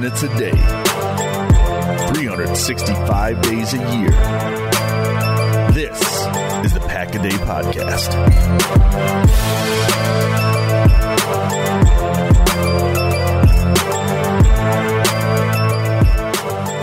minutes 0.00 0.22
a 0.24 0.28
day, 0.36 0.50
365 2.12 3.40
days 3.40 3.72
a 3.72 3.78
year. 3.96 4.10
This 5.72 5.98
is 6.66 6.74
the 6.74 6.80
Pack 6.86 7.14
a 7.14 7.22
Day 7.22 7.30
Podcast. 7.30 8.12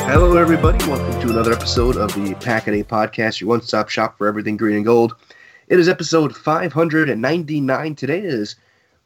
Hello, 0.08 0.36
everybody. 0.38 0.84
Welcome 0.88 1.22
to 1.22 1.30
another 1.30 1.54
episode 1.54 1.98
of 1.98 2.12
the 2.16 2.34
Pack 2.44 2.66
a 2.66 2.72
Day 2.72 2.84
Podcast, 2.84 3.40
your 3.40 3.50
one 3.52 3.62
stop 3.62 3.90
shop 3.90 4.18
for 4.18 4.26
everything 4.26 4.58
green 4.58 4.78
and 4.78 4.86
gold. 4.86 5.14
It 5.68 5.80
is 5.80 5.88
episode 5.88 6.36
599. 6.36 7.94
Today 7.94 8.22
is, 8.22 8.56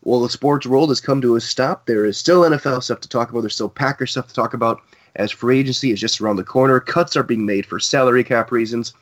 well, 0.04 0.22
the 0.22 0.30
sports 0.30 0.66
world 0.66 0.90
has 0.90 1.02
come 1.02 1.22
to 1.22 1.36
a 1.36 1.42
stop. 1.42 1.86
There 1.86 2.06
is 2.06 2.18
still 2.18 2.42
NFL 2.42 2.84
stuff 2.84 3.02
to 3.02 3.10
talk 3.10 3.30
about. 3.30 3.42
There's 3.42 3.56
still 3.56 3.70
Packer 3.70 4.06
stuff 4.06 4.28
to 4.28 4.34
talk 4.34 4.54
about 4.54 4.82
as 5.16 5.32
free 5.32 5.60
agency 5.60 5.92
is 5.92 6.00
just 6.00 6.22
around 6.22 6.36
the 6.36 6.44
corner. 6.44 6.80
Cuts 6.80 7.16
are 7.16 7.24
being 7.24 7.46
made 7.46 7.66
for 7.66 7.80
salary 7.80 8.24
cap 8.24 8.52
reasons. 8.52 8.94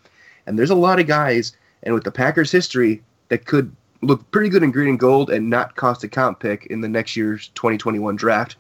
And 0.48 0.58
there's 0.58 0.70
a 0.70 0.76
lot 0.76 1.00
of 1.00 1.08
guys, 1.08 1.56
and 1.84 1.94
with 1.94 2.04
the 2.04 2.12
Packers' 2.12 2.52
history, 2.52 3.04
that 3.30 3.46
could 3.46 3.76
look 4.02 4.30
pretty 4.32 4.50
good 4.50 4.64
in 4.64 4.72
green 4.72 4.90
and 4.90 5.00
gold 5.00 5.30
and 5.30 5.50
not 5.50 5.76
cost 5.76 6.04
a 6.04 6.08
comp 6.08 6.40
pick 6.40 6.66
in 6.68 6.82
the 6.82 6.88
next 6.88 7.16
year's 7.16 7.50
2021 7.50 8.16
draft. 8.16 8.56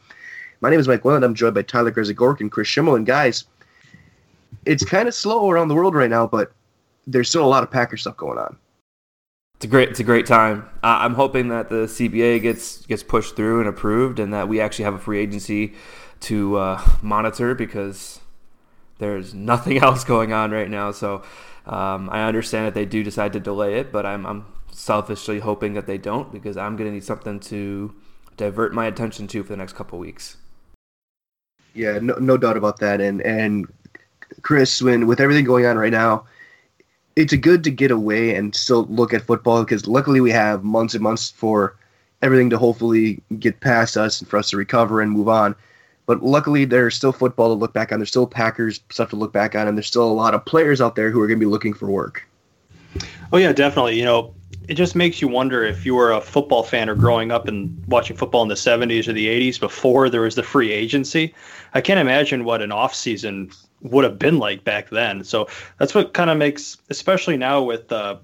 My 0.61 0.69
name 0.69 0.79
is 0.79 0.87
Mike 0.87 1.05
Welland. 1.05 1.23
I'm 1.23 1.35
joined 1.35 1.55
by 1.55 1.61
Tyler 1.61 1.91
Grezagork 1.91 2.41
and 2.41 2.51
Kris 2.51 2.67
Schimmel. 2.67 2.95
And 2.95 3.05
guys, 3.05 3.45
it's 4.65 4.83
kind 4.83 5.07
of 5.07 5.13
slow 5.13 5.49
around 5.49 5.67
the 5.67 5.75
world 5.75 5.95
right 5.95 6.09
now, 6.09 6.25
but 6.27 6.51
there's 7.07 7.29
still 7.29 7.45
a 7.45 7.47
lot 7.47 7.63
of 7.63 7.71
Packer 7.71 7.97
stuff 7.97 8.17
going 8.17 8.37
on. 8.37 8.57
It's 9.57 9.65
a 9.65 9.67
great, 9.67 9.89
it's 9.89 9.99
a 9.99 10.03
great 10.03 10.25
time. 10.25 10.67
I'm 10.83 11.13
hoping 11.13 11.47
that 11.47 11.69
the 11.69 11.85
CBA 11.85 12.41
gets 12.41 12.85
gets 12.85 13.03
pushed 13.03 13.35
through 13.35 13.59
and 13.59 13.69
approved, 13.69 14.19
and 14.19 14.33
that 14.33 14.47
we 14.47 14.59
actually 14.59 14.85
have 14.85 14.93
a 14.95 14.99
free 14.99 15.19
agency 15.19 15.73
to 16.21 16.57
uh, 16.57 16.81
monitor 17.01 17.55
because 17.55 18.19
there's 18.97 19.33
nothing 19.33 19.77
else 19.81 20.03
going 20.03 20.33
on 20.33 20.51
right 20.51 20.69
now. 20.69 20.91
So 20.91 21.23
um, 21.65 22.09
I 22.09 22.23
understand 22.23 22.67
that 22.67 22.73
they 22.73 22.85
do 22.85 23.03
decide 23.03 23.33
to 23.33 23.39
delay 23.39 23.75
it, 23.75 23.91
but 23.91 24.05
I'm, 24.05 24.25
I'm 24.25 24.45
selfishly 24.71 25.39
hoping 25.39 25.73
that 25.73 25.87
they 25.87 25.97
don't 25.97 26.31
because 26.31 26.57
I'm 26.57 26.75
going 26.75 26.89
to 26.89 26.93
need 26.93 27.03
something 27.03 27.39
to 27.41 27.93
divert 28.37 28.73
my 28.73 28.85
attention 28.85 29.27
to 29.27 29.43
for 29.43 29.49
the 29.49 29.57
next 29.57 29.73
couple 29.73 29.97
weeks. 29.97 30.37
Yeah, 31.73 31.99
no, 32.01 32.15
no 32.15 32.37
doubt 32.37 32.57
about 32.57 32.79
that. 32.79 33.01
And 33.01 33.21
and 33.21 33.67
Kris, 34.41 34.81
when 34.81 35.07
with 35.07 35.19
everything 35.19 35.45
going 35.45 35.65
on 35.65 35.77
right 35.77 35.91
now, 35.91 36.25
it's 37.15 37.33
good 37.35 37.63
to 37.63 37.71
get 37.71 37.91
away 37.91 38.35
and 38.35 38.55
still 38.55 38.85
look 38.85 39.13
at 39.13 39.21
football 39.21 39.63
because 39.63 39.87
luckily 39.87 40.19
we 40.19 40.31
have 40.31 40.63
months 40.63 40.93
and 40.93 41.03
months 41.03 41.31
for 41.31 41.75
everything 42.21 42.49
to 42.49 42.57
hopefully 42.57 43.21
get 43.39 43.59
past 43.61 43.95
us 43.95 44.19
and 44.19 44.29
for 44.29 44.37
us 44.37 44.49
to 44.49 44.57
recover 44.57 45.01
and 45.01 45.11
move 45.11 45.29
on. 45.29 45.55
But 46.07 46.23
luckily, 46.23 46.65
there's 46.65 46.95
still 46.95 47.11
football 47.11 47.47
to 47.49 47.53
look 47.55 47.73
back 47.73 47.91
on. 47.91 47.99
There's 47.99 48.09
still 48.09 48.27
Packers 48.27 48.79
stuff 48.91 49.09
to 49.09 49.15
look 49.15 49.33
back 49.33 49.55
on, 49.55 49.67
and 49.67 49.75
there's 49.75 49.87
still 49.87 50.03
a 50.03 50.13
lot 50.13 50.35
of 50.35 50.45
players 50.45 50.79
out 50.79 50.95
there 50.95 51.09
who 51.09 51.19
are 51.19 51.27
going 51.27 51.39
to 51.39 51.45
be 51.45 51.49
looking 51.49 51.73
for 51.73 51.89
work. 51.89 52.27
Oh 53.33 53.37
yeah, 53.37 53.51
definitely. 53.51 53.97
You 53.97 54.05
know, 54.05 54.35
it 54.67 54.75
just 54.75 54.95
makes 54.95 55.21
you 55.21 55.27
wonder 55.27 55.63
if 55.63 55.85
you 55.85 55.95
were 55.95 56.11
a 56.11 56.21
football 56.21 56.63
fan 56.63 56.89
or 56.89 56.95
growing 56.95 57.31
up 57.31 57.47
and 57.47 57.83
watching 57.87 58.15
football 58.15 58.43
in 58.43 58.49
the 58.49 58.55
70s 58.55 59.07
or 59.07 59.13
the 59.13 59.27
80s 59.27 59.59
before 59.59 60.09
there 60.09 60.21
was 60.21 60.35
the 60.35 60.43
free 60.43 60.71
agency. 60.71 61.33
I 61.73 61.81
can't 61.81 61.99
imagine 61.99 62.45
what 62.45 62.61
an 62.61 62.71
off 62.71 62.93
season 62.93 63.51
would 63.91 64.03
have 64.03 64.19
been 64.19 64.39
like 64.39 64.63
back 64.63 64.89
then. 64.89 65.23
So 65.23 65.47
that's 65.79 65.93
what 65.93 66.13
kind 66.13 66.29
of 66.29 66.37
makes, 66.37 66.77
especially 66.89 67.37
now 67.37 67.61
with 67.61 67.91
uh, 67.91 68.17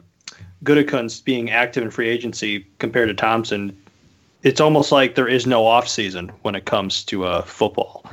Gutekunst 0.64 1.24
being 1.24 1.50
active 1.50 1.84
in 1.84 1.92
free 1.92 2.10
agency 2.10 2.66
compared 2.80 3.10
to 3.10 3.14
Thompson, 3.14 3.78
it's 4.44 4.62
almost 4.62 4.92
like 4.92 5.16
there 5.16 5.28
is 5.28 5.46
no 5.46 5.66
off 5.66 5.88
season 5.88 6.30
when 6.42 6.56
it 6.56 6.66
comes 6.66 7.04
to 7.06 7.26
uh, 7.26 7.42
football. 7.44 8.06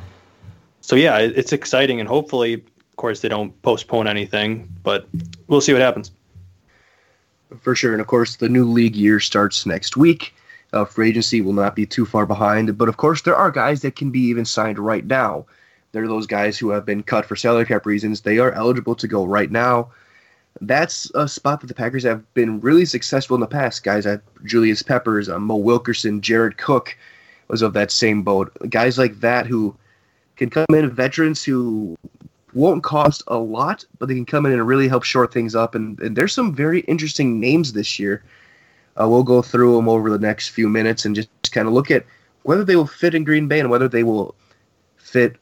So 0.80 0.96
yeah, 0.96 1.18
it, 1.18 1.36
it's 1.36 1.52
exciting, 1.52 2.00
and 2.00 2.08
hopefully, 2.08 2.54
of 2.54 2.96
course, 2.96 3.20
they 3.20 3.28
don't 3.28 3.60
postpone 3.62 4.06
anything, 4.06 4.68
but 4.82 5.06
we'll 5.46 5.60
see 5.60 5.72
what 5.72 5.82
happens. 5.82 6.10
For 7.60 7.74
sure, 7.74 7.92
and 7.92 8.00
of 8.00 8.06
course, 8.06 8.36
the 8.36 8.48
new 8.48 8.64
league 8.64 8.96
year 8.96 9.20
starts 9.20 9.64
next 9.64 9.96
week. 9.96 10.34
Uh, 10.74 10.84
free 10.84 11.08
agency 11.08 11.40
will 11.40 11.54
not 11.54 11.74
be 11.74 11.86
too 11.86 12.04
far 12.04 12.26
behind, 12.26 12.76
but 12.76 12.88
of 12.88 12.98
course, 12.98 13.22
there 13.22 13.36
are 13.36 13.50
guys 13.50 13.80
that 13.80 13.96
can 13.96 14.10
be 14.10 14.20
even 14.20 14.44
signed 14.44 14.78
right 14.78 15.06
now. 15.06 15.46
There 15.92 16.04
are 16.04 16.08
those 16.08 16.26
guys 16.26 16.58
who 16.58 16.70
have 16.70 16.84
been 16.84 17.02
cut 17.02 17.24
for 17.24 17.36
salary 17.36 17.66
cap 17.66 17.86
reasons. 17.86 18.20
They 18.20 18.38
are 18.38 18.52
eligible 18.52 18.94
to 18.96 19.08
go 19.08 19.24
right 19.24 19.50
now. 19.50 19.90
That's 20.60 21.10
a 21.14 21.28
spot 21.28 21.60
that 21.60 21.68
the 21.68 21.74
Packers 21.74 22.02
have 22.02 22.32
been 22.34 22.60
really 22.60 22.84
successful 22.84 23.34
in 23.34 23.40
the 23.40 23.46
past. 23.46 23.84
Guys 23.84 24.06
like 24.06 24.20
Julius 24.44 24.82
Peppers, 24.82 25.28
uh, 25.28 25.38
Mo 25.38 25.56
Wilkerson, 25.56 26.20
Jared 26.20 26.58
Cook 26.58 26.96
was 27.48 27.62
of 27.62 27.72
that 27.72 27.90
same 27.90 28.22
boat. 28.22 28.52
Guys 28.68 28.98
like 28.98 29.20
that 29.20 29.46
who 29.46 29.74
can 30.36 30.50
come 30.50 30.66
in, 30.74 30.90
veterans 30.90 31.44
who 31.44 31.96
won't 32.54 32.82
cost 32.82 33.22
a 33.28 33.38
lot, 33.38 33.84
but 33.98 34.08
they 34.08 34.14
can 34.14 34.26
come 34.26 34.46
in 34.46 34.52
and 34.52 34.66
really 34.66 34.88
help 34.88 35.04
short 35.04 35.32
things 35.32 35.54
up. 35.54 35.74
And, 35.74 35.98
and 36.00 36.16
there's 36.16 36.32
some 36.32 36.54
very 36.54 36.80
interesting 36.80 37.40
names 37.40 37.72
this 37.72 37.98
year. 37.98 38.22
Uh, 39.00 39.08
we'll 39.08 39.22
go 39.22 39.42
through 39.42 39.76
them 39.76 39.88
over 39.88 40.10
the 40.10 40.18
next 40.18 40.48
few 40.48 40.68
minutes 40.68 41.04
and 41.04 41.14
just 41.14 41.30
kind 41.52 41.68
of 41.68 41.74
look 41.74 41.90
at 41.90 42.04
whether 42.42 42.64
they 42.64 42.76
will 42.76 42.86
fit 42.86 43.14
in 43.14 43.24
Green 43.24 43.46
Bay 43.46 43.60
and 43.60 43.70
whether 43.70 43.88
they 43.88 44.02
will 44.02 44.34
fit 44.96 45.36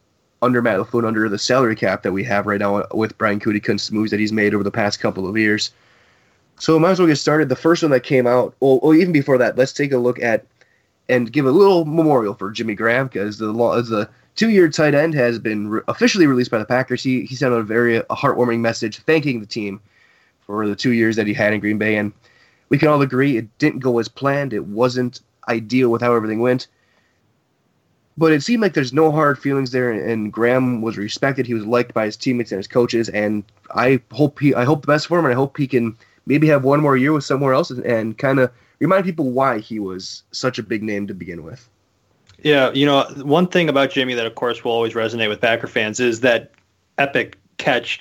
under 0.46 0.62
Matt 0.62 0.78
LaFleur, 0.78 1.06
under 1.06 1.28
the 1.28 1.38
salary 1.38 1.76
cap 1.76 2.02
that 2.02 2.12
we 2.12 2.24
have 2.24 2.46
right 2.46 2.60
now 2.60 2.86
with 2.94 3.18
Brian 3.18 3.38
Gutekunst's 3.38 3.92
moves 3.92 4.10
that 4.10 4.20
he's 4.20 4.32
made 4.32 4.54
over 4.54 4.64
the 4.64 4.70
past 4.70 5.00
couple 5.00 5.28
of 5.28 5.36
years. 5.36 5.70
So 6.58 6.78
might 6.78 6.92
as 6.92 6.98
well 6.98 7.08
get 7.08 7.16
started. 7.16 7.50
The 7.50 7.56
first 7.56 7.82
one 7.82 7.92
that 7.92 8.00
came 8.00 8.26
out, 8.26 8.54
or, 8.60 8.80
or 8.80 8.94
even 8.94 9.12
before 9.12 9.36
that, 9.36 9.58
let's 9.58 9.74
take 9.74 9.92
a 9.92 9.98
look 9.98 10.18
at 10.22 10.46
and 11.08 11.30
give 11.30 11.46
a 11.46 11.50
little 11.50 11.84
memorial 11.84 12.34
for 12.34 12.50
Jimmy 12.50 12.74
Graham 12.74 13.08
because 13.08 13.38
the 13.38 13.52
the 13.52 14.08
two-year 14.36 14.68
tight 14.68 14.94
end 14.94 15.14
has 15.14 15.38
been 15.38 15.68
re- 15.68 15.80
officially 15.88 16.26
released 16.26 16.50
by 16.50 16.58
the 16.58 16.64
Packers. 16.64 17.02
He 17.02 17.24
he 17.26 17.34
sent 17.34 17.52
out 17.52 17.60
a 17.60 17.64
very 17.64 17.96
a 17.96 18.04
heartwarming 18.04 18.60
message 18.60 18.98
thanking 19.00 19.40
the 19.40 19.46
team 19.46 19.80
for 20.46 20.66
the 20.66 20.76
two 20.76 20.92
years 20.92 21.16
that 21.16 21.26
he 21.26 21.34
had 21.34 21.52
in 21.52 21.60
Green 21.60 21.78
Bay, 21.78 21.96
and 21.96 22.12
we 22.68 22.78
can 22.78 22.88
all 22.88 23.02
agree 23.02 23.36
it 23.36 23.58
didn't 23.58 23.80
go 23.80 23.98
as 23.98 24.08
planned. 24.08 24.52
It 24.52 24.66
wasn't 24.66 25.20
ideal 25.48 25.90
with 25.90 26.02
how 26.02 26.14
everything 26.14 26.40
went 26.40 26.68
but 28.18 28.32
it 28.32 28.42
seemed 28.42 28.62
like 28.62 28.74
there's 28.74 28.92
no 28.92 29.10
hard 29.10 29.38
feelings 29.38 29.72
there, 29.72 29.90
and 29.90 30.32
Graham 30.32 30.80
was 30.80 30.96
respected. 30.96 31.46
He 31.46 31.54
was 31.54 31.66
liked 31.66 31.92
by 31.92 32.06
his 32.06 32.16
teammates 32.16 32.50
and 32.50 32.58
his 32.58 32.66
coaches, 32.66 33.08
and 33.10 33.44
I 33.74 34.00
hope 34.12 34.38
he, 34.40 34.54
I 34.54 34.64
hope 34.64 34.82
the 34.82 34.86
best 34.86 35.06
for 35.06 35.18
him, 35.18 35.26
and 35.26 35.32
I 35.32 35.36
hope 35.36 35.56
he 35.56 35.66
can 35.66 35.96
maybe 36.26 36.46
have 36.48 36.64
one 36.64 36.80
more 36.80 36.96
year 36.96 37.12
with 37.12 37.24
somewhere 37.24 37.52
else 37.52 37.70
and, 37.70 37.84
and 37.84 38.16
kind 38.18 38.38
of 38.38 38.50
remind 38.78 39.04
people 39.04 39.30
why 39.30 39.58
he 39.58 39.78
was 39.78 40.22
such 40.32 40.58
a 40.58 40.62
big 40.62 40.82
name 40.82 41.06
to 41.06 41.14
begin 41.14 41.42
with. 41.42 41.68
Yeah, 42.42 42.70
you 42.72 42.86
know, 42.86 43.04
one 43.22 43.48
thing 43.48 43.68
about 43.68 43.90
Jimmy 43.90 44.14
that, 44.14 44.26
of 44.26 44.34
course, 44.34 44.64
will 44.64 44.72
always 44.72 44.94
resonate 44.94 45.28
with 45.28 45.40
Packer 45.40 45.66
fans 45.66 46.00
is 46.00 46.20
that 46.20 46.52
epic 46.98 47.38
catch 47.58 48.00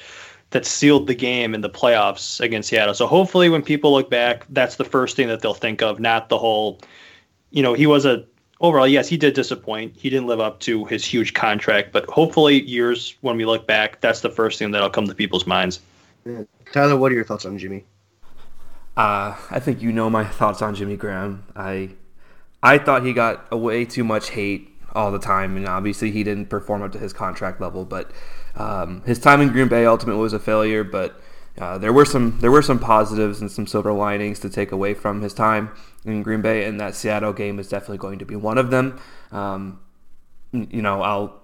that 0.52 0.66
sealed 0.66 1.08
the 1.08 1.16
game 1.16 1.54
in 1.54 1.62
the 1.62 1.70
playoffs 1.70 2.40
against 2.40 2.70
Seattle. 2.70 2.94
So 2.94 3.08
hopefully, 3.08 3.50
when 3.50 3.62
people 3.62 3.92
look 3.92 4.10
back, 4.10 4.46
that's 4.50 4.76
the 4.76 4.86
first 4.86 5.16
thing 5.16 5.28
that 5.28 5.42
they'll 5.42 5.54
think 5.54 5.82
of, 5.82 6.00
not 6.00 6.30
the 6.30 6.38
whole. 6.38 6.80
You 7.52 7.64
know, 7.64 7.74
he 7.74 7.88
was 7.88 8.06
a 8.06 8.26
overall, 8.62 8.88
yes, 8.88 9.08
he 9.08 9.18
did 9.18 9.34
disappoint. 9.34 9.96
He 9.96 10.10
didn't 10.10 10.28
live 10.28 10.40
up 10.40 10.60
to 10.62 10.86
his 10.86 11.06
huge 11.06 11.34
contract, 11.34 11.92
but 11.92 12.06
hopefully, 12.06 12.62
years 12.64 13.16
when 13.22 13.38
we 13.38 13.46
look 13.46 13.68
back, 13.68 14.02
that's 14.02 14.22
the 14.22 14.30
first 14.30 14.60
thing 14.60 14.72
that'll 14.72 14.90
come 14.90 15.08
to 15.08 15.16
people's 15.16 15.48
minds. 15.48 15.80
Yeah. 16.26 16.44
Tyler, 16.72 16.98
what 16.98 17.12
are 17.12 17.16
your 17.16 17.26
thoughts 17.26 17.46
on 17.46 17.58
Jimmy? 17.58 17.84
Uh, 18.98 19.36
I 19.52 19.60
think 19.60 19.82
you 19.82 19.92
know 19.92 20.10
my 20.10 20.24
thoughts 20.24 20.62
on 20.62 20.74
Jimmy 20.74 20.96
Graham. 20.96 21.44
I 21.56 21.92
I 22.64 22.78
thought 22.78 23.06
he 23.06 23.14
got 23.14 23.58
way 23.58 23.86
too 23.86 24.04
much 24.04 24.30
hate 24.30 24.70
all 24.94 25.12
the 25.12 25.20
time, 25.20 25.58
and 25.58 25.68
obviously 25.68 26.12
he 26.12 26.24
didn't 26.24 26.48
perform 26.48 26.82
up 26.82 26.94
to 26.94 27.00
his 27.00 27.12
contract 27.12 27.60
level. 27.60 27.84
But 27.84 28.12
um, 28.56 29.04
his 29.06 29.20
time 29.20 29.42
in 29.42 29.50
Green 29.50 29.68
Bay 29.68 29.86
ultimately 29.86 30.22
was 30.22 30.34
a 30.34 30.40
failure. 30.40 30.84
But 30.84 31.20
uh, 31.58 31.78
there 31.78 31.94
were 31.94 32.06
some 32.06 32.38
there 32.40 32.52
were 32.52 32.62
some 32.62 32.80
positives 32.80 33.40
and 33.40 33.50
some 33.50 33.66
silver 33.66 33.94
linings 33.94 34.40
to 34.40 34.50
take 34.50 34.72
away 34.72 34.94
from 34.94 35.22
his 35.22 35.34
time 35.34 35.72
in 36.04 36.22
Green 36.22 36.42
Bay, 36.42 36.66
and 36.66 36.80
that 36.80 36.96
Seattle 36.96 37.34
game 37.34 37.60
is 37.60 37.70
definitely 37.70 37.98
going 37.98 38.20
to 38.20 38.26
be 38.26 38.36
one 38.36 38.58
of 38.58 38.72
them. 38.72 39.00
Um, 39.32 39.80
you 40.52 40.82
know, 40.82 41.02
I'll 41.02 41.42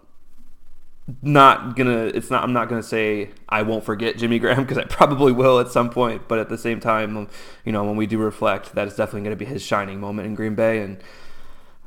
not 1.22 1.76
gonna. 1.76 2.06
It's 2.08 2.30
not. 2.30 2.44
I'm 2.44 2.54
not 2.54 2.68
gonna 2.68 2.84
say 2.84 3.32
I 3.48 3.62
won't 3.62 3.84
forget 3.86 4.18
Jimmy 4.18 4.38
Graham 4.44 4.62
because 4.64 4.78
I 4.78 4.84
probably 4.84 5.32
will 5.32 5.60
at 5.60 5.70
some 5.70 5.90
point. 5.90 6.28
But 6.28 6.40
at 6.40 6.50
the 6.50 6.58
same 6.58 6.80
time, 6.80 7.30
you 7.66 7.72
know, 7.72 7.84
when 7.84 7.96
we 7.96 8.06
do 8.06 8.18
reflect, 8.18 8.76
that 8.76 8.88
is 8.88 8.96
definitely 8.96 9.22
going 9.22 9.38
to 9.38 9.46
be 9.46 9.46
his 9.46 9.62
shining 9.62 10.00
moment 10.00 10.28
in 10.28 10.36
Green 10.36 10.56
Bay, 10.56 10.80
and 10.80 11.02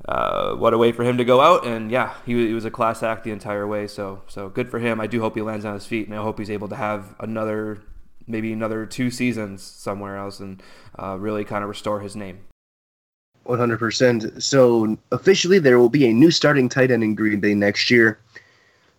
uh, 0.09 0.55
what 0.55 0.73
a 0.75 0.79
way 0.79 0.93
for 0.93 1.05
him 1.05 1.17
to 1.19 1.25
go 1.25 1.41
out. 1.41 1.67
And 1.67 1.91
yeah, 1.91 2.15
he, 2.27 2.47
he 2.47 2.55
was 2.55 2.65
a 2.65 2.71
class 2.71 3.03
act 3.03 3.25
the 3.25 3.31
entire 3.31 3.67
way. 3.67 3.87
So 3.87 4.23
so 4.29 4.49
good 4.49 4.71
for 4.71 4.79
him. 4.79 5.01
I 5.01 5.07
do 5.07 5.21
hope 5.21 5.35
he 5.35 5.43
lands 5.43 5.65
on 5.65 5.75
his 5.75 5.87
feet, 5.87 6.07
and 6.07 6.17
I 6.17 6.23
hope 6.23 6.39
he's 6.39 6.51
able 6.51 6.69
to 6.69 6.77
have 6.77 7.15
another 7.21 7.83
maybe 8.27 8.53
another 8.53 8.87
two 8.87 9.11
seasons 9.11 9.63
somewhere 9.63 10.17
else 10.17 10.41
and 10.41 10.63
uh, 10.99 11.17
really 11.19 11.45
kind 11.45 11.63
of 11.63 11.69
restore 11.69 12.01
his 12.01 12.17
name. 12.17 12.41
100%. 13.47 14.43
So 14.43 14.97
officially, 15.13 15.59
there 15.59 15.79
will 15.79 15.91
be 15.91 16.07
a 16.07 16.13
new 16.13 16.31
starting 16.31 16.69
tight 16.69 16.91
end 16.91 17.05
in 17.05 17.15
Green 17.15 17.41
Bay 17.41 17.55
next 17.55 17.91
year. 17.91 18.19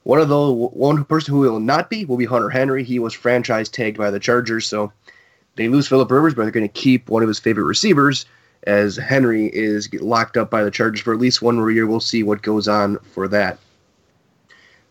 One 0.03 0.19
of 0.19 0.29
the 0.29 0.51
one 0.51 1.03
person 1.05 1.33
who 1.33 1.39
will 1.39 1.59
not 1.59 1.89
be 1.89 2.05
will 2.05 2.17
be 2.17 2.25
Hunter 2.25 2.51
Henry. 2.51 2.83
He 2.83 2.99
was 2.99 3.13
franchise 3.13 3.69
tagged 3.69 3.97
by 3.97 4.11
the 4.11 4.19
Chargers, 4.19 4.67
so 4.67 4.93
they 5.55 5.67
lose 5.67 5.87
Philip 5.87 6.11
Rivers, 6.11 6.35
but 6.35 6.43
they're 6.43 6.51
going 6.51 6.67
to 6.67 6.81
keep 6.81 7.09
one 7.09 7.23
of 7.23 7.27
his 7.27 7.39
favorite 7.39 7.63
receivers 7.63 8.25
as 8.67 8.97
Henry 8.97 9.47
is 9.47 9.91
locked 9.95 10.37
up 10.37 10.51
by 10.51 10.63
the 10.63 10.69
Chargers 10.69 11.01
for 11.01 11.13
at 11.13 11.19
least 11.19 11.41
one 11.41 11.55
more 11.55 11.71
year. 11.71 11.87
We'll 11.87 11.99
see 11.99 12.21
what 12.21 12.43
goes 12.43 12.67
on 12.67 12.99
for 12.99 13.27
that. 13.29 13.57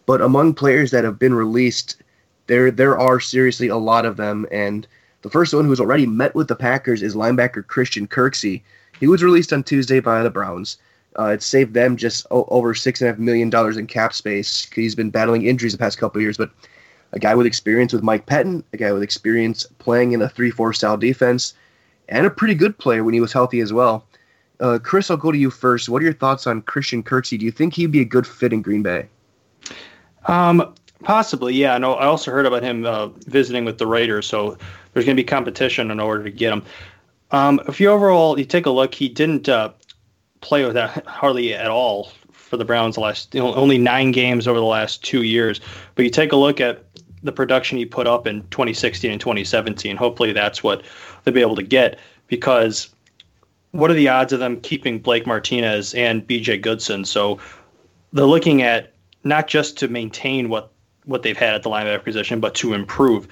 But 0.07 0.21
among 0.21 0.55
players 0.55 0.91
that 0.91 1.05
have 1.05 1.19
been 1.19 1.35
released, 1.35 2.03
there 2.47 2.71
there 2.71 2.99
are 2.99 3.21
seriously 3.21 3.69
a 3.69 3.77
lot 3.77 4.05
of 4.07 4.17
them. 4.17 4.47
And 4.51 4.87
the 5.23 5.31
first 5.31 5.55
one 5.55 5.65
who's 5.65 5.81
already 5.81 6.07
met 6.07 6.35
with 6.35 6.49
the 6.49 6.57
Packers 6.57 7.03
is 7.03 7.15
linebacker 7.15 7.67
Christian 7.67 8.07
Kirksey. 8.07 8.63
He 9.01 9.07
was 9.07 9.23
released 9.23 9.53
on 9.53 9.63
Tuesday 9.63 10.01
by 10.01 10.23
the 10.23 10.31
Browns. 10.31 10.79
Uh, 11.19 11.27
it 11.27 11.43
saved 11.43 11.75
them 11.75 11.97
just 11.97 12.27
o- 12.31 12.47
over 12.49 12.75
six 12.75 13.01
and 13.01 13.09
a 13.09 13.13
half 13.13 13.19
million 13.19 13.49
dollars 13.49 13.77
in 13.77 13.87
cap 13.87 14.13
space. 14.13 14.69
He's 14.75 14.95
been 14.95 15.11
battling 15.11 15.47
injuries 15.47 15.73
the 15.73 15.79
past 15.79 15.99
couple 15.99 16.21
years, 16.21 16.37
but 16.37 16.51
a 17.13 17.19
guy 17.19 17.35
with 17.35 17.47
experience 17.47 17.93
with 17.93 18.03
Mike 18.03 18.27
Pettine, 18.27 18.65
a 18.73 18.77
guy 18.77 18.93
with 18.93 19.03
experience 19.03 19.65
playing 19.79 20.13
in 20.13 20.23
a 20.23 20.29
three-four 20.29 20.73
style 20.73 20.97
defense, 20.97 21.55
and 22.09 22.27
a 22.27 22.31
pretty 22.31 22.55
good 22.55 22.77
player 22.79 23.05
when 23.05 23.15
he 23.15 23.21
was 23.21 23.33
healthy 23.33 23.61
as 23.61 23.73
well. 23.73 24.05
Uh, 24.59 24.79
Kris, 24.83 25.11
I'll 25.11 25.17
go 25.17 25.31
to 25.31 25.39
you 25.39 25.51
first. 25.51 25.89
What 25.89 26.03
are 26.03 26.05
your 26.05 26.15
thoughts 26.15 26.47
on 26.47 26.63
Christian 26.63 27.03
Kirksey? 27.03 27.39
Do 27.39 27.45
you 27.45 27.53
think 27.53 27.75
he'd 27.75 27.93
be 27.93 28.01
a 28.01 28.05
good 28.05 28.27
fit 28.27 28.53
in 28.53 28.63
Green 28.63 28.83
Bay? 28.83 29.09
Um, 30.27 30.75
possibly, 31.03 31.55
yeah. 31.55 31.77
No, 31.79 31.95
I 31.95 32.07
also 32.07 32.31
heard 32.31 32.47
about 32.47 32.63
him 32.63 32.85
uh, 32.85 33.09
visiting 33.27 33.65
with 33.65 33.79
the 33.79 33.87
Raiders, 33.87 34.27
so 34.27 34.57
there's 34.93 35.05
going 35.05 35.17
to 35.17 35.23
be 35.23 35.27
competition 35.27 35.91
in 35.91 36.01
order 36.01 36.25
to 36.25 36.31
get 36.31 36.53
him. 36.53 36.63
Um, 37.31 37.61
if 37.67 37.81
you 37.81 37.91
overall 37.91 38.39
you 38.39 38.45
take 38.45 38.67
a 38.67 38.71
look, 38.71 38.95
he 38.95 39.09
didn't 39.09 39.49
uh, 39.49 39.73
play 40.41 40.65
with 40.65 40.75
that 40.75 41.07
hardly 41.07 41.55
at 41.55 41.71
all 41.71 42.11
for 42.33 42.57
the 42.57 42.65
Browns 42.65 42.95
the 42.95 43.01
last 43.01 43.35
you 43.35 43.41
know, 43.41 43.55
only 43.55 43.79
nine 43.79 44.13
games 44.13 44.47
over 44.47 44.59
the 44.59 44.65
last 44.65 45.03
two 45.03 45.23
years. 45.23 45.61
But 45.95 46.05
you 46.05 46.11
take 46.11 46.33
a 46.33 46.37
look 46.37 46.61
at 46.61 46.85
the 47.23 47.33
production 47.33 47.79
he 47.79 47.87
put 47.87 48.07
up 48.07 48.27
in 48.27 48.43
2016 48.51 49.11
and 49.11 49.21
2017. 49.21 49.97
Hopefully, 49.97 50.33
that's 50.33 50.63
what 50.63 50.85
they'll 51.25 51.35
be 51.35 51.41
able 51.41 51.57
to 51.57 51.63
get 51.63 51.99
because 52.29 52.95
what 53.73 53.91
are 53.91 53.95
the 53.95 54.09
odds 54.09 54.33
of 54.33 54.39
them 54.39 54.61
keeping 54.61 55.01
Blake 55.01 55.27
Martinez 55.27 55.95
and 55.95 56.27
BJ 56.27 56.61
Goodson? 56.61 57.05
So 57.05 57.41
they're 58.13 58.25
looking 58.25 58.63
at 58.63 58.93
not 59.25 59.49
just 59.49 59.79
to 59.79 59.89
maintain 59.89 60.49
what 60.49 60.71
what 61.05 61.23
they've 61.23 61.37
had 61.37 61.55
at 61.55 61.63
the 61.63 61.71
linebacker 61.71 62.05
position, 62.05 62.41
but 62.41 62.55
to 62.57 62.75
improve. 62.75 63.29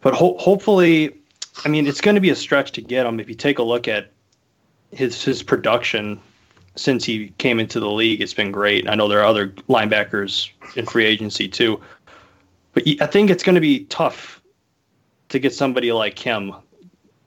But 0.00 0.14
ho- 0.14 0.36
hopefully, 0.38 1.16
I 1.64 1.68
mean, 1.68 1.86
it's 1.86 2.00
going 2.00 2.14
to 2.14 2.20
be 2.20 2.30
a 2.30 2.36
stretch 2.36 2.72
to 2.72 2.82
get 2.82 3.06
him. 3.06 3.20
If 3.20 3.28
you 3.28 3.34
take 3.34 3.58
a 3.58 3.62
look 3.62 3.88
at 3.88 4.10
his 4.90 5.22
his 5.24 5.42
production 5.42 6.20
since 6.76 7.04
he 7.04 7.28
came 7.38 7.60
into 7.60 7.80
the 7.80 7.90
league, 7.90 8.20
it's 8.20 8.34
been 8.34 8.52
great. 8.52 8.88
I 8.88 8.94
know 8.94 9.08
there 9.08 9.20
are 9.20 9.26
other 9.26 9.48
linebackers 9.68 10.50
in 10.76 10.86
free 10.86 11.04
agency 11.04 11.48
too, 11.48 11.80
but 12.72 12.82
I 13.00 13.06
think 13.06 13.30
it's 13.30 13.42
going 13.42 13.54
to 13.54 13.60
be 13.60 13.84
tough 13.84 14.42
to 15.28 15.38
get 15.38 15.54
somebody 15.54 15.92
like 15.92 16.18
him. 16.18 16.52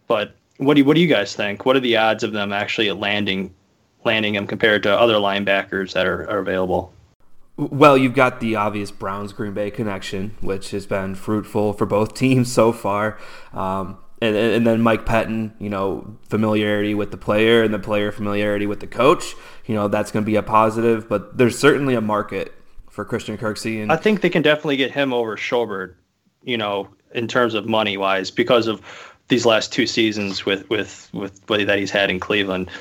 But 0.07 0.35
what 0.57 0.75
do 0.75 0.81
you, 0.81 0.85
what 0.85 0.95
do 0.95 1.01
you 1.01 1.07
guys 1.07 1.35
think? 1.35 1.65
What 1.65 1.75
are 1.75 1.81
the 1.81 1.97
odds 1.97 2.23
of 2.23 2.31
them 2.31 2.51
actually 2.51 2.91
landing 2.91 3.53
landing 4.03 4.35
him 4.35 4.47
compared 4.47 4.83
to 4.83 4.97
other 4.97 5.15
linebackers 5.15 5.93
that 5.93 6.05
are, 6.05 6.29
are 6.29 6.39
available? 6.39 6.93
Well, 7.57 7.97
you've 7.97 8.13
got 8.13 8.39
the 8.39 8.55
obvious 8.55 8.91
Browns 8.91 9.33
Green 9.33 9.53
Bay 9.53 9.71
connection, 9.71 10.35
which 10.41 10.71
has 10.71 10.85
been 10.85 11.15
fruitful 11.15 11.73
for 11.73 11.85
both 11.85 12.13
teams 12.15 12.51
so 12.51 12.71
far. 12.71 13.17
Um, 13.51 13.97
and, 14.21 14.35
and 14.35 14.65
then 14.65 14.81
Mike 14.81 15.05
Pettine, 15.05 15.53
you 15.59 15.69
know, 15.69 16.17
familiarity 16.29 16.95
with 16.95 17.11
the 17.11 17.17
player 17.17 17.63
and 17.63 17.73
the 17.73 17.79
player 17.79 18.11
familiarity 18.11 18.65
with 18.65 18.79
the 18.79 18.87
coach. 18.87 19.35
You 19.65 19.75
know, 19.75 19.87
that's 19.87 20.11
going 20.11 20.23
to 20.23 20.25
be 20.25 20.35
a 20.35 20.43
positive, 20.43 21.09
but 21.09 21.37
there's 21.37 21.57
certainly 21.57 21.93
a 21.93 22.01
market 22.01 22.53
for 22.89 23.05
Christian 23.05 23.37
Kirksey. 23.37 23.81
And 23.81 23.91
I 23.91 23.95
think 23.95 24.21
they 24.21 24.29
can 24.29 24.41
definitely 24.41 24.77
get 24.77 24.91
him 24.91 25.13
over 25.13 25.35
Schobert, 25.35 25.95
you 26.43 26.57
know, 26.57 26.89
in 27.13 27.27
terms 27.27 27.53
of 27.53 27.67
money 27.67 27.97
wise, 27.97 28.31
because 28.31 28.67
of 28.67 28.81
these 29.27 29.45
last 29.45 29.71
two 29.73 29.85
seasons 29.85 30.45
with 30.45 30.67
with 30.69 31.09
with 31.13 31.45
that 31.45 31.77
he's 31.77 31.91
had 31.91 32.09
in 32.09 32.19
Cleveland. 32.19 32.71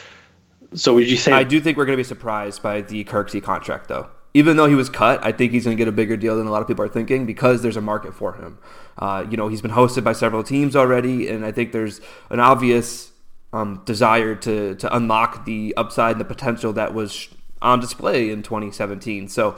So 0.75 0.95
would 0.95 1.09
you 1.09 1.17
say? 1.17 1.33
I 1.33 1.45
do 1.45 1.61
think 1.61 1.77
we're 1.77 1.87
going 1.87 1.97
to 1.97 2.03
be 2.03 2.05
surprised 2.05 2.63
by 2.63 2.81
the 2.81 3.05
Kirksey 3.05 3.43
contract, 3.43 3.89
though. 3.89 4.09
Even 4.37 4.59
though 4.59 4.67
he 4.67 4.75
was 4.75 4.91
cut, 4.91 5.25
I 5.25 5.33
think 5.33 5.53
he's 5.53 5.65
going 5.65 5.77
to 5.77 5.81
get 5.81 5.89
a 5.89 5.93
bigger 5.93 6.15
deal 6.15 6.37
than 6.37 6.47
a 6.47 6.51
lot 6.51 6.61
of 6.61 6.69
people 6.69 6.85
are 6.85 6.89
thinking 6.89 7.25
because 7.25 7.63
there's 7.63 7.79
a 7.79 7.81
market 7.81 8.15
for 8.15 8.35
him. 8.35 8.59
Uh, 8.99 9.25
you 9.31 9.37
know, 9.39 9.49
he's 9.49 9.63
been 9.63 9.71
hosted 9.71 10.05
by 10.05 10.13
several 10.13 10.43
teams 10.43 10.77
already, 10.77 11.27
and 11.29 11.43
I 11.43 11.53
think 11.53 11.73
there's 11.73 12.03
an 12.29 12.39
obvious 12.39 13.13
um, 13.55 13.83
desire 13.87 14.35
to 14.35 14.75
to 14.75 14.95
unlock 14.95 15.47
the 15.47 15.73
upside 15.79 16.13
and 16.13 16.21
the 16.21 16.27
potential 16.27 16.75
that 16.75 16.93
was 16.93 17.29
on 17.63 17.81
display 17.81 18.29
in 18.29 18.43
2017. 18.43 19.29
So, 19.29 19.57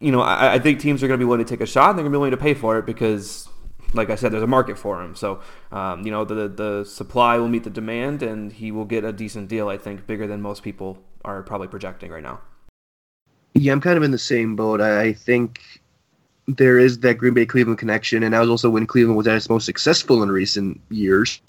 you 0.00 0.10
know, 0.10 0.22
I, 0.22 0.54
I 0.54 0.58
think 0.58 0.80
teams 0.80 1.00
are 1.04 1.06
going 1.06 1.20
to 1.20 1.24
be 1.24 1.28
willing 1.28 1.44
to 1.44 1.48
take 1.48 1.60
a 1.60 1.66
shot. 1.66 1.90
And 1.90 1.98
they're 1.98 2.02
going 2.02 2.12
to 2.12 2.18
be 2.18 2.20
willing 2.20 2.30
to 2.32 2.36
pay 2.36 2.54
for 2.54 2.78
it 2.78 2.86
because 2.86 3.48
like 3.94 4.10
I 4.10 4.16
said, 4.16 4.32
there's 4.32 4.42
a 4.42 4.48
market 4.48 4.76
for 4.76 5.00
him. 5.02 5.14
So, 5.14 5.40
um, 5.70 6.04
you 6.04 6.10
know, 6.10 6.24
the 6.24 6.48
the 6.48 6.84
supply 6.84 7.36
will 7.38 7.48
meet 7.48 7.64
the 7.64 7.70
demand, 7.70 8.22
and 8.22 8.52
he 8.52 8.72
will 8.72 8.86
get 8.86 9.04
a 9.04 9.12
decent 9.12 9.48
deal. 9.48 9.68
I 9.68 9.78
think 9.78 10.06
bigger 10.06 10.26
than 10.26 10.40
most 10.40 10.62
people 10.62 10.98
are 11.24 11.42
probably 11.42 11.68
projecting 11.68 12.10
right 12.10 12.22
now. 12.22 12.40
Yeah, 13.54 13.72
I'm 13.72 13.80
kind 13.80 13.96
of 13.96 14.02
in 14.02 14.10
the 14.10 14.18
same 14.18 14.56
boat. 14.56 14.80
I 14.80 15.12
think 15.12 15.60
there 16.48 16.78
is 16.78 16.98
that 17.00 17.18
Green 17.18 17.34
Bay 17.34 17.46
Cleveland 17.46 17.78
connection, 17.78 18.22
and 18.22 18.34
that 18.34 18.40
was 18.40 18.48
also 18.48 18.70
when 18.70 18.86
Cleveland 18.86 19.16
was 19.16 19.26
at 19.26 19.36
its 19.36 19.48
most 19.48 19.66
successful 19.66 20.22
in 20.22 20.30
recent 20.30 20.80
years. 20.90 21.40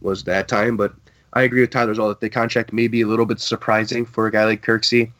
Was 0.00 0.24
that 0.24 0.48
time? 0.48 0.76
But 0.76 0.94
I 1.32 1.42
agree 1.42 1.60
with 1.60 1.70
Tyler 1.70 1.90
as 1.90 1.98
well 1.98 2.08
that 2.08 2.20
the 2.20 2.30
contract 2.30 2.72
may 2.72 2.88
be 2.88 3.00
a 3.00 3.06
little 3.06 3.26
bit 3.26 3.40
surprising 3.40 4.06
for 4.06 4.26
a 4.26 4.30
guy 4.30 4.44
like 4.44 4.64
Kirksey. 4.64 5.10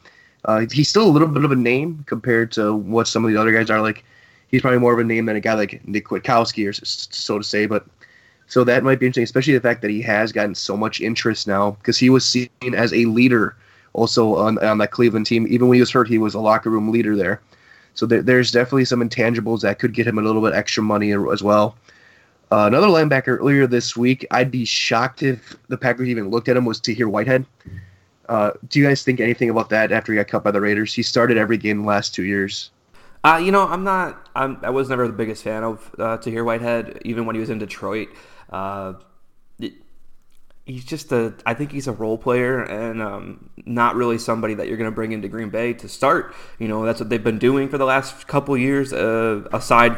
Uh, 0.45 0.65
he's 0.71 0.89
still 0.89 1.07
a 1.07 1.09
little 1.09 1.27
bit 1.27 1.43
of 1.43 1.51
a 1.51 1.55
name 1.55 2.03
compared 2.07 2.51
to 2.53 2.73
what 2.73 3.07
some 3.07 3.25
of 3.25 3.31
the 3.31 3.37
other 3.39 3.51
guys 3.51 3.69
are. 3.69 3.81
Like 3.81 4.03
he's 4.47 4.61
probably 4.61 4.79
more 4.79 4.93
of 4.93 4.99
a 4.99 5.03
name 5.03 5.25
than 5.25 5.35
a 5.35 5.41
guy 5.41 5.55
like 5.55 5.85
Nick 5.87 6.05
Kwiatkowski, 6.05 6.69
or 6.69 6.73
so 6.73 7.37
to 7.37 7.43
say. 7.43 7.65
But 7.65 7.85
so 8.47 8.63
that 8.63 8.83
might 8.83 8.99
be 8.99 9.07
interesting, 9.07 9.23
especially 9.23 9.53
the 9.53 9.61
fact 9.61 9.81
that 9.81 9.91
he 9.91 10.01
has 10.03 10.31
gotten 10.31 10.55
so 10.55 10.77
much 10.77 11.01
interest 11.01 11.47
now 11.47 11.71
because 11.71 11.97
he 11.97 12.09
was 12.09 12.25
seen 12.25 12.49
as 12.73 12.93
a 12.93 13.05
leader 13.05 13.55
also 13.95 14.35
on, 14.35 14.63
on 14.63 14.77
that 14.79 14.91
Cleveland 14.91 15.25
team. 15.25 15.47
Even 15.49 15.67
when 15.67 15.75
he 15.75 15.81
was 15.81 15.91
hurt, 15.91 16.07
he 16.07 16.17
was 16.17 16.33
a 16.33 16.39
locker 16.39 16.69
room 16.69 16.91
leader 16.91 17.15
there. 17.15 17.41
So 17.93 18.05
there, 18.05 18.21
there's 18.21 18.51
definitely 18.51 18.85
some 18.85 19.01
intangibles 19.01 19.61
that 19.61 19.79
could 19.79 19.93
get 19.93 20.05
him 20.05 20.19
a 20.19 20.21
little 20.21 20.41
bit 20.41 20.53
extra 20.53 20.83
money 20.83 21.13
as 21.13 21.41
well. 21.41 21.77
Uh, 22.51 22.65
another 22.67 22.87
linebacker 22.87 23.39
earlier 23.39 23.65
this 23.65 23.97
week, 23.97 24.25
I'd 24.31 24.51
be 24.51 24.65
shocked 24.65 25.23
if 25.23 25.55
the 25.67 25.77
Packers 25.77 26.09
even 26.09 26.29
looked 26.29 26.47
at 26.49 26.57
him, 26.57 26.65
was 26.65 26.79
Tahir 26.79 27.09
Whitehead. 27.09 27.45
Uh, 28.29 28.51
do 28.69 28.79
you 28.79 28.87
guys 28.87 29.03
think 29.03 29.19
anything 29.19 29.49
about 29.49 29.69
that 29.69 29.91
after 29.91 30.11
he 30.11 30.17
got 30.17 30.27
cut 30.27 30.43
by 30.43 30.51
the 30.51 30.61
Raiders? 30.61 30.93
He 30.93 31.01
started 31.03 31.37
every 31.37 31.57
game 31.57 31.81
the 31.81 31.87
last 31.87 32.13
two 32.13 32.23
years. 32.23 32.71
Uh, 33.23 33.37
you 33.37 33.51
know, 33.51 33.67
I'm 33.67 33.83
not. 33.83 34.29
I'm, 34.35 34.59
I 34.61 34.69
was 34.69 34.89
never 34.89 35.07
the 35.07 35.13
biggest 35.13 35.43
fan 35.43 35.63
of 35.63 35.95
uh, 35.97 36.17
Tahir 36.17 36.43
Whitehead, 36.43 37.01
even 37.05 37.25
when 37.25 37.35
he 37.35 37.39
was 37.39 37.49
in 37.49 37.57
Detroit. 37.57 38.09
Uh, 38.51 38.93
he's 40.65 40.83
just 40.83 41.11
a. 41.11 41.33
I 41.45 41.53
think 41.53 41.71
he's 41.71 41.87
a 41.87 41.91
role 41.91 42.17
player 42.17 42.61
and 42.63 43.01
um, 43.01 43.49
not 43.65 43.95
really 43.95 44.17
somebody 44.17 44.53
that 44.55 44.67
you're 44.67 44.77
going 44.77 44.89
to 44.89 44.95
bring 44.95 45.11
into 45.11 45.27
Green 45.27 45.49
Bay 45.49 45.73
to 45.73 45.87
start. 45.87 46.33
You 46.59 46.67
know, 46.67 46.85
that's 46.85 46.99
what 46.99 47.09
they've 47.09 47.23
been 47.23 47.39
doing 47.39 47.69
for 47.69 47.77
the 47.77 47.85
last 47.85 48.27
couple 48.27 48.57
years. 48.57 48.91
Uh, 48.91 49.47
aside 49.53 49.97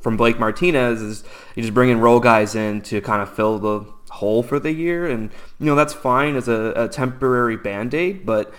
from 0.00 0.16
Blake 0.16 0.38
Martinez, 0.38 1.00
is 1.00 1.24
you 1.54 1.62
just 1.62 1.74
bringing 1.74 1.98
role 1.98 2.20
guys 2.20 2.54
in 2.54 2.82
to 2.82 3.00
kind 3.00 3.22
of 3.22 3.34
fill 3.34 3.58
the 3.58 3.80
hole 4.10 4.42
for 4.42 4.58
the 4.58 4.72
year, 4.72 5.06
and 5.06 5.30
you 5.58 5.66
know 5.66 5.74
that's 5.74 5.94
fine 5.94 6.36
as 6.36 6.48
a, 6.48 6.72
a 6.76 6.88
temporary 6.88 7.56
band 7.56 7.94
aid, 7.94 8.26
but 8.26 8.52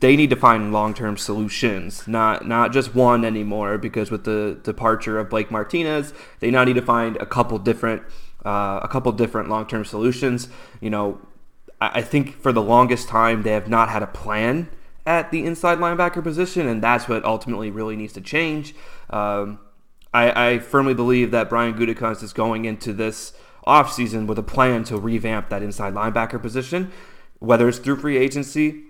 they 0.00 0.16
need 0.16 0.28
to 0.28 0.36
find 0.36 0.70
long-term 0.70 1.16
solutions, 1.16 2.06
not 2.06 2.46
not 2.46 2.72
just 2.72 2.94
one 2.94 3.24
anymore. 3.24 3.78
Because 3.78 4.10
with 4.10 4.24
the 4.24 4.60
departure 4.62 5.18
of 5.18 5.30
Blake 5.30 5.50
Martinez, 5.50 6.12
they 6.40 6.50
now 6.50 6.64
need 6.64 6.74
to 6.74 6.82
find 6.82 7.16
a 7.16 7.26
couple 7.26 7.58
different 7.58 8.02
uh, 8.44 8.80
a 8.82 8.88
couple 8.88 9.12
different 9.12 9.48
long-term 9.48 9.84
solutions. 9.84 10.48
You 10.80 10.90
know, 10.90 11.20
I, 11.80 11.98
I 11.98 12.02
think 12.02 12.40
for 12.40 12.52
the 12.52 12.62
longest 12.62 13.08
time 13.08 13.42
they 13.42 13.52
have 13.52 13.68
not 13.68 13.88
had 13.88 14.02
a 14.02 14.06
plan 14.06 14.68
at 15.06 15.30
the 15.30 15.44
inside 15.44 15.78
linebacker 15.78 16.22
position, 16.22 16.66
and 16.68 16.82
that's 16.82 17.08
what 17.08 17.24
ultimately 17.24 17.70
really 17.70 17.96
needs 17.96 18.12
to 18.14 18.20
change. 18.20 18.74
Um, 19.10 19.58
I, 20.14 20.48
I, 20.48 20.58
firmly 20.58 20.94
believe 20.94 21.30
that 21.30 21.48
Brian 21.48 21.74
Gutekunst 21.74 22.22
is 22.22 22.32
going 22.32 22.66
into 22.66 22.92
this 22.92 23.32
offseason 23.66 24.26
with 24.26 24.38
a 24.38 24.42
plan 24.42 24.84
to 24.84 24.98
revamp 24.98 25.48
that 25.48 25.62
inside 25.62 25.94
linebacker 25.94 26.40
position, 26.40 26.92
whether 27.38 27.68
it's 27.68 27.78
through 27.78 27.96
free 27.96 28.16
agency 28.16 28.84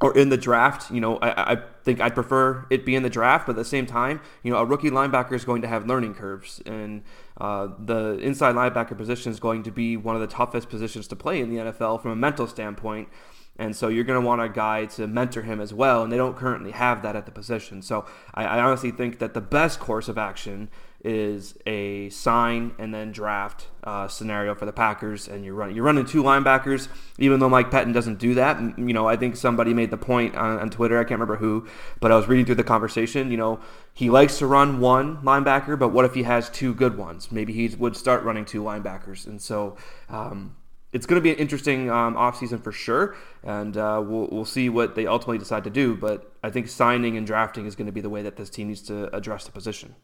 or 0.00 0.16
in 0.16 0.28
the 0.28 0.36
draft. 0.36 0.90
You 0.90 1.00
know, 1.00 1.16
I, 1.18 1.54
I 1.54 1.58
think 1.82 2.00
I'd 2.00 2.14
prefer 2.14 2.66
it 2.70 2.84
be 2.84 2.94
in 2.94 3.02
the 3.02 3.10
draft, 3.10 3.46
but 3.46 3.52
at 3.52 3.56
the 3.56 3.64
same 3.64 3.86
time, 3.86 4.20
you 4.42 4.52
know, 4.52 4.58
a 4.58 4.64
rookie 4.64 4.90
linebacker 4.90 5.32
is 5.32 5.44
going 5.44 5.62
to 5.62 5.68
have 5.68 5.86
learning 5.86 6.14
curves, 6.14 6.62
and 6.64 7.02
uh, 7.38 7.68
the 7.78 8.18
inside 8.18 8.54
linebacker 8.54 8.96
position 8.96 9.32
is 9.32 9.40
going 9.40 9.62
to 9.64 9.70
be 9.70 9.96
one 9.96 10.14
of 10.14 10.20
the 10.20 10.28
toughest 10.28 10.68
positions 10.68 11.08
to 11.08 11.16
play 11.16 11.40
in 11.40 11.50
the 11.50 11.56
NFL 11.56 12.00
from 12.00 12.12
a 12.12 12.16
mental 12.16 12.46
standpoint. 12.46 13.08
And 13.56 13.76
so 13.76 13.88
you're 13.88 14.04
going 14.04 14.20
to 14.20 14.26
want 14.26 14.40
a 14.40 14.48
guy 14.48 14.86
to 14.86 15.06
mentor 15.06 15.42
him 15.42 15.60
as 15.60 15.72
well, 15.72 16.02
and 16.02 16.12
they 16.12 16.16
don't 16.16 16.36
currently 16.36 16.72
have 16.72 17.02
that 17.02 17.14
at 17.14 17.24
the 17.24 17.32
position. 17.32 17.82
So 17.82 18.04
I, 18.34 18.44
I 18.44 18.60
honestly 18.60 18.90
think 18.90 19.20
that 19.20 19.34
the 19.34 19.40
best 19.40 19.78
course 19.78 20.08
of 20.08 20.18
action 20.18 20.70
is 21.04 21.56
a 21.66 22.08
sign 22.08 22.72
and 22.78 22.94
then 22.94 23.12
draft 23.12 23.68
uh, 23.84 24.08
scenario 24.08 24.54
for 24.54 24.64
the 24.64 24.72
Packers, 24.72 25.28
and 25.28 25.44
you're 25.44 25.54
running 25.54 25.76
you're 25.76 25.84
running 25.84 26.06
two 26.06 26.22
linebackers. 26.22 26.88
Even 27.18 27.38
though 27.38 27.48
Mike 27.48 27.70
Pettine 27.70 27.92
doesn't 27.92 28.18
do 28.18 28.34
that, 28.34 28.58
you 28.78 28.94
know 28.94 29.06
I 29.06 29.16
think 29.16 29.36
somebody 29.36 29.74
made 29.74 29.90
the 29.90 29.98
point 29.98 30.34
on, 30.34 30.58
on, 30.58 30.70
Twitter. 30.70 30.98
I 30.98 31.02
can't 31.02 31.20
remember 31.20 31.36
who, 31.36 31.68
but 32.00 32.10
I 32.10 32.16
was 32.16 32.26
reading 32.26 32.46
through 32.46 32.54
the 32.54 32.64
conversation. 32.64 33.30
You 33.30 33.36
know 33.36 33.60
he 33.92 34.08
likes 34.08 34.38
to 34.38 34.46
run 34.46 34.80
one 34.80 35.18
linebacker, 35.18 35.78
but 35.78 35.88
what 35.88 36.06
if 36.06 36.14
he 36.14 36.22
has 36.22 36.48
two 36.48 36.74
good 36.74 36.96
ones? 36.96 37.30
Maybe 37.30 37.52
he 37.52 37.74
would 37.76 37.96
start 37.96 38.24
running 38.24 38.44
two 38.44 38.62
linebackers, 38.62 39.26
and 39.26 39.40
so. 39.40 39.76
Um, 40.08 40.56
it's 40.92 41.06
going 41.06 41.20
to 41.20 41.20
be 41.20 41.32
an 41.32 41.38
interesting 41.38 41.90
um, 41.90 42.14
offseason 42.14 42.62
for 42.62 42.70
sure, 42.70 43.16
and 43.42 43.76
uh, 43.76 44.00
we'll 44.06 44.28
we'll 44.30 44.44
see 44.44 44.68
what 44.68 44.94
they 44.94 45.08
ultimately 45.08 45.38
decide 45.38 45.64
to 45.64 45.70
do. 45.70 45.96
But 45.96 46.32
I 46.40 46.50
think 46.50 46.68
signing 46.68 47.16
and 47.16 47.26
drafting 47.26 47.66
is 47.66 47.74
going 47.74 47.86
to 47.86 47.92
be 47.92 48.00
the 48.00 48.08
way 48.08 48.22
that 48.22 48.36
this 48.36 48.48
team 48.48 48.68
needs 48.68 48.82
to 48.82 49.12
address 49.12 49.44
the 49.44 49.50
position. 49.50 49.96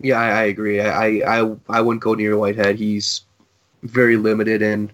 Yeah, 0.00 0.20
I, 0.20 0.28
I 0.28 0.42
agree. 0.44 0.80
I, 0.80 1.40
I 1.40 1.56
I 1.68 1.80
wouldn't 1.80 2.02
go 2.02 2.14
near 2.14 2.36
Whitehead. 2.36 2.76
He's 2.76 3.22
very 3.82 4.16
limited, 4.16 4.62
and 4.62 4.92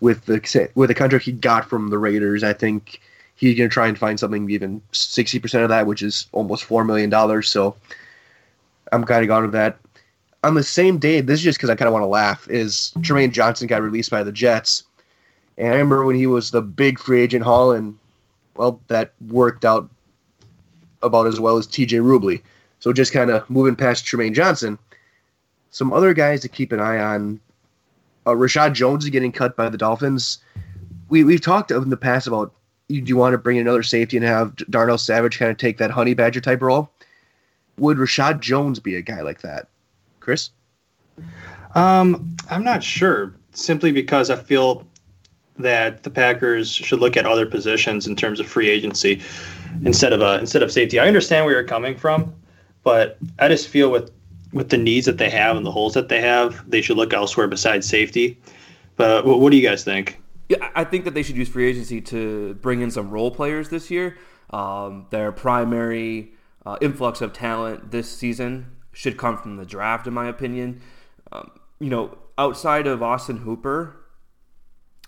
with 0.00 0.26
the 0.26 0.70
with 0.74 0.88
the 0.88 0.94
contract 0.94 1.24
he 1.24 1.32
got 1.32 1.68
from 1.68 1.90
the 1.90 1.98
Raiders, 1.98 2.42
I 2.42 2.52
think 2.52 3.00
he's 3.36 3.56
going 3.56 3.70
to 3.70 3.72
try 3.72 3.86
and 3.86 3.98
find 3.98 4.18
something 4.18 4.50
even 4.50 4.82
sixty 4.92 5.38
percent 5.38 5.62
of 5.62 5.68
that, 5.70 5.86
which 5.86 6.02
is 6.02 6.26
almost 6.32 6.64
four 6.64 6.84
million 6.84 7.10
dollars. 7.10 7.48
So 7.48 7.76
I'm 8.92 9.04
kind 9.04 9.22
of 9.22 9.28
gone 9.28 9.42
with 9.42 9.52
that 9.52 9.78
on 10.42 10.54
the 10.54 10.62
same 10.62 10.98
day, 10.98 11.20
this 11.20 11.40
is 11.40 11.44
just 11.44 11.58
because 11.58 11.70
I 11.70 11.74
kind 11.74 11.86
of 11.86 11.92
want 11.92 12.02
to 12.02 12.08
laugh, 12.08 12.48
is 12.48 12.92
Trumaine 12.98 13.32
Johnson 13.32 13.66
got 13.66 13.82
released 13.82 14.10
by 14.10 14.22
the 14.22 14.32
Jets. 14.32 14.84
And 15.58 15.68
I 15.68 15.72
remember 15.72 16.04
when 16.04 16.16
he 16.16 16.26
was 16.26 16.50
the 16.50 16.62
big 16.62 16.98
free 16.98 17.20
agent 17.20 17.44
haul, 17.44 17.72
and, 17.72 17.98
well, 18.56 18.80
that 18.88 19.12
worked 19.28 19.64
out 19.64 19.88
about 21.02 21.26
as 21.26 21.38
well 21.38 21.58
as 21.58 21.66
TJ 21.66 22.00
Rubley. 22.00 22.42
So 22.80 22.92
just 22.92 23.12
kind 23.12 23.30
of 23.30 23.48
moving 23.48 23.76
past 23.76 24.04
Trumaine 24.04 24.34
Johnson, 24.34 24.78
some 25.70 25.92
other 25.92 26.12
guys 26.14 26.40
to 26.40 26.48
keep 26.48 26.72
an 26.72 26.80
eye 26.80 26.98
on. 26.98 27.40
Uh, 28.26 28.32
Reshad 28.32 28.74
Jones 28.74 29.04
is 29.04 29.10
getting 29.10 29.32
cut 29.32 29.56
by 29.56 29.68
the 29.68 29.78
Dolphins. 29.78 30.38
We, 31.08 31.24
we've 31.24 31.40
talked 31.40 31.70
in 31.70 31.90
the 31.90 31.96
past 31.96 32.26
about 32.26 32.52
do 32.88 32.96
you 32.96 33.16
want 33.16 33.34
to 33.34 33.38
bring 33.38 33.56
in 33.56 33.62
another 33.62 33.84
safety 33.84 34.16
and 34.16 34.26
have 34.26 34.56
Darnell 34.68 34.98
Savage 34.98 35.38
kind 35.38 35.50
of 35.50 35.56
take 35.56 35.78
that 35.78 35.90
honey 35.90 36.14
badger 36.14 36.40
type 36.40 36.60
role? 36.60 36.90
Would 37.78 37.98
Reshad 37.98 38.40
Jones 38.40 38.80
be 38.80 38.96
a 38.96 39.02
guy 39.02 39.20
like 39.20 39.42
that? 39.42 39.68
Kris? 40.18 40.50
Um, 41.74 42.36
I'm 42.50 42.64
not 42.64 42.82
sure. 42.82 43.34
Simply 43.52 43.92
because 43.92 44.28
I 44.28 44.36
feel 44.36 44.86
that 45.58 46.02
the 46.02 46.10
Packers 46.10 46.70
should 46.72 47.00
look 47.00 47.16
at 47.16 47.26
other 47.26 47.46
positions 47.46 48.06
in 48.06 48.16
terms 48.16 48.40
of 48.40 48.46
free 48.46 48.68
agency 48.68 49.22
instead 49.84 50.12
of 50.12 50.20
a 50.20 50.38
instead 50.38 50.62
of 50.62 50.72
safety. 50.72 50.98
I 50.98 51.06
understand 51.06 51.44
where 51.44 51.54
you're 51.54 51.64
coming 51.64 51.96
from, 51.96 52.34
but 52.82 53.18
I 53.38 53.48
just 53.48 53.68
feel 53.68 53.90
with 53.90 54.10
with 54.52 54.70
the 54.70 54.78
needs 54.78 55.06
that 55.06 55.18
they 55.18 55.30
have 55.30 55.56
and 55.56 55.64
the 55.64 55.70
holes 55.70 55.94
that 55.94 56.08
they 56.08 56.20
have, 56.20 56.68
they 56.68 56.80
should 56.80 56.96
look 56.96 57.12
elsewhere 57.12 57.46
besides 57.46 57.86
safety. 57.88 58.36
But 58.96 59.24
what, 59.24 59.50
do 59.50 59.56
you 59.56 59.66
guys 59.66 59.84
think? 59.84 60.20
Yeah, 60.48 60.68
I 60.74 60.84
think 60.84 61.04
that 61.04 61.14
they 61.14 61.22
should 61.22 61.36
use 61.36 61.48
free 61.48 61.68
agency 61.68 62.00
to 62.02 62.54
bring 62.54 62.80
in 62.80 62.90
some 62.90 63.10
role 63.10 63.30
players 63.30 63.68
this 63.68 63.90
year. 63.90 64.18
Um, 64.50 65.06
their 65.10 65.30
primary 65.30 66.32
uh, 66.66 66.76
influx 66.80 67.20
of 67.20 67.32
talent 67.32 67.92
this 67.92 68.10
season 68.10 68.76
should 68.92 69.16
come 69.16 69.38
from 69.38 69.56
the 69.56 69.64
draft, 69.64 70.08
in 70.08 70.12
my 70.12 70.26
opinion. 70.26 70.80
Um, 71.30 71.52
you 71.78 71.88
know, 71.88 72.18
outside 72.36 72.88
of 72.88 73.02
Austin 73.02 73.38
Hooper, 73.38 73.99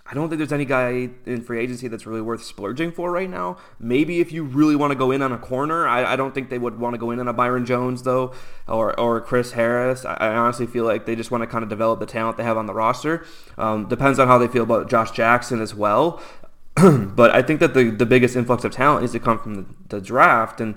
I 0.04 0.14
don't 0.14 0.28
think 0.28 0.38
there's 0.38 0.52
any 0.52 0.64
guy 0.64 1.10
in 1.26 1.42
free 1.42 1.60
agency 1.60 1.86
that's 1.86 2.06
really 2.06 2.20
worth 2.20 2.42
splurging 2.42 2.90
for 2.90 3.12
right 3.12 3.30
now. 3.30 3.56
Maybe 3.78 4.20
if 4.20 4.32
you 4.32 4.42
really 4.42 4.74
want 4.74 4.90
to 4.90 4.96
go 4.96 5.12
in 5.12 5.22
on 5.22 5.30
a 5.30 5.38
corner, 5.38 5.86
I, 5.86 6.04
I 6.12 6.16
don't 6.16 6.34
think 6.34 6.50
they 6.50 6.58
would 6.58 6.78
want 6.78 6.94
to 6.94 6.98
go 6.98 7.12
in 7.12 7.20
on 7.20 7.28
a 7.28 7.32
Byron 7.32 7.64
Jones 7.64 8.02
though, 8.02 8.34
or 8.66 8.98
or 8.98 9.20
Chris 9.20 9.52
Harris. 9.52 10.04
I, 10.04 10.14
I, 10.14 10.34
honestly 10.34 10.66
feel 10.66 10.84
like 10.84 11.06
they 11.06 11.14
just 11.14 11.30
want 11.30 11.42
to 11.42 11.46
kind 11.46 11.62
of 11.62 11.70
develop 11.70 12.00
the 12.00 12.06
talent 12.06 12.36
they 12.36 12.42
have 12.42 12.56
on 12.56 12.66
the 12.66 12.74
roster. 12.74 13.24
Um, 13.56 13.88
depends 13.88 14.18
on 14.18 14.26
how 14.26 14.38
they 14.38 14.48
feel 14.48 14.64
about 14.64 14.90
Josh 14.90 15.12
Jackson 15.12 15.60
as 15.60 15.72
well. 15.74 16.20
but 16.74 17.30
I 17.30 17.40
think 17.40 17.60
that 17.60 17.72
the 17.72 17.90
the 17.90 18.06
biggest 18.06 18.34
influx 18.34 18.64
of 18.64 18.72
talent 18.72 19.02
needs 19.02 19.12
to 19.12 19.20
come 19.20 19.38
from 19.38 19.54
the, 19.54 19.66
the 19.88 20.00
draft 20.00 20.60
and 20.60 20.74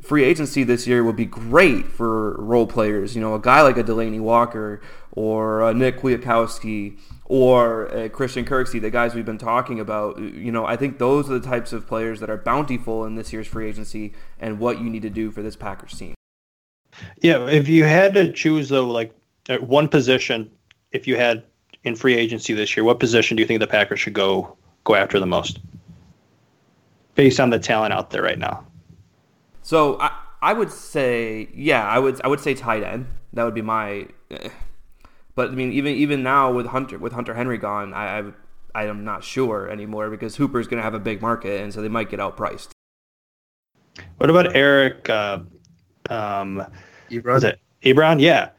free 0.00 0.24
agency 0.24 0.64
this 0.64 0.86
year 0.86 1.02
would 1.02 1.16
be 1.16 1.26
great 1.26 1.86
for 1.86 2.34
role 2.34 2.66
players. 2.66 3.14
You 3.14 3.20
know, 3.22 3.34
a 3.34 3.40
guy 3.40 3.62
like 3.62 3.76
a 3.76 3.84
Delanie 3.84 4.20
Walker 4.20 4.80
or 5.10 5.62
a 5.62 5.74
Nick 5.74 6.00
Kwiatkowski 6.00 6.98
or 7.24 7.86
a 7.86 8.08
Christian 8.08 8.44
Kirksey, 8.44 8.80
the 8.80 8.90
guys 8.90 9.14
we've 9.14 9.26
been 9.26 9.38
talking 9.38 9.80
about. 9.80 10.18
You 10.18 10.52
know, 10.52 10.64
I 10.64 10.76
think 10.76 10.98
those 10.98 11.30
are 11.30 11.38
the 11.38 11.46
types 11.46 11.72
of 11.72 11.86
players 11.86 12.20
that 12.20 12.30
are 12.30 12.36
bountiful 12.36 13.04
in 13.04 13.14
this 13.14 13.32
year's 13.32 13.46
free 13.46 13.68
agency 13.68 14.12
and 14.38 14.58
what 14.58 14.80
you 14.80 14.90
need 14.90 15.02
to 15.02 15.10
do 15.10 15.30
for 15.30 15.42
this 15.42 15.56
Packers 15.56 15.98
team. 15.98 16.14
Yeah, 17.20 17.46
if 17.46 17.68
you 17.68 17.84
had 17.84 18.14
to 18.14 18.32
choose 18.32 18.68
though, 18.68 18.86
like 18.86 19.14
uh, 19.48 19.58
one 19.58 19.88
position, 19.88 20.50
if 20.90 21.06
you 21.06 21.16
had 21.16 21.42
in 21.84 21.96
free 21.96 22.14
agency 22.14 22.52
this 22.54 22.76
year, 22.76 22.84
what 22.84 23.00
position 23.00 23.36
do 23.36 23.42
you 23.42 23.46
think 23.46 23.60
the 23.60 23.66
Packers 23.66 24.00
should 24.00 24.12
go 24.12 24.56
go 24.84 24.94
after 24.94 25.18
the 25.18 25.26
most, 25.26 25.60
based 27.14 27.40
on 27.40 27.50
the 27.50 27.58
talent 27.58 27.94
out 27.94 28.10
there 28.10 28.22
right 28.22 28.38
now? 28.38 28.66
So 29.62 29.98
I, 30.00 30.10
I 30.42 30.52
would 30.52 30.70
say, 30.70 31.48
yeah, 31.54 31.86
I 31.86 31.98
would 31.98 32.20
I 32.24 32.28
would 32.28 32.40
say 32.40 32.54
tight 32.54 32.82
end. 32.82 33.06
That 33.32 33.44
would 33.44 33.54
be 33.54 33.62
my. 33.62 34.08
Uh, 34.30 34.48
But 35.34 35.50
I 35.50 35.52
mean, 35.52 35.72
even 35.72 35.94
even 35.94 36.22
now 36.22 36.52
with 36.52 36.66
Hunter 36.66 36.98
with 36.98 37.12
Hunter 37.12 37.34
Henry 37.34 37.58
gone, 37.58 37.94
I 37.94 38.18
I, 38.18 38.32
I 38.74 38.86
am 38.86 39.04
not 39.04 39.24
sure 39.24 39.68
anymore 39.68 40.10
because 40.10 40.36
Hooper's 40.36 40.66
going 40.66 40.78
to 40.78 40.84
have 40.84 40.94
a 40.94 41.00
big 41.00 41.22
market, 41.22 41.60
and 41.62 41.72
so 41.72 41.80
they 41.80 41.88
might 41.88 42.10
get 42.10 42.20
outpriced. 42.20 42.68
What 44.18 44.30
about 44.30 44.54
Eric? 44.54 45.08
Uh, 45.08 45.40
um, 46.10 46.64
Ebron? 47.10 47.44
it 47.44 47.60
Ebron? 47.82 48.20
Yeah. 48.20 48.50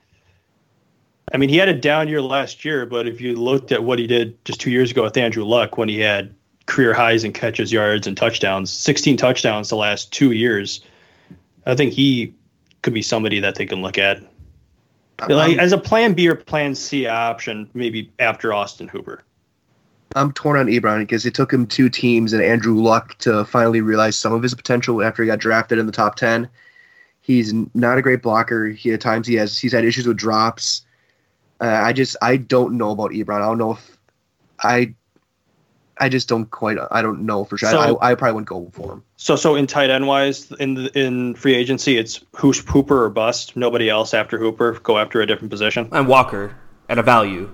I 1.33 1.37
mean, 1.37 1.49
he 1.49 1.57
had 1.57 1.69
a 1.69 1.73
down 1.73 2.07
year 2.07 2.21
last 2.21 2.65
year, 2.65 2.85
but 2.85 3.07
if 3.07 3.21
you 3.21 3.35
looked 3.35 3.71
at 3.71 3.83
what 3.83 3.97
he 3.97 4.05
did 4.05 4.43
just 4.45 4.59
two 4.59 4.69
years 4.69 4.91
ago 4.91 5.03
with 5.03 5.17
Andrew 5.17 5.43
Luck, 5.43 5.77
when 5.77 5.89
he 5.89 5.99
had 5.99 6.35
career 6.65 6.93
highs 6.93 7.23
in 7.23 7.33
catches, 7.33 7.71
yards, 7.71 8.05
and 8.05 8.15
touchdowns, 8.15 8.71
16 8.71 9.17
touchdowns 9.17 9.69
the 9.69 9.75
last 9.75 10.11
two 10.11 10.31
years, 10.31 10.81
I 11.65 11.75
think 11.75 11.93
he 11.93 12.33
could 12.81 12.93
be 12.93 13.01
somebody 13.01 13.39
that 13.39 13.55
they 13.55 13.65
can 13.65 13.81
look 13.81 13.97
at. 13.97 14.21
Like 15.29 15.57
as 15.57 15.71
a 15.71 15.77
plan 15.77 16.13
B 16.13 16.27
or 16.27 16.35
plan 16.35 16.75
C 16.75 17.07
option, 17.07 17.69
maybe 17.73 18.11
after 18.19 18.53
Austin 18.53 18.87
Hooper. 18.87 19.23
I'm 20.15 20.31
torn 20.31 20.59
on 20.59 20.67
Ebron 20.67 20.99
because 20.99 21.25
it 21.25 21.33
took 21.33 21.51
him 21.51 21.65
two 21.65 21.89
teams 21.89 22.33
and 22.33 22.43
Andrew 22.43 22.75
Luck 22.75 23.17
to 23.19 23.45
finally 23.45 23.81
realize 23.81 24.15
some 24.15 24.33
of 24.33 24.43
his 24.43 24.53
potential 24.53 25.01
after 25.01 25.23
he 25.23 25.27
got 25.27 25.39
drafted 25.39 25.79
in 25.79 25.85
the 25.85 25.91
top 25.91 26.15
ten. 26.15 26.49
He's 27.21 27.53
not 27.73 27.97
a 27.97 28.01
great 28.01 28.21
blocker. 28.21 28.67
He 28.67 28.91
at 28.91 29.01
times 29.01 29.27
he 29.27 29.35
has 29.35 29.57
he's 29.57 29.71
had 29.71 29.85
issues 29.85 30.05
with 30.05 30.17
drops. 30.17 30.85
Uh, 31.59 31.65
I 31.67 31.93
just 31.93 32.15
I 32.21 32.37
don't 32.37 32.77
know 32.77 32.91
about 32.91 33.11
Ebron. 33.11 33.41
I 33.41 33.45
don't 33.45 33.57
know 33.57 33.71
if 33.71 33.97
I 34.61 34.93
I 36.03 36.09
just 36.09 36.27
don't 36.27 36.51
quite. 36.51 36.77
I 36.91 37.01
don't 37.01 37.21
know 37.21 37.45
for 37.45 37.57
sure. 37.57 37.71
So, 37.71 37.79
I, 37.79 38.11
I, 38.11 38.15
probably 38.15 38.33
wouldn't 38.33 38.49
go 38.49 38.69
for 38.73 38.91
him. 38.91 39.03
So, 39.15 39.37
so 39.37 39.55
in 39.55 39.67
tight 39.67 39.89
end 39.89 40.05
wise, 40.05 40.51
in 40.59 40.73
the, 40.73 40.99
in 40.99 41.33
free 41.35 41.55
agency, 41.55 41.97
it's 41.97 42.19
Hooper 42.35 43.05
or 43.05 43.09
bust. 43.09 43.55
Nobody 43.55 43.89
else 43.89 44.13
after 44.13 44.37
Hooper. 44.37 44.73
Go 44.81 44.97
after 44.97 45.21
a 45.21 45.25
different 45.25 45.49
position. 45.49 45.87
And 45.93 46.09
Walker 46.09 46.57
at 46.89 46.97
a 46.97 47.03
value. 47.03 47.49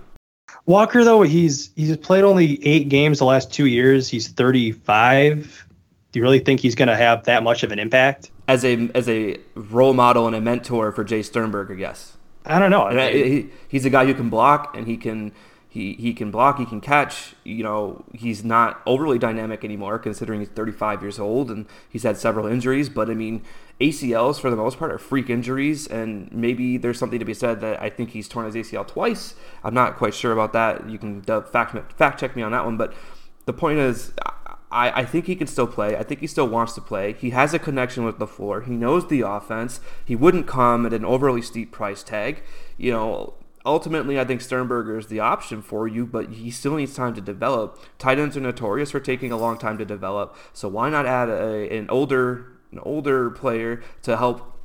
Walker 0.65 1.03
though, 1.03 1.21
he's 1.21 1.69
he's 1.75 1.95
played 1.97 2.23
only 2.23 2.65
eight 2.65 2.89
games 2.89 3.19
the 3.19 3.25
last 3.25 3.53
two 3.53 3.67
years. 3.67 4.09
He's 4.09 4.27
thirty 4.27 4.71
five. 4.71 5.67
Do 6.11 6.17
you 6.17 6.23
really 6.23 6.39
think 6.39 6.59
he's 6.59 6.73
going 6.73 6.87
to 6.87 6.97
have 6.97 7.25
that 7.25 7.43
much 7.43 7.61
of 7.61 7.71
an 7.71 7.77
impact? 7.77 8.31
As 8.47 8.65
a 8.65 8.89
as 8.95 9.07
a 9.07 9.37
role 9.53 9.93
model 9.93 10.25
and 10.25 10.35
a 10.35 10.41
mentor 10.41 10.91
for 10.91 11.05
Jace 11.05 11.25
Sternberger, 11.25 11.75
yes. 11.75 12.17
I 12.47 12.57
don't 12.57 12.71
know. 12.71 12.85
I 12.85 12.95
mean, 12.95 13.25
he, 13.25 13.49
he's 13.67 13.85
a 13.85 13.91
guy 13.91 14.07
who 14.07 14.15
can 14.15 14.31
block 14.31 14.75
and 14.75 14.87
he 14.87 14.97
can 14.97 15.33
he, 15.71 15.93
he 15.93 16.13
can 16.15 16.31
block, 16.31 16.57
he 16.57 16.65
can 16.65 16.81
catch. 16.81 17.35
You 17.43 17.63
know, 17.63 18.03
he's 18.13 18.43
not 18.43 18.81
overly 18.87 19.19
dynamic 19.19 19.63
anymore 19.63 19.99
considering 19.99 20.39
he's 20.39 20.49
35 20.49 21.03
years 21.03 21.19
old 21.19 21.51
and 21.51 21.67
he's 21.87 22.01
had 22.01 22.17
several 22.17 22.47
injuries. 22.47 22.89
But 22.89 23.07
I 23.07 23.13
mean, 23.13 23.43
ACLs 23.79 24.39
for 24.39 24.49
the 24.49 24.55
most 24.55 24.79
part 24.79 24.91
are 24.91 24.97
freak 24.97 25.29
injuries, 25.29 25.85
and 25.85 26.31
maybe 26.33 26.77
there's 26.77 26.97
something 26.97 27.19
to 27.19 27.25
be 27.25 27.35
said 27.35 27.61
that 27.61 27.79
I 27.79 27.91
think 27.91 28.09
he's 28.09 28.27
torn 28.27 28.51
his 28.51 28.55
ACL 28.55 28.85
twice. 28.85 29.35
I'm 29.63 29.75
not 29.75 29.95
quite 29.95 30.15
sure 30.15 30.31
about 30.31 30.53
that. 30.53 30.89
You 30.89 30.97
can 30.97 31.21
fact 31.21 31.93
fact 31.93 32.19
check 32.19 32.35
me 32.35 32.41
on 32.41 32.51
that 32.51 32.65
one, 32.65 32.75
but 32.75 32.93
the 33.45 33.53
point 33.53 33.79
is. 33.79 34.11
I, 34.71 35.01
I 35.01 35.03
think 35.03 35.25
he 35.25 35.35
can 35.35 35.47
still 35.47 35.65
play. 35.65 35.97
I 35.97 36.03
think 36.03 36.19
he 36.19 36.27
still 36.27 36.47
wants 36.47 36.73
to 36.73 36.81
play. 36.81 37.13
He 37.13 37.31
has 37.31 37.55
a 37.55 37.57
connection 37.57 38.05
with 38.05 38.19
LaFleur. 38.19 38.65
He 38.67 38.73
knows 38.73 39.07
the 39.07 39.21
offense. 39.21 39.79
He 40.05 40.15
wouldn't 40.15 40.45
come 40.45 40.85
at 40.85 40.93
an 40.93 41.03
overly 41.03 41.41
steep 41.41 41.71
price 41.71 42.03
tag. 42.03 42.43
You 42.77 42.91
know, 42.91 43.33
ultimately, 43.69 44.19
I 44.19 44.25
think 44.25 44.41
Sternberger 44.41 44.97
is 44.97 45.07
the 45.07 45.19
option 45.19 45.61
for 45.61 45.87
you, 45.87 46.05
but 46.05 46.29
he 46.29 46.49
still 46.49 46.75
needs 46.75 46.95
time 46.95 47.13
to 47.13 47.21
develop. 47.21 47.79
Tight 47.99 48.17
ends 48.17 48.35
are 48.35 48.41
notorious 48.41 48.91
for 48.91 48.99
taking 48.99 49.31
a 49.31 49.37
long 49.37 49.57
time 49.57 49.77
to 49.77 49.85
develop, 49.85 50.35
so 50.53 50.67
why 50.67 50.89
not 50.89 51.05
add 51.05 51.29
a, 51.29 51.77
an 51.77 51.89
older 51.89 52.47
an 52.71 52.79
older 52.83 53.31
player 53.31 53.81
to 54.03 54.17
help 54.17 54.55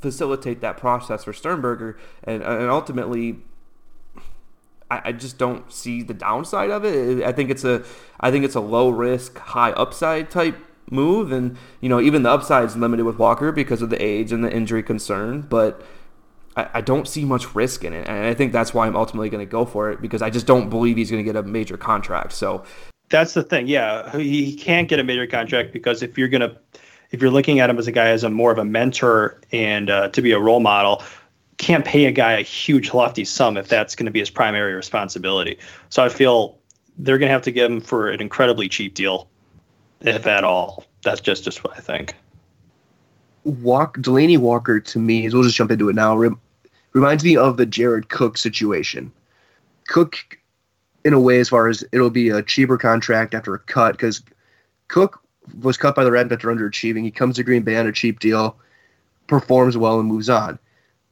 facilitate 0.00 0.60
that 0.62 0.78
process 0.78 1.24
for 1.24 1.32
Sternberger 1.32 1.98
and, 2.24 2.42
and 2.42 2.70
ultimately 2.70 3.36
I, 4.90 5.02
I 5.04 5.12
just 5.12 5.36
don't 5.36 5.70
see 5.70 6.02
the 6.02 6.14
downside 6.14 6.70
of 6.70 6.86
it. 6.86 7.22
I 7.22 7.32
think 7.32 7.50
it's 7.50 7.64
a 7.64 7.84
I 8.18 8.30
think 8.30 8.46
it's 8.46 8.54
a 8.54 8.60
low 8.60 8.88
risk, 8.88 9.38
high 9.38 9.72
upside 9.72 10.30
type 10.30 10.56
move 10.90 11.30
and 11.32 11.56
you 11.82 11.88
know 11.90 12.00
even 12.00 12.22
the 12.22 12.30
upside 12.30 12.64
is 12.64 12.76
limited 12.76 13.04
with 13.04 13.18
Walker 13.18 13.52
because 13.52 13.82
of 13.82 13.90
the 13.90 14.02
age 14.02 14.32
and 14.32 14.42
the 14.42 14.50
injury 14.50 14.82
concern, 14.82 15.42
but 15.42 15.82
I, 16.60 16.78
I 16.78 16.80
don't 16.80 17.06
see 17.06 17.24
much 17.24 17.54
risk 17.54 17.84
in 17.84 17.92
it, 17.92 18.06
and 18.08 18.26
I 18.26 18.34
think 18.34 18.52
that's 18.52 18.74
why 18.74 18.86
I'm 18.86 18.96
ultimately 18.96 19.28
going 19.28 19.44
to 19.44 19.50
go 19.50 19.64
for 19.64 19.90
it 19.90 20.00
because 20.00 20.22
I 20.22 20.30
just 20.30 20.46
don't 20.46 20.68
believe 20.68 20.96
he's 20.96 21.10
going 21.10 21.24
to 21.24 21.32
get 21.32 21.36
a 21.36 21.42
major 21.42 21.76
contract. 21.76 22.32
So 22.32 22.64
that's 23.08 23.34
the 23.34 23.42
thing. 23.42 23.66
Yeah, 23.66 24.16
he 24.16 24.54
can't 24.54 24.88
get 24.88 24.98
a 24.98 25.04
major 25.04 25.26
contract 25.26 25.72
because 25.72 26.02
if 26.02 26.16
you're 26.16 26.28
going 26.28 26.42
to 26.42 26.56
if 27.10 27.20
you're 27.20 27.30
looking 27.30 27.60
at 27.60 27.68
him 27.68 27.78
as 27.78 27.86
a 27.86 27.92
guy 27.92 28.08
as 28.08 28.22
a 28.24 28.30
more 28.30 28.52
of 28.52 28.58
a 28.58 28.64
mentor 28.64 29.40
and 29.52 29.90
uh, 29.90 30.08
to 30.08 30.22
be 30.22 30.30
a 30.32 30.38
role 30.38 30.60
model, 30.60 31.02
can't 31.58 31.84
pay 31.84 32.06
a 32.06 32.12
guy 32.12 32.32
a 32.32 32.42
huge 32.42 32.94
lofty 32.94 33.24
sum 33.24 33.56
if 33.56 33.68
that's 33.68 33.94
going 33.94 34.06
to 34.06 34.12
be 34.12 34.20
his 34.20 34.30
primary 34.30 34.74
responsibility. 34.74 35.58
So 35.88 36.04
I 36.04 36.08
feel 36.08 36.58
they're 36.98 37.18
going 37.18 37.28
to 37.28 37.32
have 37.32 37.42
to 37.42 37.50
give 37.50 37.70
him 37.70 37.80
for 37.80 38.08
an 38.10 38.20
incredibly 38.20 38.68
cheap 38.68 38.94
deal, 38.94 39.28
if 40.00 40.26
at 40.26 40.44
all. 40.44 40.84
That's 41.02 41.20
just 41.20 41.44
just 41.44 41.64
what 41.64 41.76
I 41.76 41.80
think. 41.80 42.14
Walk 43.44 43.98
Delanie 43.98 44.38
Walker 44.38 44.80
to 44.80 44.98
me, 44.98 45.28
we'll 45.30 45.42
just 45.42 45.56
jump 45.56 45.70
into 45.70 45.88
it 45.88 45.94
now. 45.94 46.16
Rem, 46.92 47.02
reminds 47.02 47.24
me 47.24 47.36
of 47.36 47.56
the 47.56 47.66
Jared 47.66 48.08
Cook 48.08 48.36
situation. 48.36 49.12
Cook, 49.88 50.38
in 51.04 51.12
a 51.12 51.20
way, 51.20 51.40
as 51.40 51.48
far 51.48 51.68
as 51.68 51.84
it'll 51.92 52.10
be 52.10 52.28
a 52.28 52.42
cheaper 52.42 52.78
contract 52.78 53.34
after 53.34 53.54
a 53.54 53.58
cut, 53.58 53.92
because 53.92 54.22
Cook 54.88 55.20
was 55.62 55.76
cut 55.76 55.94
by 55.94 56.04
the 56.04 56.12
Rams 56.12 56.32
after 56.32 56.48
underachieving. 56.48 57.02
He 57.02 57.10
comes 57.10 57.36
to 57.36 57.42
Green 57.42 57.62
Bay 57.62 57.76
on 57.76 57.86
a 57.86 57.92
cheap 57.92 58.20
deal, 58.20 58.56
performs 59.26 59.76
well, 59.76 59.98
and 59.98 60.08
moves 60.08 60.28
on. 60.28 60.58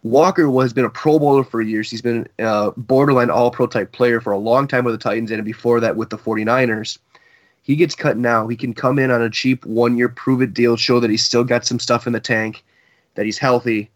Walker 0.05 0.51
has 0.61 0.73
been 0.73 0.85
a 0.85 0.91
Pro 0.91 1.19
Bowler 1.19 1.43
for 1.43 1.61
years. 1.61 1.91
He's 1.91 2.03
been 2.03 2.29
a 2.39 2.71
borderline 2.77 3.31
All 3.31 3.51
Pro 3.51 3.67
type 3.67 3.91
player 3.93 4.21
for 4.21 4.33
a 4.33 4.39
long 4.39 4.69
time 4.69 4.85
with 4.85 4.95
the 4.95 4.99
Titans, 4.99 5.31
and 5.31 5.45
before 5.45 5.81
that 5.81 5.97
with 5.97 6.11
the 6.11 6.19
49ers. 6.19 6.99
He 7.63 7.77
gets 7.77 7.95
cut 7.95 8.17
now. 8.17 8.49
He 8.49 8.57
can 8.57 8.73
come 8.73 8.99
in 8.99 9.11
on 9.11 9.21
a 9.21 9.29
cheap 9.29 9.67
one 9.67 9.99
year 9.99 10.09
prove 10.09 10.41
it 10.41 10.55
deal, 10.55 10.77
show 10.77 11.01
that 11.01 11.11
he's 11.11 11.25
still 11.25 11.45
got 11.45 11.67
some 11.67 11.79
stuff 11.79 12.07
in 12.07 12.15
the 12.15 12.21
tank, 12.21 12.65
that 13.15 13.27
he's 13.27 13.39
healthy. 13.39 13.91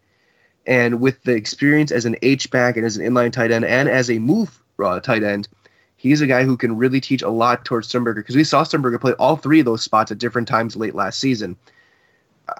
And 0.67 1.01
with 1.01 1.23
the 1.25 1.33
experience 1.33 1.91
as 1.91 2.05
an 2.05 2.17
H 2.23 2.51
back 2.51 2.77
and 2.77 2.87
as 2.87 2.97
an 2.97 3.05
inline 3.05 3.33
tight 3.33 3.51
end 3.51 3.65
and 3.65 3.89
as 3.89 4.11
a 4.11 4.19
move 4.19 4.63
uh, 4.83 5.01
tight 5.01 5.23
end, 5.23 5.49
he's 5.97 6.21
a 6.21 6.27
guy 6.27 6.45
who 6.45 6.57
can 6.57 6.77
really 6.77 7.01
teach 7.01 7.23
a 7.23 7.29
lot 7.29 7.65
towards 7.65 7.89
Sternberger 7.89 8.23
because 8.23 8.37
we 8.37 8.45
saw 8.45 8.63
Sternberger 8.63 8.99
play 8.99 9.13
all 9.15 9.37
three 9.37 9.61
of 9.61 9.67
those 9.67 9.83
spots 9.83 10.11
at 10.11 10.19
different 10.19 10.49
times 10.49 10.77
late 10.77 10.95
last 10.95 11.19
season. 11.19 11.57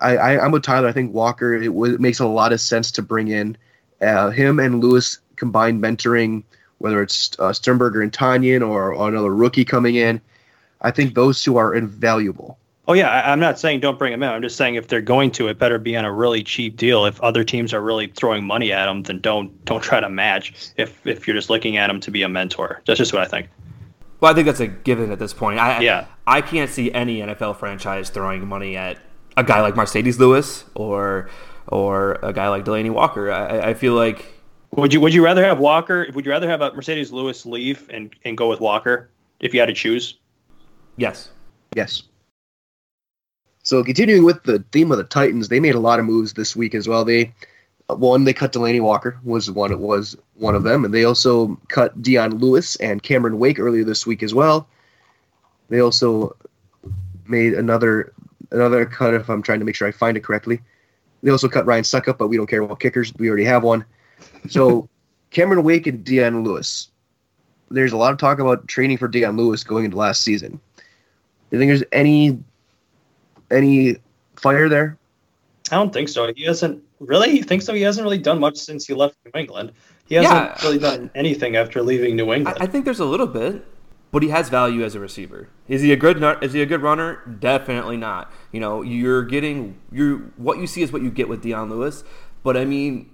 I, 0.01 0.17
I, 0.17 0.45
am 0.45 0.53
with 0.53 0.63
Tyler. 0.63 0.89
I 0.89 0.93
think 0.93 1.13
Walker, 1.13 1.55
it, 1.55 1.67
w- 1.67 1.95
it 1.95 2.01
makes 2.01 2.21
a 2.21 2.27
lot 2.27 2.53
of 2.53 2.61
sense 2.61 2.91
to 2.93 3.03
bring 3.03 3.29
in 3.29 3.57
uh, 4.01 4.31
him 4.31 4.61
and 4.61 4.83
Lewis 4.83 5.19
combined 5.37 5.83
mentoring, 5.83 6.45
whether 6.79 7.03
it's 7.03 7.37
uh, 7.39 7.53
Sternberger 7.53 8.01
and 8.01 8.13
Tonyan 8.13 8.67
or, 8.67 8.95
or 8.95 9.09
another 9.09 9.35
rookie 9.35 9.65
coming 9.65 9.97
in. 9.97 10.21
I 10.81 10.91
think 10.91 11.15
those 11.15 11.43
two 11.43 11.57
are 11.57 11.75
invaluable. 11.75 12.59
Oh 12.89 12.95
yeah, 12.95 13.09
I, 13.09 13.33
am 13.33 13.39
not 13.39 13.61
saying 13.61 13.79
don't 13.79 13.97
bring 13.97 14.13
him 14.13 14.23
in. 14.25 14.29
I'm 14.29 14.43
just 14.43 14.57
saying 14.57 14.75
if 14.75 14.89
they're 14.89 15.01
going 15.01 15.31
to, 15.33 15.47
it 15.47 15.59
better 15.59 15.79
be 15.79 15.97
on 15.97 16.05
a 16.05 16.13
really 16.13 16.43
cheap 16.43 16.77
deal. 16.77 17.05
If 17.05 17.21
other 17.21 17.45
teams 17.45 17.73
are 17.73 17.81
really 17.81 18.09
throwing 18.09 18.45
money 18.45 18.73
at 18.73 18.89
him, 18.89 19.05
then 19.05 19.21
don't 19.21 19.65
don't 19.65 19.83
try 19.83 20.01
to 20.01 20.09
match. 20.09 20.73
If 20.77 21.07
if 21.07 21.27
you're 21.27 21.37
just 21.37 21.49
looking 21.49 21.77
at 21.77 21.89
him 21.89 22.01
to 22.01 22.11
be 22.11 22.23
a 22.23 22.29
mentor, 22.29 22.83
that's 22.87 22.99
just 22.99 23.13
what 23.13 23.23
I 23.23 23.27
think. 23.27 23.49
Well, 24.19 24.33
I 24.33 24.35
think 24.35 24.47
that's 24.47 24.61
a 24.61 24.67
given 24.67 25.13
at 25.13 25.19
this 25.19 25.33
point. 25.33 25.59
I, 25.59 25.81
yeah, 25.81 26.07
I, 26.27 26.39
I 26.39 26.41
can't 26.43 26.71
see 26.71 26.93
any 26.93 27.21
NFL 27.21 27.57
franchise 27.57 28.11
throwing 28.11 28.47
money 28.47 28.77
at 28.77 28.99
a 29.37 29.45
guy 29.45 29.61
like 29.61 29.75
Marcedes 29.75 30.19
Lewis 30.19 30.65
or 30.75 31.31
or 31.69 32.19
a 32.23 32.33
guy 32.33 32.49
like 32.49 32.65
Delanie 32.65 32.93
Walker. 32.93 33.31
I, 33.31 33.71
I 33.71 33.75
feel 33.75 33.95
like. 33.95 34.27
Would 34.73 34.93
you 34.93 35.01
Would 35.01 35.15
you 35.15 35.25
rather 35.25 35.45
have 35.45 35.61
Walker? 35.61 36.09
Would 36.15 36.25
you 36.25 36.33
rather 36.33 36.49
have 36.49 36.63
a 36.63 36.73
Marcedes 36.73 37.13
Lewis 37.13 37.47
leave 37.47 37.89
and 37.91 38.13
and 38.25 38.37
go 38.37 38.49
with 38.49 38.61
Walker 38.61 39.11
if 39.39 39.55
you 39.55 39.61
had 39.61 39.67
to 39.67 39.75
choose? 39.75 40.19
Yes. 40.97 41.31
Yes. 41.77 42.03
So 43.63 43.85
continuing 43.85 44.25
with 44.25 44.43
the 44.43 44.65
theme 44.73 44.91
of 44.91 44.99
the 44.99 45.05
Titans, 45.05 45.49
they 45.49 45.61
made 45.61 45.75
a 45.75 45.81
lot 45.81 46.01
of 46.01 46.05
moves 46.05 46.33
this 46.33 46.57
week 46.57 46.75
as 46.75 46.89
well. 46.89 47.05
They 47.05 47.33
one 47.89 48.25
they 48.25 48.33
cut 48.33 48.53
Delanie 48.53 48.81
Walker 48.81 49.19
was 49.25 49.51
one 49.51 49.71
it 49.71 49.79
was 49.79 50.17
one 50.35 50.55
of 50.55 50.63
them, 50.63 50.85
and 50.85 50.93
they 50.93 51.05
also 51.05 51.59
cut 51.69 52.01
Dion 52.03 52.39
Lewis 52.39 52.77
and 52.77 53.03
Cameron 53.03 53.39
Wake 53.39 53.59
earlier 53.59 53.85
this 53.85 54.07
week 54.07 54.23
as 54.23 54.35
well. 54.35 54.67
They 55.69 55.81
also 55.81 56.37
made 57.27 57.55
another 57.55 58.13
another 58.51 58.85
cut 58.85 59.15
if 59.15 59.29
I'm 59.29 59.43
trying 59.43 59.61
to 59.61 59.65
make 59.65 59.75
sure 59.75 59.89
I 59.89 59.93
find 59.93 60.17
it 60.17 60.25
correctly. 60.25 60.61
They 61.23 61.31
also 61.31 61.49
cut 61.49 61.67
Ryan 61.67 61.85
Succop, 61.85 62.19
but 62.19 62.29
we 62.29 62.37
don't 62.37 62.49
care 62.49 62.63
about 62.63 62.81
kickers. 62.81 63.13
We 63.17 63.29
already 63.29 63.45
have 63.45 63.63
one. 63.63 63.85
So 64.49 64.89
Cameron 65.31 65.63
Wake 65.63 65.87
and 65.87 66.05
Dion 66.05 66.45
Lewis. 66.45 66.89
There's 67.71 67.93
a 67.93 67.97
lot 67.97 68.13
of 68.13 68.19
talk 68.19 68.39
about 68.39 68.69
training 68.69 68.99
for 68.99 69.09
Dion 69.09 69.37
Lewis 69.37 69.65
going 69.65 69.85
into 69.85 69.97
last 69.97 70.23
season. 70.23 70.61
Do 70.77 70.83
you 71.53 71.59
think 71.59 71.71
there's 71.71 71.85
any 71.93 72.43
any 73.53 73.97
fire 74.37 74.69
there? 74.69 74.97
I 75.71 75.77
don't 75.77 75.93
think 75.93 76.09
so. 76.09 76.33
He 76.35 76.45
hasn't 76.45 76.83
really. 77.01 77.31
You 77.31 77.43
think 77.43 77.63
so? 77.63 77.75
He 77.75 77.83
hasn't 77.83 78.05
really 78.05 78.19
done 78.19 78.41
much 78.41 78.57
since 78.57 78.87
he 78.87 78.95
left 78.95 79.17
New 79.25 79.39
England. 79.39 79.73
He 80.07 80.17
hasn't 80.17 80.35
yeah. 80.35 80.63
really 80.63 80.79
done 80.79 81.11
anything 81.15 81.57
after 81.57 81.83
leaving 81.83 82.17
New 82.17 82.33
England. 82.33 82.59
I, 82.61 82.65
I, 82.65 82.67
think 82.67 82.85
there's 82.85 83.01
a 83.01 83.05
little 83.05 83.27
bit, 83.27 83.65
but 84.11 84.23
he 84.23 84.29
has 84.29 84.49
value 84.49 84.85
as 84.85 84.95
a 84.95 85.01
receiver. 85.01 85.49
Is 85.69 85.81
he 85.81 85.93
a 85.93 85.97
good 85.97 86.23
is 86.43 86.53
he 86.53 86.61
a 86.61 86.67
good 86.67 86.83
runner? 86.83 87.23
Definitely 87.39 87.97
not. 87.97 88.31
You 88.51 88.61
know, 88.61 88.83
you're 88.83 89.23
getting 89.23 89.79
you 89.91 90.33
what 90.37 90.59
you 90.59 90.67
see 90.67 90.83
is 90.83 90.93
what 90.93 91.03
you 91.03 91.11
get 91.11 91.29
with 91.29 91.43
Dion 91.43 91.71
Lewis. 91.71 92.05
But 92.43 92.57
I 92.57 92.65
mean, 92.65 93.11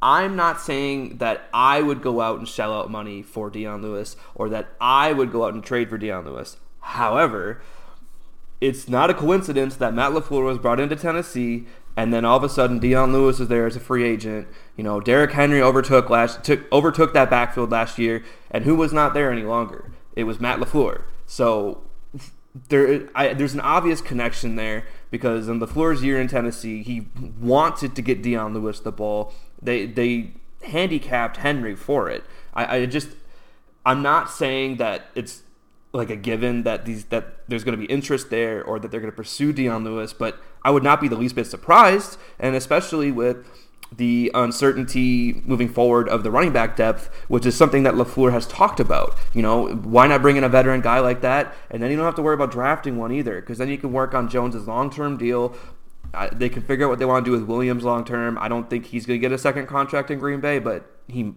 I'm 0.00 0.36
not 0.36 0.60
saying 0.60 1.18
that 1.18 1.48
I 1.52 1.80
would 1.82 2.02
go 2.02 2.20
out 2.20 2.38
and 2.38 2.46
shell 2.46 2.72
out 2.72 2.90
money 2.90 3.22
for 3.22 3.50
Dion 3.50 3.82
Lewis 3.82 4.16
or 4.34 4.48
that 4.50 4.68
I 4.80 5.12
would 5.12 5.32
go 5.32 5.44
out 5.44 5.54
and 5.54 5.64
trade 5.64 5.88
for 5.88 5.98
Dion 5.98 6.24
Lewis. 6.24 6.56
However, 6.80 7.60
it's 8.60 8.88
not 8.88 9.10
a 9.10 9.14
coincidence 9.14 9.76
that 9.76 9.94
Matt 9.94 10.12
LaFleur 10.12 10.44
was 10.44 10.58
brought 10.58 10.80
into 10.80 10.96
Tennessee 10.96 11.66
and 11.98 12.14
then 12.14 12.24
all 12.24 12.36
of 12.36 12.44
a 12.44 12.48
sudden 12.48 12.78
Dion 12.78 13.12
Lewis 13.12 13.40
is 13.40 13.48
there 13.48 13.66
as 13.66 13.74
a 13.74 13.80
free 13.80 14.04
agent. 14.04 14.46
You 14.76 14.84
know, 14.84 15.00
Derrick 15.00 15.32
Henry 15.32 15.60
overtook 15.60 16.08
last 16.08 16.44
took 16.44 16.60
overtook 16.70 17.12
that 17.12 17.28
backfield 17.28 17.72
last 17.72 17.98
year, 17.98 18.22
and 18.52 18.62
who 18.62 18.76
was 18.76 18.92
not 18.92 19.14
there 19.14 19.32
any 19.32 19.42
longer? 19.42 19.90
It 20.14 20.22
was 20.22 20.38
Matt 20.38 20.60
LaFleur. 20.60 21.02
So 21.26 21.82
there, 22.68 23.08
I, 23.16 23.34
there's 23.34 23.54
an 23.54 23.60
obvious 23.60 24.00
connection 24.00 24.54
there 24.54 24.86
because 25.10 25.48
in 25.48 25.58
LaFleur's 25.58 26.04
year 26.04 26.20
in 26.20 26.28
Tennessee, 26.28 26.84
he 26.84 27.08
wanted 27.40 27.96
to 27.96 28.02
get 28.02 28.22
Dion 28.22 28.54
Lewis 28.54 28.78
the 28.78 28.92
ball. 28.92 29.32
They 29.60 29.84
they 29.84 30.34
handicapped 30.62 31.38
Henry 31.38 31.74
for 31.74 32.08
it. 32.08 32.22
I, 32.54 32.76
I 32.76 32.86
just 32.86 33.08
I'm 33.84 34.02
not 34.02 34.30
saying 34.30 34.76
that 34.76 35.06
it's 35.16 35.42
like 35.92 36.10
a 36.10 36.16
given 36.16 36.64
that 36.64 36.84
these 36.84 37.06
that 37.06 37.48
there's 37.48 37.64
going 37.64 37.78
to 37.78 37.86
be 37.86 37.90
interest 37.90 38.30
there 38.30 38.62
or 38.62 38.78
that 38.78 38.90
they're 38.90 39.00
going 39.00 39.12
to 39.12 39.16
pursue 39.16 39.52
Dion 39.52 39.84
Lewis, 39.84 40.12
but 40.12 40.38
I 40.62 40.70
would 40.70 40.82
not 40.82 41.00
be 41.00 41.08
the 41.08 41.16
least 41.16 41.34
bit 41.34 41.46
surprised, 41.46 42.18
and 42.38 42.54
especially 42.54 43.10
with 43.10 43.46
the 43.90 44.30
uncertainty 44.34 45.40
moving 45.46 45.68
forward 45.68 46.10
of 46.10 46.22
the 46.22 46.30
running 46.30 46.52
back 46.52 46.76
depth, 46.76 47.10
which 47.28 47.46
is 47.46 47.56
something 47.56 47.84
that 47.84 47.94
LaFleur 47.94 48.32
has 48.32 48.46
talked 48.46 48.80
about. 48.80 49.16
You 49.32 49.40
know, 49.40 49.68
why 49.68 50.06
not 50.06 50.20
bring 50.20 50.36
in 50.36 50.44
a 50.44 50.48
veteran 50.48 50.82
guy 50.82 51.00
like 51.00 51.22
that, 51.22 51.54
and 51.70 51.82
then 51.82 51.90
you 51.90 51.96
don't 51.96 52.04
have 52.04 52.16
to 52.16 52.22
worry 52.22 52.34
about 52.34 52.50
drafting 52.50 52.98
one 52.98 53.12
either, 53.12 53.40
because 53.40 53.56
then 53.56 53.68
you 53.68 53.78
can 53.78 53.92
work 53.92 54.14
on 54.14 54.28
Jones's 54.28 54.68
long-term 54.68 55.16
deal. 55.16 55.56
Uh, 56.12 56.28
they 56.32 56.50
can 56.50 56.62
figure 56.62 56.84
out 56.86 56.90
what 56.90 56.98
they 56.98 57.04
want 57.06 57.24
to 57.24 57.30
do 57.30 57.32
with 57.32 57.48
Williams 57.48 57.84
long 57.84 58.04
term. 58.04 58.36
I 58.38 58.48
don't 58.48 58.68
think 58.68 58.86
he's 58.86 59.06
going 59.06 59.18
to 59.18 59.22
get 59.22 59.32
a 59.32 59.38
second 59.38 59.66
contract 59.66 60.10
in 60.10 60.18
Green 60.18 60.40
Bay, 60.40 60.58
but 60.58 60.90
he 61.06 61.34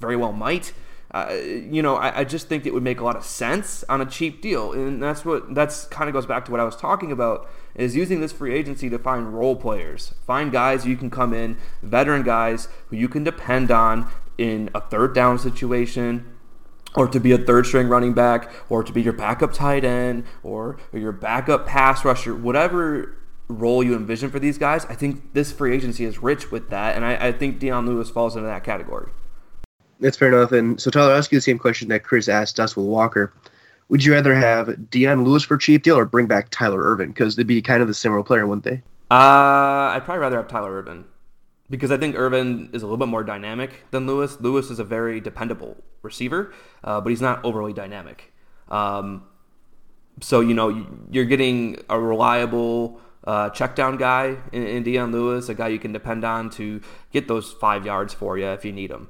very 0.00 0.16
well 0.16 0.32
might. 0.32 0.72
You 1.14 1.82
know, 1.82 1.96
I, 1.96 2.20
I, 2.20 2.24
just 2.24 2.48
think 2.48 2.64
it 2.64 2.72
would 2.72 2.82
make 2.82 2.98
a 2.98 3.04
lot 3.04 3.16
of 3.16 3.24
sense 3.24 3.84
on 3.86 4.00
a 4.00 4.06
cheap 4.06 4.40
deal, 4.40 4.72
and 4.72 5.02
that's 5.02 5.26
what 5.26 5.54
that's 5.54 5.84
kind 5.86 6.08
of 6.08 6.14
goes 6.14 6.24
back 6.24 6.46
to 6.46 6.50
what 6.50 6.58
I 6.58 6.64
was 6.64 6.74
talking 6.74 7.12
about 7.12 7.50
is 7.74 7.94
using 7.94 8.20
this 8.22 8.32
free 8.32 8.54
agency 8.54 8.88
to 8.88 8.98
find 8.98 9.34
role 9.34 9.54
players, 9.54 10.14
find 10.26 10.50
guys 10.50 10.86
you 10.86 10.96
can 10.96 11.10
come 11.10 11.34
in, 11.34 11.58
veteran 11.82 12.22
guys 12.22 12.68
who 12.88 12.96
you 12.96 13.08
can 13.08 13.24
depend 13.24 13.70
on 13.70 14.08
in 14.38 14.70
a 14.74 14.80
third 14.80 15.14
down 15.14 15.38
situation, 15.38 16.34
or 16.94 17.06
to 17.08 17.20
be 17.20 17.32
a 17.32 17.38
third 17.38 17.66
string 17.66 17.88
running 17.88 18.14
back, 18.14 18.50
or 18.70 18.82
to 18.82 18.90
be 18.90 19.02
your 19.02 19.12
backup 19.12 19.52
tight 19.52 19.84
end, 19.84 20.24
or, 20.42 20.78
or 20.94 20.98
your 20.98 21.12
backup 21.12 21.66
pass 21.66 22.06
rusher, 22.06 22.34
whatever 22.34 23.18
role 23.48 23.82
you 23.82 23.94
envision 23.94 24.30
for 24.30 24.38
these 24.38 24.56
guys. 24.56 24.86
I 24.86 24.94
think 24.94 25.34
this 25.34 25.52
free 25.52 25.74
agency 25.74 26.04
is 26.04 26.22
rich 26.22 26.50
with 26.50 26.70
that, 26.70 26.96
and 26.96 27.04
I, 27.04 27.28
I 27.28 27.32
think 27.32 27.58
Dion 27.58 27.86
Lewis 27.86 28.08
falls 28.08 28.34
into 28.34 28.48
that 28.48 28.64
category. 28.64 29.10
That's 30.02 30.16
fair 30.16 30.28
enough. 30.28 30.50
And 30.50 30.80
so, 30.80 30.90
Tyler, 30.90 31.12
I'll 31.12 31.18
ask 31.18 31.30
you 31.30 31.38
the 31.38 31.42
same 31.42 31.60
question 31.60 31.88
that 31.88 32.02
Kris 32.02 32.28
asked 32.28 32.58
us 32.58 32.76
with 32.76 32.86
Walker. 32.86 33.32
Would 33.88 34.04
you 34.04 34.12
rather 34.12 34.34
have 34.34 34.90
Dion 34.90 35.22
Lewis 35.24 35.44
for 35.44 35.56
cheap 35.56 35.84
deal 35.84 35.96
or 35.96 36.04
bring 36.04 36.26
back 36.26 36.48
Tyler 36.50 36.82
Ervin? 36.82 37.10
Because 37.10 37.36
they'd 37.36 37.46
be 37.46 37.62
kind 37.62 37.82
of 37.82 37.88
the 37.88 37.94
similar 37.94 38.22
player, 38.24 38.46
wouldn't 38.46 38.64
they? 38.64 38.82
Uh, 39.10 39.94
I'd 39.94 40.02
probably 40.04 40.20
rather 40.20 40.38
have 40.38 40.48
Tyler 40.48 40.72
Ervin 40.72 41.04
because 41.70 41.92
I 41.92 41.98
think 41.98 42.16
Ervin 42.16 42.70
is 42.72 42.82
a 42.82 42.86
little 42.86 42.96
bit 42.96 43.08
more 43.08 43.22
dynamic 43.22 43.84
than 43.92 44.06
Lewis. 44.06 44.40
Lewis 44.40 44.70
is 44.70 44.80
a 44.80 44.84
very 44.84 45.20
dependable 45.20 45.76
receiver, 46.02 46.52
uh, 46.82 47.00
but 47.00 47.10
he's 47.10 47.20
not 47.20 47.44
overly 47.44 47.72
dynamic. 47.72 48.32
Um, 48.68 49.24
so 50.20 50.40
you 50.40 50.54
know 50.54 50.86
you're 51.10 51.26
getting 51.26 51.78
a 51.88 52.00
reliable 52.00 53.00
uh, 53.24 53.50
check 53.50 53.76
down 53.76 53.98
guy 53.98 54.36
in, 54.50 54.66
in 54.66 54.82
Dion 54.82 55.12
Lewis, 55.12 55.48
a 55.48 55.54
guy 55.54 55.68
you 55.68 55.78
can 55.78 55.92
depend 55.92 56.24
on 56.24 56.50
to 56.50 56.80
get 57.12 57.28
those 57.28 57.52
five 57.52 57.86
yards 57.86 58.12
for 58.12 58.36
you 58.36 58.46
if 58.46 58.64
you 58.64 58.72
need 58.72 58.90
them 58.90 59.08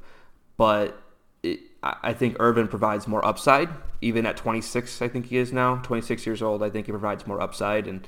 but 0.63 0.97
it, 1.43 1.59
I 1.83 2.13
think 2.13 2.37
Ervin 2.39 2.69
provides 2.69 3.09
more 3.09 3.27
upside, 3.27 3.69
even 4.01 4.27
at 4.27 4.37
26. 4.37 5.03
I 5.03 5.09
think 5.09 5.27
he 5.27 5.39
is 5.39 5.53
now 5.53 5.79
26 5.79 6.25
years 6.25 6.41
old. 6.41 6.63
I 6.63 6.71
think 6.71 6.87
he 6.87 6.93
provides 6.93 7.27
more 7.27 7.41
upside, 7.41 7.89
and 7.89 8.07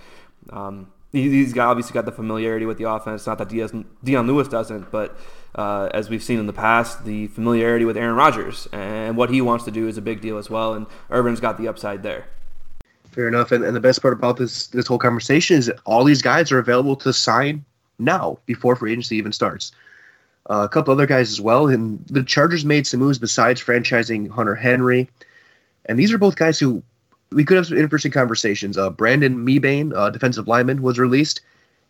um, 0.50 0.92
he's 1.10 1.52
got, 1.52 1.66
obviously 1.66 1.94
got 1.94 2.04
the 2.04 2.12
familiarity 2.12 2.64
with 2.64 2.78
the 2.78 2.88
offense. 2.88 3.26
Not 3.26 3.38
that 3.38 3.48
Dion, 3.48 3.86
Dion 4.04 4.28
Lewis 4.28 4.46
doesn't, 4.46 4.92
but 4.92 5.18
uh, 5.56 5.88
as 5.92 6.08
we've 6.08 6.22
seen 6.22 6.38
in 6.38 6.46
the 6.46 6.52
past, 6.52 7.04
the 7.04 7.26
familiarity 7.26 7.84
with 7.86 7.96
Aaron 7.96 8.14
Rodgers 8.14 8.68
and 8.70 9.16
what 9.16 9.30
he 9.30 9.40
wants 9.40 9.64
to 9.64 9.72
do 9.72 9.88
is 9.88 9.98
a 9.98 10.02
big 10.02 10.20
deal 10.20 10.38
as 10.38 10.48
well. 10.48 10.74
And 10.74 10.86
Ervin's 11.10 11.40
got 11.40 11.58
the 11.58 11.66
upside 11.66 12.04
there. 12.04 12.26
Fair 13.10 13.26
enough. 13.26 13.50
And, 13.50 13.64
and 13.64 13.74
the 13.74 13.80
best 13.80 14.00
part 14.00 14.14
about 14.14 14.36
this 14.36 14.68
this 14.68 14.86
whole 14.86 14.98
conversation 14.98 15.56
is 15.56 15.72
all 15.86 16.04
these 16.04 16.22
guys 16.22 16.52
are 16.52 16.60
available 16.60 16.94
to 16.94 17.12
sign 17.12 17.64
now 17.98 18.38
before 18.46 18.76
free 18.76 18.92
agency 18.92 19.16
even 19.16 19.32
starts. 19.32 19.72
Uh, 20.48 20.62
a 20.64 20.68
couple 20.68 20.92
other 20.92 21.07
guys 21.07 21.30
as 21.30 21.40
well. 21.40 21.68
And 21.68 22.04
the 22.07 22.22
Chargers 22.22 22.64
made 22.64 22.87
some 22.87 23.00
moves 23.00 23.18
besides 23.18 23.62
franchising 23.62 24.28
Hunter 24.28 24.54
Henry. 24.54 25.09
And 25.87 25.98
these 25.98 26.12
are 26.12 26.18
both 26.18 26.37
guys 26.37 26.59
who 26.59 26.83
we 27.30 27.44
could 27.44 27.57
have 27.57 27.66
some 27.66 27.78
interesting 27.78 28.12
conversations. 28.12 28.78
Uh, 28.78 28.90
Brandon 28.90 29.44
Mebane, 29.44 29.94
uh, 29.94 30.11
defensive 30.11 30.48
lineman, 30.48 30.83
was 30.83 30.98
released, 30.98 31.40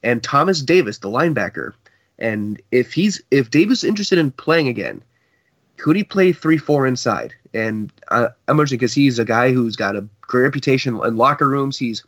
and 0.02 0.22
Thomas 0.22 0.62
Davis, 0.62 0.98
the 0.98 1.08
linebacker. 1.08 1.72
And 2.18 2.60
if 2.70 2.92
he's 2.92 3.20
if 3.30 3.50
Davis 3.50 3.82
is 3.82 3.88
interested 3.88 4.18
in 4.18 4.30
playing 4.30 4.68
again, 4.68 5.02
could 5.76 5.96
he 5.96 6.04
play 6.04 6.32
three 6.32 6.58
four 6.58 6.86
inside? 6.86 7.34
And 7.52 7.92
uh, 8.08 8.28
I'm 8.48 8.56
interested 8.56 8.78
because 8.78 8.94
he's 8.94 9.18
a 9.18 9.24
guy 9.24 9.52
who's 9.52 9.76
got 9.76 9.96
a 9.96 10.06
great 10.20 10.42
reputation 10.42 10.98
in 11.04 11.16
locker 11.16 11.48
rooms. 11.48 11.78
He's 11.78 12.04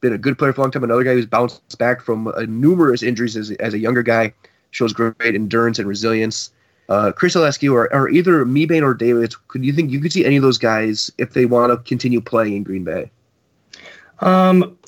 been 0.00 0.12
a 0.12 0.18
good 0.18 0.38
player 0.38 0.52
for 0.52 0.60
a 0.60 0.64
long 0.64 0.70
time. 0.70 0.84
Another 0.84 1.04
guy 1.04 1.14
who's 1.14 1.26
bounced 1.26 1.78
back 1.78 2.02
from 2.02 2.28
uh, 2.28 2.44
numerous 2.48 3.02
injuries 3.02 3.36
as, 3.36 3.50
as 3.52 3.74
a 3.74 3.78
younger 3.78 4.02
guy, 4.02 4.32
shows 4.76 4.92
great 4.92 5.14
endurance 5.20 5.78
and 5.78 5.88
resilience. 5.88 6.50
Uh, 6.88 7.10
Kris, 7.10 7.34
I'll 7.34 7.44
ask 7.44 7.62
you, 7.62 7.74
or 7.74 8.08
either 8.10 8.44
Mebane 8.44 8.82
or 8.82 8.94
Davis, 8.94 9.34
could 9.48 9.64
you 9.64 9.72
think 9.72 9.90
you 9.90 10.00
could 10.00 10.12
see 10.12 10.24
any 10.24 10.36
of 10.36 10.42
those 10.42 10.58
guys 10.58 11.10
if 11.18 11.32
they 11.32 11.46
want 11.46 11.72
to 11.72 11.78
continue 11.88 12.20
playing 12.20 12.54
in 12.54 12.62
Green 12.62 12.84
Bay? 12.84 13.10
Um, 14.20 14.78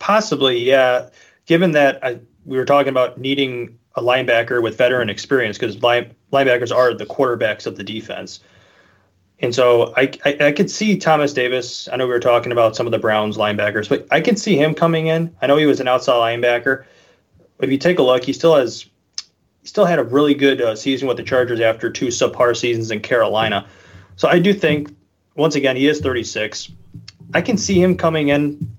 possibly, 0.00 0.58
yeah. 0.58 1.08
Given 1.46 1.72
that 1.72 2.04
I, 2.04 2.18
we 2.44 2.56
were 2.56 2.64
talking 2.64 2.88
about 2.88 3.18
needing 3.18 3.78
a 3.94 4.02
linebacker 4.02 4.62
with 4.62 4.76
veteran 4.76 5.08
experience, 5.10 5.58
because 5.58 5.80
line, 5.80 6.12
linebackers 6.32 6.74
are 6.74 6.92
the 6.92 7.06
quarterbacks 7.06 7.66
of 7.66 7.76
the 7.76 7.84
defense. 7.84 8.40
And 9.40 9.54
so 9.54 9.94
I, 9.96 10.10
I, 10.24 10.36
I 10.40 10.52
could 10.52 10.70
see 10.70 10.96
Thomas 10.98 11.32
Davis. 11.32 11.88
I 11.92 11.96
know 11.96 12.06
we 12.06 12.12
were 12.12 12.18
talking 12.18 12.50
about 12.50 12.74
some 12.74 12.86
of 12.86 12.90
the 12.90 12.98
Browns 12.98 13.36
linebackers, 13.36 13.88
but 13.88 14.08
I 14.10 14.20
can 14.20 14.34
see 14.34 14.56
him 14.56 14.74
coming 14.74 15.06
in. 15.06 15.32
I 15.40 15.46
know 15.46 15.56
he 15.56 15.66
was 15.66 15.78
an 15.78 15.86
outside 15.86 16.14
linebacker. 16.14 16.84
If 17.60 17.70
you 17.70 17.78
take 17.78 18.00
a 18.00 18.02
look, 18.02 18.24
he 18.24 18.32
still 18.32 18.56
has 18.56 18.86
still 19.68 19.84
had 19.84 19.98
a 19.98 20.04
really 20.04 20.34
good 20.34 20.60
uh, 20.60 20.74
season 20.74 21.08
with 21.08 21.16
the 21.16 21.22
Chargers 21.22 21.60
after 21.60 21.90
two 21.90 22.08
subpar 22.08 22.56
seasons 22.56 22.90
in 22.90 23.00
Carolina. 23.00 23.66
So 24.16 24.28
I 24.28 24.38
do 24.38 24.52
think 24.52 24.94
once 25.36 25.54
again 25.54 25.76
he 25.76 25.86
is 25.86 26.00
36. 26.00 26.70
I 27.34 27.42
can 27.42 27.56
see 27.56 27.80
him 27.80 27.96
coming 27.96 28.28
in 28.28 28.74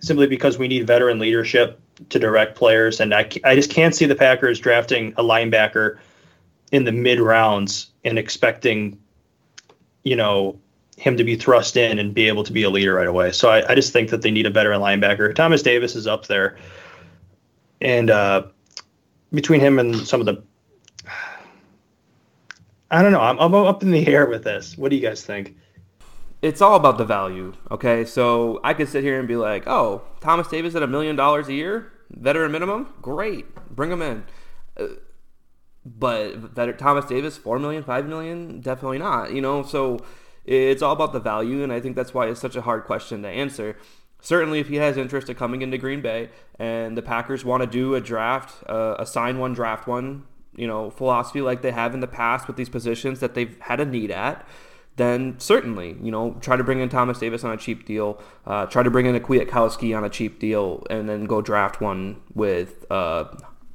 simply 0.00 0.26
because 0.26 0.58
we 0.58 0.68
need 0.68 0.86
veteran 0.86 1.18
leadership 1.18 1.80
to 2.08 2.18
direct 2.18 2.56
players, 2.56 3.00
and 3.00 3.14
I 3.14 3.28
I 3.44 3.54
just 3.54 3.70
can't 3.70 3.94
see 3.94 4.06
the 4.06 4.16
Packers 4.16 4.58
drafting 4.58 5.14
a 5.16 5.22
linebacker 5.22 5.98
in 6.72 6.84
the 6.84 6.92
mid 6.92 7.20
rounds 7.20 7.90
and 8.04 8.18
expecting 8.18 8.98
you 10.04 10.16
know, 10.16 10.58
him 10.96 11.16
to 11.16 11.24
be 11.24 11.36
thrust 11.36 11.76
in 11.76 11.98
and 11.98 12.14
be 12.14 12.28
able 12.28 12.44
to 12.44 12.52
be 12.52 12.62
a 12.62 12.70
leader 12.70 12.94
right 12.94 13.06
away. 13.06 13.32
So 13.32 13.50
I, 13.50 13.72
I 13.72 13.74
just 13.74 13.92
think 13.92 14.10
that 14.10 14.22
they 14.22 14.30
need 14.30 14.46
a 14.46 14.50
veteran 14.50 14.80
linebacker. 14.80 15.34
Thomas 15.34 15.62
Davis 15.62 15.96
is 15.96 16.06
up 16.06 16.26
there. 16.26 16.56
And 17.80 18.10
uh, 18.10 18.44
between 19.32 19.60
him 19.60 19.78
and 19.78 19.96
some 19.96 20.20
of 20.20 20.26
the, 20.26 20.42
I 22.90 23.02
don't 23.02 23.12
know. 23.12 23.20
I'm, 23.20 23.38
I'm 23.38 23.54
up 23.54 23.82
in 23.82 23.90
the 23.90 24.06
air 24.06 24.26
with 24.26 24.44
this. 24.44 24.76
What 24.76 24.90
do 24.90 24.96
you 24.96 25.02
guys 25.02 25.24
think? 25.24 25.56
It's 26.42 26.60
all 26.60 26.76
about 26.76 26.98
the 26.98 27.04
value. 27.04 27.54
Okay, 27.70 28.04
so 28.04 28.60
I 28.64 28.74
could 28.74 28.88
sit 28.88 29.04
here 29.04 29.18
and 29.18 29.28
be 29.28 29.36
like, 29.36 29.66
"Oh, 29.66 30.02
Thomas 30.20 30.48
Davis 30.48 30.74
at 30.74 30.82
a 30.82 30.88
million 30.88 31.14
dollars 31.14 31.48
a 31.48 31.52
year, 31.52 31.92
veteran 32.10 32.50
minimum, 32.50 32.92
great, 33.00 33.46
bring 33.74 33.92
him 33.92 34.02
in." 34.02 34.24
Uh, 34.76 34.86
but 35.84 36.54
that 36.56 36.78
Thomas 36.78 37.04
Davis, 37.04 37.36
four 37.36 37.58
million, 37.58 37.84
five 37.84 38.06
million, 38.06 38.60
definitely 38.60 38.98
not. 38.98 39.32
You 39.32 39.40
know, 39.40 39.62
so 39.62 40.00
it's 40.44 40.82
all 40.82 40.92
about 40.92 41.12
the 41.12 41.20
value, 41.20 41.62
and 41.62 41.72
I 41.72 41.80
think 41.80 41.94
that's 41.94 42.12
why 42.12 42.26
it's 42.26 42.40
such 42.40 42.56
a 42.56 42.62
hard 42.62 42.84
question 42.84 43.22
to 43.22 43.28
answer. 43.28 43.76
Certainly, 44.24 44.60
if 44.60 44.68
he 44.68 44.76
has 44.76 44.96
interest 44.96 45.28
in 45.28 45.34
coming 45.34 45.62
into 45.62 45.76
Green 45.76 46.00
Bay, 46.00 46.30
and 46.56 46.96
the 46.96 47.02
Packers 47.02 47.44
want 47.44 47.60
to 47.62 47.66
do 47.66 47.96
a 47.96 48.00
draft, 48.00 48.62
uh, 48.68 48.94
a 48.98 49.04
sign 49.04 49.38
one, 49.38 49.52
draft 49.52 49.88
one, 49.88 50.22
you 50.54 50.66
know, 50.66 50.90
philosophy 50.90 51.40
like 51.40 51.60
they 51.60 51.72
have 51.72 51.92
in 51.92 51.98
the 51.98 52.06
past 52.06 52.46
with 52.46 52.56
these 52.56 52.68
positions 52.68 53.18
that 53.18 53.34
they've 53.34 53.58
had 53.62 53.80
a 53.80 53.84
need 53.84 54.12
at, 54.12 54.46
then 54.94 55.34
certainly, 55.40 55.96
you 56.00 56.12
know, 56.12 56.36
try 56.40 56.56
to 56.56 56.62
bring 56.62 56.78
in 56.78 56.88
Thomas 56.88 57.18
Davis 57.18 57.42
on 57.42 57.50
a 57.50 57.56
cheap 57.56 57.84
deal, 57.84 58.22
uh, 58.46 58.66
try 58.66 58.84
to 58.84 58.90
bring 58.90 59.06
in 59.06 59.16
a 59.16 59.20
Kwiatkowski 59.20 59.96
on 59.96 60.04
a 60.04 60.08
cheap 60.08 60.38
deal, 60.38 60.86
and 60.88 61.08
then 61.08 61.24
go 61.24 61.42
draft 61.42 61.80
one 61.80 62.20
with 62.32 62.86
uh, 62.92 63.24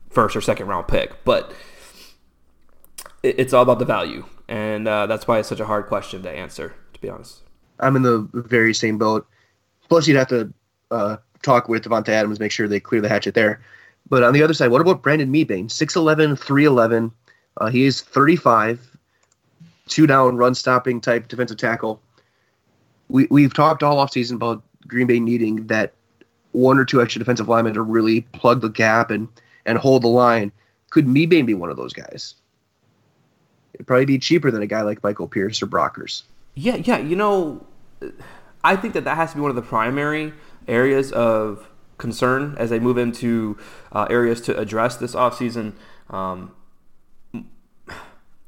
first 0.10 0.34
or 0.34 0.42
second 0.42 0.68
round 0.68 0.88
pick. 0.88 1.26
But 1.26 1.52
it's 3.22 3.52
all 3.52 3.64
about 3.64 3.80
the 3.80 3.86
value, 3.86 4.26
and 4.48 4.88
uh, 4.88 5.08
that's 5.08 5.28
why 5.28 5.40
it's 5.40 5.50
such 5.50 5.60
a 5.60 5.66
hard 5.66 5.88
question 5.88 6.24
to 6.24 6.30
answer. 6.30 6.74
To 6.94 7.02
be 7.02 7.10
honest, 7.10 7.42
I'm 7.82 7.98
in 7.98 8.04
the 8.04 8.30
very 8.34 8.74
same 8.74 8.98
boat. 8.98 9.28
Plus, 9.90 10.08
you'd 10.08 10.18
have 10.18 10.28
to 10.30 10.54
uh, 10.92 11.18
talk 11.42 11.70
with 11.70 11.84
Davante 11.84 12.10
Adams, 12.10 12.40
make 12.40 12.52
sure 12.52 12.68
they 12.68 12.80
clear 12.80 13.02
the 13.02 13.10
hatchet 13.10 13.34
there. 13.34 13.62
But 14.10 14.24
on 14.24 14.34
the 14.34 14.44
other 14.44 14.54
side, 14.54 14.70
what 14.70 14.82
about 14.82 15.04
Brandon 15.04 15.32
Mebane? 15.32 15.66
6'11", 15.66 16.40
311. 16.40 17.12
Uh, 17.58 17.68
he 17.70 17.84
is 17.84 18.02
35, 18.02 18.98
two 19.88 20.08
down 20.08 20.38
run 20.38 20.54
stopping 20.54 21.02
type 21.02 21.28
defensive 21.28 21.58
tackle. 21.58 22.02
We 23.10 23.28
we've 23.32 23.54
talked 23.54 23.84
all 23.84 24.06
offseason 24.06 24.36
about 24.36 24.62
Green 24.88 25.08
Bay 25.08 25.20
needing 25.20 25.68
that 25.68 25.94
one 26.52 26.78
or 26.78 26.86
two 26.86 27.02
extra 27.02 27.20
defensive 27.20 27.48
linemen 27.48 27.74
to 27.74 27.82
really 27.82 28.22
plug 28.34 28.62
the 28.62 28.70
gap 28.70 29.12
and 29.12 29.28
and 29.66 29.78
hold 29.78 30.04
the 30.04 30.08
line. 30.08 30.52
Could 30.90 31.08
Mebane 31.08 31.46
be 31.46 31.54
one 31.54 31.70
of 31.70 31.78
those 31.78 31.94
guys? 31.94 32.36
It'd 33.74 33.88
probably 33.88 34.06
be 34.06 34.20
cheaper 34.20 34.52
than 34.52 34.62
a 34.62 34.68
guy 34.68 34.82
like 34.82 35.04
Michael 35.04 35.28
Pierce 35.28 35.62
or 35.62 35.68
Brockers. 35.68 36.24
Yeah, 36.56 36.78
yeah. 36.78 36.98
You 36.98 37.16
know, 37.16 37.66
I 38.68 38.76
think 38.76 38.94
that 38.96 39.06
that 39.06 39.16
has 39.16 39.30
to 39.32 39.38
be 39.38 39.42
one 39.42 39.50
of 39.50 39.56
the 39.56 39.62
primary 39.62 40.34
areas 40.68 41.14
of 41.14 41.70
concern 41.98 42.54
as 42.58 42.70
they 42.70 42.80
move 42.80 42.98
into 42.98 43.58
uh, 43.94 44.08
areas 44.10 44.42
to 44.42 44.58
address 44.60 44.98
this 44.98 45.16
offseason. 45.16 45.72
Um, 46.10 46.54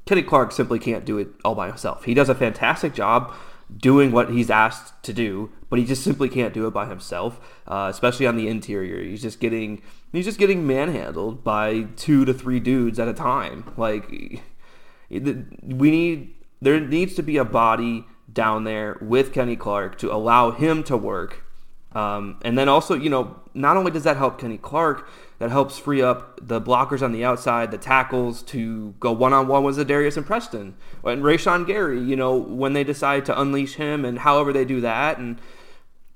Kenny 0.04 0.22
Clark 0.22 0.52
simply 0.52 0.78
can't 0.78 1.06
do 1.06 1.16
it 1.16 1.28
all 1.42 1.54
by 1.54 1.68
himself. 1.68 2.04
He 2.04 2.12
does 2.12 2.28
a 2.28 2.34
fantastic 2.34 2.92
job 2.92 3.32
doing 3.74 4.12
what 4.12 4.28
he's 4.28 4.50
asked 4.50 5.02
to 5.04 5.14
do, 5.14 5.52
but 5.70 5.78
he 5.78 5.86
just 5.86 6.04
simply 6.04 6.28
can't 6.28 6.52
do 6.52 6.66
it 6.66 6.72
by 6.72 6.84
himself, 6.84 7.40
uh, 7.66 7.88
especially 7.90 8.26
on 8.26 8.36
the 8.36 8.46
interior. 8.46 9.02
He's 9.02 9.22
just 9.22 9.40
getting 9.40 9.80
he's 10.12 10.26
just 10.26 10.38
getting 10.38 10.66
manhandled 10.66 11.42
by 11.42 11.86
two 11.96 12.26
to 12.26 12.34
three 12.34 12.60
dudes 12.60 12.98
at 12.98 13.08
a 13.08 13.14
time. 13.14 13.72
Like 13.78 14.10
we 14.10 15.90
need 15.90 16.34
there 16.60 16.78
needs 16.78 17.14
to 17.14 17.22
be 17.22 17.38
a 17.38 17.44
body 17.44 18.04
down 18.32 18.64
there 18.64 18.98
with 19.00 19.32
Kenny 19.32 19.56
Clark 19.56 19.98
to 19.98 20.12
allow 20.12 20.50
him 20.50 20.82
to 20.84 20.96
work. 20.96 21.44
Um, 21.92 22.38
and 22.42 22.56
then 22.56 22.68
also, 22.68 22.94
you 22.94 23.10
know, 23.10 23.40
not 23.52 23.76
only 23.76 23.90
does 23.90 24.04
that 24.04 24.16
help 24.16 24.38
Kenny 24.38 24.58
Clark, 24.58 25.08
that 25.38 25.50
helps 25.50 25.78
free 25.78 26.02
up 26.02 26.38
the 26.40 26.60
blockers 26.60 27.02
on 27.02 27.12
the 27.12 27.24
outside, 27.24 27.70
the 27.70 27.78
tackles 27.78 28.42
to 28.42 28.94
go 29.00 29.10
one 29.10 29.32
on 29.32 29.48
one 29.48 29.64
with 29.64 29.78
Za'Darius 29.78 30.16
and 30.16 30.26
Preston 30.26 30.76
and 31.02 31.22
Rashan 31.22 31.66
Gary. 31.66 32.00
You 32.00 32.14
know, 32.14 32.36
when 32.36 32.74
they 32.74 32.84
decide 32.84 33.24
to 33.26 33.40
unleash 33.40 33.74
him 33.74 34.04
and 34.04 34.20
however 34.20 34.52
they 34.52 34.64
do 34.64 34.80
that, 34.82 35.18
and 35.18 35.40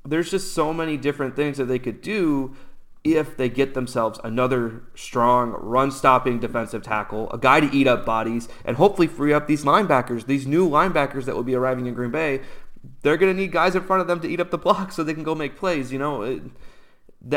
there's 0.05 0.31
just 0.31 0.55
so 0.55 0.73
many 0.73 0.97
different 0.97 1.35
things 1.35 1.57
that 1.57 1.65
they 1.65 1.79
could 1.79 2.03
do 2.03 2.55
if 3.05 3.37
they 3.37 3.51
get 3.51 3.75
themselves 3.75 4.19
another 4.25 4.83
strong 4.95 5.51
run 5.61 5.91
stopping 5.91 6.41
defensive 6.41 6.83
tackle, 6.83 7.31
a 7.31 7.39
guy 7.39 7.61
to 7.61 7.71
eat 7.77 7.87
up 7.87 8.07
bodies, 8.07 8.49
and 8.65 8.79
hopefully 8.79 9.07
free 9.07 9.33
up 9.33 9.47
these 9.47 9.63
linebackers, 9.63 10.25
these 10.25 10.47
new 10.47 10.69
linebackers 10.69 11.27
that 11.27 11.37
will 11.37 11.43
be 11.43 11.55
arriving 11.55 11.87
in 11.87 11.93
Green 11.93 12.11
Bay. 12.11 12.41
They're 13.03 13.19
going 13.19 13.35
to 13.35 13.41
need 13.41 13.53
guys 13.53 13.75
in 13.75 13.83
front 13.83 14.01
of 14.01 14.09
them 14.09 14.21
to 14.21 14.29
eat 14.29 14.41
up 14.41 14.51
the 14.51 14.59
block 14.59 14.91
so 14.91 15.05
they 15.05 15.15
can 15.15 15.23
go 15.23 15.35
make 15.35 15.57
plays. 15.57 15.93
You 15.93 15.99
know, 15.99 16.23
it, 16.23 16.43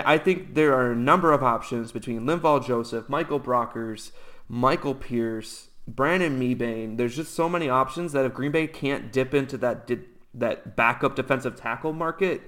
I 0.05 0.17
think 0.17 0.55
there 0.55 0.73
are 0.73 0.91
a 0.91 0.95
number 0.95 1.33
of 1.33 1.43
options 1.43 1.91
between 1.91 2.21
Linval 2.21 2.65
Joseph, 2.65 3.09
Michael 3.09 3.39
Brockers, 3.39 4.11
Michael 4.47 4.95
Pierce, 4.95 5.67
Brandon 5.85 6.39
Mebane. 6.39 6.97
There's 6.97 7.15
just 7.15 7.33
so 7.33 7.47
many 7.49 7.69
options 7.69 8.13
that 8.13 8.25
if 8.25 8.33
Green 8.33 8.51
Bay 8.51 8.67
can't 8.67 9.11
dip 9.11 9.33
into 9.33 9.57
that 9.57 9.89
that 10.33 10.75
backup 10.75 11.15
defensive 11.15 11.55
tackle 11.55 11.93
market, 11.93 12.41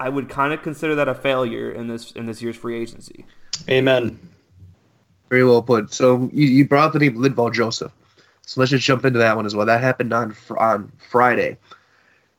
I 0.00 0.08
would 0.08 0.30
kind 0.30 0.54
of 0.54 0.62
consider 0.62 0.94
that 0.94 1.08
a 1.08 1.14
failure 1.14 1.70
in 1.70 1.86
this 1.86 2.12
in 2.12 2.24
this 2.24 2.40
year's 2.40 2.56
free 2.56 2.80
agency. 2.80 3.26
Amen. 3.68 4.18
Very 5.28 5.44
well 5.44 5.62
put. 5.62 5.92
So 5.92 6.30
you, 6.32 6.46
you 6.46 6.66
brought 6.66 6.86
up 6.86 6.92
the 6.94 6.98
name 6.98 7.16
Linval 7.16 7.52
Joseph. 7.52 7.92
So 8.46 8.60
let's 8.60 8.70
just 8.70 8.84
jump 8.84 9.04
into 9.04 9.18
that 9.18 9.36
one 9.36 9.46
as 9.46 9.54
well. 9.54 9.66
That 9.66 9.82
happened 9.82 10.12
on 10.14 10.34
on 10.58 10.90
Friday. 11.10 11.58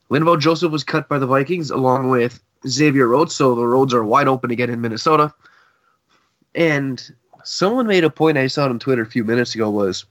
Linval 0.10 0.39
Joseph 0.39 0.71
was 0.71 0.84
cut 0.84 1.08
by 1.08 1.19
the 1.19 1.28
Vikings 1.28 1.69
along 1.69 2.10
with 2.10 2.41
Xavier 2.67 3.08
Rhodes, 3.08 3.36
so 3.36 3.56
the 3.56 3.65
roads 3.65 3.93
are 3.93 4.04
wide 4.04 4.28
open 4.28 4.52
again 4.52 4.69
in 4.69 4.82
Minnesota. 4.82 5.34
And 6.56 7.02
someone 7.43 7.88
made 7.88 8.04
a 8.04 8.10
point 8.10 8.38
I 8.38 8.47
saw 8.47 8.65
on 8.65 8.80
Twitter 8.80 9.04
a 9.04 9.06
few 9.06 9.24
minutes 9.24 9.56
ago 9.56 9.69
was 9.69 10.06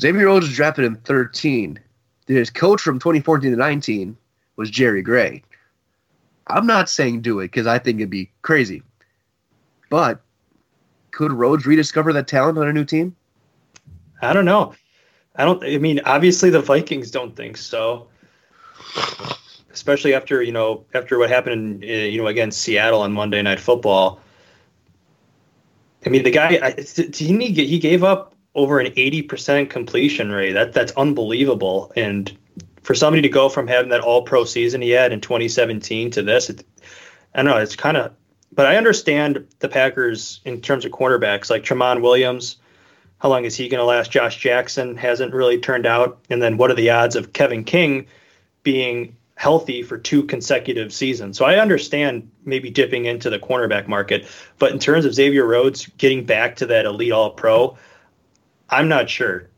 Xavier 0.00 0.26
Rhodes 0.26 0.46
was 0.46 0.56
drafted 0.56 0.84
in 0.84 0.96
13. 0.96 1.80
His 2.26 2.48
coach 2.48 2.80
from 2.80 2.98
2014 2.98 3.50
to 3.50 3.56
19 3.56 4.16
was 4.56 4.70
Jerry 4.70 5.02
Gray. 5.02 5.42
I'm 6.46 6.66
not 6.66 6.88
saying 6.88 7.22
do 7.22 7.40
it 7.40 7.46
because 7.46 7.66
I 7.66 7.78
think 7.78 8.00
it'd 8.00 8.10
be 8.10 8.30
crazy. 8.42 8.82
But 9.90 10.20
could 11.10 11.32
Rhodes 11.32 11.66
rediscover 11.66 12.12
that 12.12 12.28
talent 12.28 12.58
on 12.58 12.68
a 12.68 12.72
new 12.72 12.84
team? 12.84 13.14
I 14.20 14.32
don't 14.32 14.44
know. 14.44 14.74
I 15.36 15.44
don't. 15.44 15.62
I 15.64 15.78
mean, 15.78 16.00
obviously 16.04 16.50
the 16.50 16.60
Vikings 16.60 17.10
don't 17.10 17.34
think 17.34 17.56
so. 17.56 18.08
Especially 19.72 20.14
after 20.14 20.42
you 20.42 20.52
know 20.52 20.84
after 20.94 21.18
what 21.18 21.30
happened 21.30 21.82
in, 21.82 22.12
you 22.12 22.18
know 22.20 22.28
against 22.28 22.62
Seattle 22.62 23.02
on 23.02 23.12
Monday 23.12 23.42
Night 23.42 23.60
Football. 23.60 24.20
I 26.06 26.10
mean, 26.10 26.22
the 26.22 26.30
guy 26.30 26.74
he 27.14 27.52
he 27.52 27.78
gave 27.78 28.04
up 28.04 28.34
over 28.54 28.78
an 28.78 28.92
eighty 28.96 29.22
percent 29.22 29.70
completion 29.70 30.30
rate. 30.30 30.52
That 30.52 30.72
that's 30.72 30.92
unbelievable. 30.92 31.92
And 31.96 32.36
for 32.84 32.94
somebody 32.94 33.22
to 33.22 33.28
go 33.28 33.48
from 33.48 33.66
having 33.66 33.90
that 33.90 34.02
All 34.02 34.22
Pro 34.22 34.44
season 34.44 34.80
he 34.80 34.90
had 34.90 35.12
in 35.12 35.20
2017 35.20 36.12
to 36.12 36.22
this, 36.22 36.50
it, 36.50 36.64
I 37.34 37.42
don't 37.42 37.50
know. 37.50 37.56
It's 37.56 37.74
kind 37.74 37.96
of, 37.96 38.12
but 38.52 38.66
I 38.66 38.76
understand 38.76 39.46
the 39.58 39.68
Packers 39.68 40.40
in 40.44 40.60
terms 40.60 40.84
of 40.84 40.92
cornerbacks 40.92 41.50
like 41.50 41.64
Tramon 41.64 42.02
Williams. 42.02 42.56
How 43.18 43.30
long 43.30 43.46
is 43.46 43.56
he 43.56 43.68
going 43.68 43.80
to 43.80 43.84
last? 43.84 44.10
Josh 44.10 44.36
Jackson 44.36 44.96
hasn't 44.96 45.32
really 45.32 45.58
turned 45.58 45.86
out, 45.86 46.20
and 46.28 46.42
then 46.42 46.58
what 46.58 46.70
are 46.70 46.74
the 46.74 46.90
odds 46.90 47.16
of 47.16 47.32
Kevin 47.32 47.64
King 47.64 48.06
being 48.62 49.16
healthy 49.36 49.82
for 49.82 49.98
two 49.98 50.22
consecutive 50.22 50.92
seasons. 50.92 51.36
So 51.36 51.44
I 51.44 51.56
understand 51.56 52.30
maybe 52.44 52.70
dipping 52.70 53.06
into 53.06 53.30
the 53.30 53.38
cornerback 53.38 53.88
market, 53.88 54.28
but 54.58 54.72
in 54.72 54.78
terms 54.78 55.04
of 55.04 55.14
Xavier 55.14 55.44
Rhodes 55.44 55.86
getting 55.98 56.24
back 56.24 56.56
to 56.56 56.66
that 56.66 56.84
elite 56.84 57.12
all 57.12 57.30
pro, 57.30 57.76
I'm 58.70 58.88
not 58.88 59.10
sure. 59.10 59.48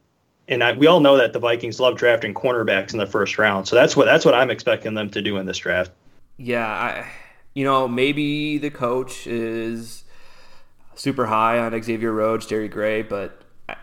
And 0.49 0.63
I, 0.63 0.73
we 0.73 0.87
all 0.87 1.01
know 1.01 1.17
that 1.17 1.33
the 1.33 1.39
Vikings 1.39 1.81
love 1.81 1.97
drafting 1.97 2.33
cornerbacks 2.35 2.93
in 2.93 2.99
the 2.99 3.07
first 3.07 3.39
round. 3.39 3.67
So 3.67 3.75
that's 3.75 3.97
what 3.97 4.07
that's 4.07 4.25
what 4.25 4.35
I'm 4.35 4.51
expecting 4.51 4.95
them 4.95 5.11
to 5.11 5.23
do 5.23 5.37
in 5.39 5.47
this 5.47 5.59
draft. 5.59 5.91
Yeah, 6.37 6.67
I, 6.67 7.11
you 7.55 7.65
know, 7.65 7.89
maybe 7.89 8.59
the 8.59 8.71
coach 8.71 9.27
is 9.27 10.05
super 10.95 11.27
high 11.27 11.59
on 11.59 11.83
Xavier 11.83 12.13
Rhodes, 12.13 12.47
Jerry 12.47 12.69
Gray, 12.69 13.03
but 13.03 13.43
I, 13.69 13.77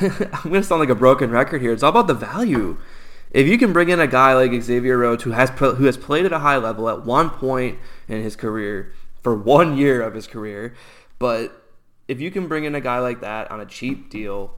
I'm 0.00 0.50
going 0.50 0.54
to 0.54 0.62
sound 0.62 0.80
like 0.80 0.88
a 0.88 0.94
broken 0.94 1.30
record 1.30 1.60
here. 1.60 1.72
It's 1.72 1.82
all 1.82 1.90
about 1.90 2.06
the 2.06 2.14
value 2.14 2.78
if 3.30 3.46
you 3.46 3.58
can 3.58 3.72
bring 3.72 3.88
in 3.90 4.00
a 4.00 4.06
guy 4.06 4.34
like 4.34 4.62
Xavier 4.62 4.98
Rhodes 4.98 5.24
who 5.24 5.32
has 5.32 5.50
who 5.50 5.84
has 5.84 5.96
played 5.96 6.24
at 6.24 6.32
a 6.32 6.38
high 6.38 6.56
level 6.56 6.88
at 6.88 7.04
one 7.04 7.30
point 7.30 7.78
in 8.06 8.22
his 8.22 8.36
career 8.36 8.92
for 9.22 9.34
one 9.34 9.76
year 9.76 10.00
of 10.00 10.14
his 10.14 10.26
career, 10.26 10.74
but 11.18 11.64
if 12.06 12.20
you 12.20 12.30
can 12.30 12.48
bring 12.48 12.64
in 12.64 12.74
a 12.74 12.80
guy 12.80 13.00
like 13.00 13.20
that 13.20 13.50
on 13.50 13.60
a 13.60 13.66
cheap 13.66 14.08
deal, 14.08 14.54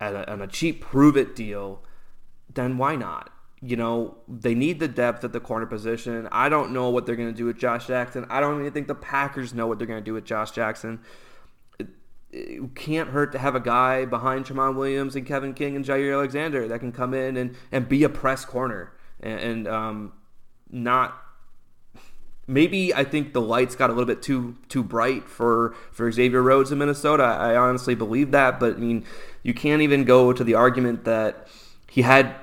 at 0.00 0.14
a, 0.14 0.30
on 0.30 0.42
a 0.42 0.46
cheap 0.46 0.80
prove 0.80 1.16
it 1.16 1.34
deal, 1.36 1.82
then 2.52 2.78
why 2.78 2.96
not? 2.96 3.30
You 3.60 3.76
know, 3.76 4.18
they 4.28 4.54
need 4.54 4.78
the 4.78 4.88
depth 4.88 5.24
at 5.24 5.32
the 5.32 5.40
corner 5.40 5.66
position. 5.66 6.28
I 6.30 6.48
don't 6.48 6.72
know 6.72 6.90
what 6.90 7.06
they're 7.06 7.16
going 7.16 7.32
to 7.32 7.36
do 7.36 7.46
with 7.46 7.58
Josh 7.58 7.86
Jackson. 7.86 8.26
I 8.28 8.40
don't 8.40 8.60
even 8.60 8.72
think 8.72 8.88
the 8.88 8.94
Packers 8.94 9.54
know 9.54 9.66
what 9.66 9.78
they're 9.78 9.86
going 9.86 10.00
to 10.00 10.04
do 10.04 10.12
with 10.12 10.24
Josh 10.24 10.50
Jackson 10.50 11.00
it 12.34 12.74
can't 12.74 13.10
hurt 13.10 13.30
to 13.32 13.38
have 13.38 13.54
a 13.54 13.60
guy 13.60 14.04
behind 14.04 14.44
Tramon 14.44 14.74
Williams 14.74 15.14
and 15.14 15.24
Kevin 15.24 15.54
King 15.54 15.76
and 15.76 15.84
Jaire 15.84 16.12
Alexander 16.12 16.66
that 16.66 16.80
can 16.80 16.90
come 16.90 17.14
in 17.14 17.36
and, 17.36 17.54
and 17.70 17.88
be 17.88 18.02
a 18.02 18.08
press 18.08 18.44
corner 18.44 18.92
and, 19.20 19.38
and 19.38 19.68
um, 19.68 20.12
not 20.68 21.16
maybe 22.48 22.92
I 22.92 23.04
think 23.04 23.32
the 23.32 23.40
lights 23.40 23.76
got 23.76 23.88
a 23.88 23.92
little 23.92 24.06
bit 24.06 24.20
too 24.20 24.56
too 24.68 24.82
bright 24.82 25.28
for 25.28 25.74
for 25.92 26.10
Xavier 26.10 26.42
Rhodes 26.42 26.72
in 26.72 26.78
Minnesota. 26.78 27.22
I 27.22 27.54
honestly 27.56 27.94
believe 27.94 28.32
that, 28.32 28.58
but 28.58 28.74
I 28.74 28.78
mean, 28.78 29.04
you 29.44 29.54
can't 29.54 29.80
even 29.82 30.02
go 30.02 30.32
to 30.32 30.42
the 30.42 30.54
argument 30.54 31.04
that 31.04 31.46
he 31.88 32.02
had 32.02 32.34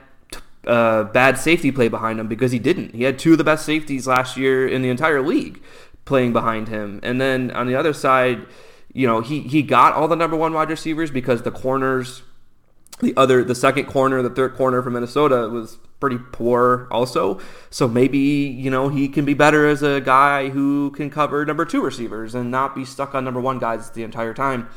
uh, 0.66 1.04
bad 1.04 1.38
safety 1.38 1.74
play 1.74 1.90
behind 1.90 2.18
him 2.22 2.28
because 2.28 2.54
he 2.54 2.60
didn't. 2.60 2.96
He 2.96 3.04
had 3.04 3.20
two 3.20 3.34
of 3.34 3.38
the 3.38 3.44
best 3.44 3.66
safeties 3.66 4.08
last 4.08 4.38
year 4.38 4.66
in 4.66 4.82
the 4.82 4.90
entire 4.90 5.22
league 5.22 5.62
playing 6.06 6.32
behind 6.32 6.70
him, 6.70 7.02
and 7.04 7.20
then 7.20 7.52
on 7.52 7.68
the 7.68 7.76
other 7.76 7.92
side 7.92 8.46
you 8.94 9.08
know, 9.08 9.22
he 9.22 9.42
he 9.42 9.62
got 9.62 9.94
all 9.94 10.08
the 10.08 10.16
number 10.16 10.36
one 10.36 10.54
wide 10.54 10.70
receivers 10.70 11.12
because 11.12 11.44
the 11.44 11.52
corners, 11.52 12.24
the 13.00 13.14
other, 13.16 13.44
the 13.44 13.56
second 13.56 13.86
corner, 13.86 14.22
the 14.22 14.30
third 14.30 14.56
corner 14.56 14.82
from 14.82 14.94
Minnesota 14.94 15.48
was 15.50 15.78
pretty 16.00 16.18
poor 16.32 16.88
also. 16.92 17.40
So 17.70 17.88
maybe 17.88 18.18
you 18.18 18.70
know 18.70 18.90
he 18.90 19.08
can 19.08 19.24
be 19.24 19.34
better 19.34 19.68
as 19.68 19.82
a 19.82 20.02
guy 20.02 20.50
who 20.50 20.92
can 20.92 21.10
cover 21.10 21.46
number 21.46 21.66
two 21.66 21.82
receivers 21.82 22.36
and 22.36 22.52
not 22.52 22.76
be 22.76 22.84
stuck 22.84 23.16
on 23.16 23.24
number 23.24 23.40
one 23.40 23.60
guys 23.60 23.92
the 23.92 24.04
entire 24.04 24.34
time. 24.34 24.68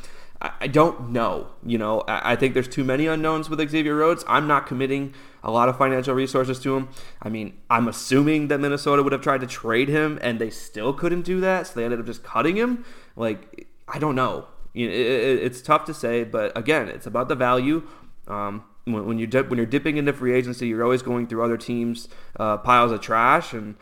I, 0.59 0.67
don't 0.67 1.09
know. 1.09 1.47
You 1.65 1.77
know, 1.77 2.03
I, 2.07 2.35
think 2.35 2.53
there's 2.53 2.67
too 2.67 2.83
many 2.83 3.07
unknowns 3.07 3.49
with 3.49 3.59
Xavier 3.69 3.95
Rhodes. 3.95 4.23
I'm 4.27 4.47
not 4.47 4.67
committing 4.67 5.13
a 5.43 5.51
lot 5.51 5.69
of 5.69 5.77
financial 5.77 6.13
resources 6.13 6.59
to 6.59 6.75
him. 6.75 6.89
I 7.21 7.29
mean, 7.29 7.57
I'm 7.69 7.87
assuming 7.87 8.47
that 8.49 8.59
Minnesota 8.59 9.03
would 9.03 9.11
have 9.11 9.21
tried 9.21 9.41
to 9.41 9.47
trade 9.47 9.89
him 9.89 10.19
and 10.21 10.39
they 10.39 10.49
still 10.49 10.93
couldn't 10.93 11.21
do 11.21 11.39
that, 11.41 11.67
so 11.67 11.73
they 11.75 11.85
ended 11.85 11.99
up 11.99 12.05
just 12.05 12.23
cutting 12.23 12.55
him. 12.57 12.85
Like 13.15 13.67
I 13.87 13.99
don't 13.99 14.15
know. 14.15 14.47
It, 14.73 14.89
it, 14.89 15.43
it's 15.43 15.61
tough 15.61 15.85
to 15.85 15.93
say, 15.93 16.23
but 16.23 16.57
again, 16.57 16.89
it's 16.89 17.05
about 17.05 17.29
the 17.29 17.35
value. 17.35 17.87
Um, 18.27 18.65
when, 18.85 19.05
when 19.05 19.19
you 19.19 19.27
dip, 19.27 19.49
when 19.49 19.57
you're 19.57 19.65
dipping 19.65 19.97
into 19.97 20.13
free 20.13 20.33
agency, 20.33 20.67
you're 20.67 20.83
always 20.83 21.01
going 21.01 21.27
through 21.27 21.43
other 21.43 21.57
teams' 21.57 22.09
uh, 22.39 22.57
piles 22.57 22.91
of 22.91 23.01
trash, 23.01 23.53
and 23.53 23.75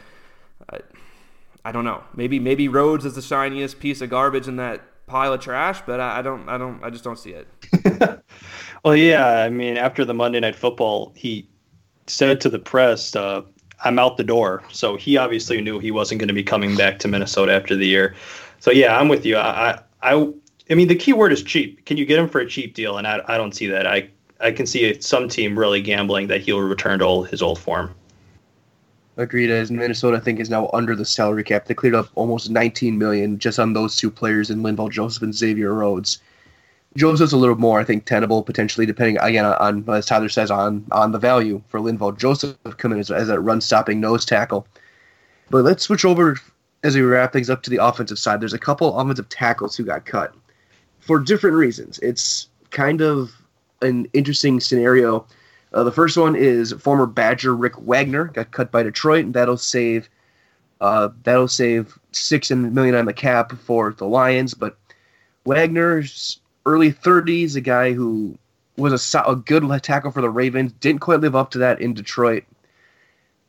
I, 0.72 0.80
I 1.66 1.72
don't 1.72 1.86
know. 1.86 2.04
Maybe 2.16 2.40
maybe 2.40 2.68
Rhodes 2.68 3.06
is 3.06 3.16
the 3.16 3.22
shiniest 3.22 3.80
piece 3.80 4.02
of 4.02 4.10
garbage 4.10 4.48
in 4.48 4.58
that 4.58 4.82
pile 5.08 5.34
of 5.34 5.42
trash, 5.42 5.82
but 5.86 6.00
I, 6.00 6.20
I 6.20 6.22
don't 6.22 6.48
I 6.50 6.58
don't 6.58 6.84
I 6.84 6.90
just 6.90 7.04
don't 7.04 7.18
see 7.18 7.32
it. 7.32 7.48
well, 8.84 8.96
yeah, 8.96 9.40
I 9.40 9.50
mean, 9.50 9.78
after 9.78 10.06
the 10.06 10.14
Monday 10.14 10.40
Night 10.40 10.56
Football, 10.56 11.14
he 11.16 11.48
said 12.08 12.42
to 12.42 12.50
the 12.50 12.60
press, 12.60 13.16
uh, 13.16 13.42
"I'm 13.84 14.00
out 14.00 14.18
the 14.18 14.24
door." 14.24 14.64
So 14.72 14.96
he 14.96 15.18
obviously 15.18 15.62
knew 15.62 15.80
he 15.80 15.92
wasn't 15.92 16.20
going 16.20 16.28
to 16.30 16.34
be 16.34 16.44
coming 16.44 16.76
back 16.76 17.00
to 17.00 17.08
Minnesota 17.08 17.54
after 17.54 17.76
the 17.76 17.88
year. 17.88 18.16
So 18.60 18.72
yeah, 18.72 18.98
I'm 18.98 19.08
with 19.08 19.26
you. 19.26 19.38
I 19.38 19.80
I 20.02 20.34
I 20.70 20.76
mean, 20.76 20.88
the 20.88 20.96
key 20.96 21.14
word 21.14 21.34
is 21.34 21.44
cheap. 21.44 21.86
Can 21.86 21.98
you 21.98 22.06
get 22.06 22.20
him 22.20 22.30
for 22.30 22.40
a 22.40 22.48
cheap 22.48 22.74
deal? 22.74 22.98
And 22.98 23.06
I, 23.06 23.22
I 23.28 23.38
don't 23.38 23.54
see 23.54 23.68
that. 23.68 23.86
I 23.86 24.10
I 24.40 24.52
can 24.52 24.66
see 24.66 25.00
some 25.02 25.30
team 25.30 25.58
really 25.58 25.82
gambling 25.82 26.28
that 26.28 26.42
he'll 26.42 26.62
return 26.62 27.00
to 27.00 27.06
old, 27.06 27.30
his 27.30 27.42
old 27.42 27.60
form. 27.60 27.96
Agreed. 29.18 29.52
As 29.52 29.70
Minnesota, 29.70 30.18
I 30.18 30.20
think, 30.20 30.40
is 30.40 30.50
now 30.50 30.70
under 30.74 30.96
the 30.96 31.06
salary 31.06 31.44
cap. 31.44 31.66
They 31.66 31.74
cleared 31.74 31.96
up 31.96 32.10
almost 32.16 32.50
19 32.50 32.98
million 32.98 33.38
just 33.38 33.60
on 33.60 33.74
those 33.74 33.96
two 33.96 34.10
players 34.10 34.50
in 34.50 34.64
Linval 34.64 34.90
Joseph 34.90 35.24
and 35.24 35.36
Xavier 35.36 35.74
Rhodes. 35.74 36.20
Joseph's 36.96 37.34
a 37.34 37.38
little 37.38 37.56
more, 37.56 37.80
I 37.80 37.84
think, 37.84 38.06
tenable 38.06 38.44
potentially, 38.44 38.86
depending 38.86 39.18
again 39.20 39.46
on, 39.46 39.88
as 39.90 40.06
Tyler 40.06 40.30
says, 40.30 40.52
on 40.52 40.86
on 40.92 41.12
the 41.12 41.20
value 41.20 41.62
for 41.68 41.80
Linval 41.80 42.18
Joseph 42.18 42.56
coming 42.78 43.00
as, 43.00 43.10
as 43.12 43.30
a 43.30 43.40
run 43.40 43.62
stopping 43.62 44.00
nose 44.00 44.26
tackle. 44.26 44.68
But 45.50 45.64
let's 45.64 45.84
switch 45.84 46.06
over 46.06 46.38
as 46.84 46.96
we 46.96 47.02
wrap 47.02 47.34
things 47.34 47.50
up 47.50 47.64
to 47.64 47.70
the 47.70 47.84
offensive 47.84 48.20
side, 48.20 48.42
there's 48.42 48.54
a 48.54 48.60
couple 48.60 48.98
offensive 48.98 49.30
tackles 49.30 49.76
who 49.76 49.86
got 49.86 50.06
cut 50.06 50.34
for 51.00 51.18
different 51.18 51.56
reasons. 51.56 51.98
It's 52.00 52.48
kind 52.72 53.02
of 53.02 53.32
an 53.82 54.08
interesting 54.14 54.60
scenario. 54.60 55.26
Uh, 55.74 55.84
the 55.84 55.92
first 55.92 56.18
one 56.18 56.36
is 56.36 56.72
former 56.74 57.06
Badger 57.06 57.56
Rick 57.56 57.80
Wagner 57.80 58.26
got 58.26 58.52
cut 58.52 58.72
by 58.72 58.84
Detroit, 58.84 59.26
and 59.26 59.34
that'll 59.34 59.58
save 59.58 60.10
uh, 60.82 61.10
that'll 61.24 61.48
save 61.48 61.98
six 62.12 62.52
million 62.52 62.96
on 62.96 63.06
the 63.06 63.14
cap 63.14 63.54
for 63.54 63.94
the 63.94 64.06
Lions. 64.06 64.54
But 64.54 64.78
Wagner's 65.46 66.40
early 66.66 66.92
30s, 66.92 67.56
a 67.56 67.62
guy 67.62 67.94
who 67.94 68.38
was 68.78 69.14
a, 69.16 69.20
a 69.22 69.36
good 69.36 69.64
tackle 69.82 70.12
for 70.12 70.22
the 70.22 70.30
Ravens, 70.30 70.74
didn't 70.74 71.02
quite 71.02 71.22
live 71.22 71.36
up 71.36 71.52
to 71.52 71.58
that 71.60 71.82
in 71.82 71.94
Detroit. 71.94 72.44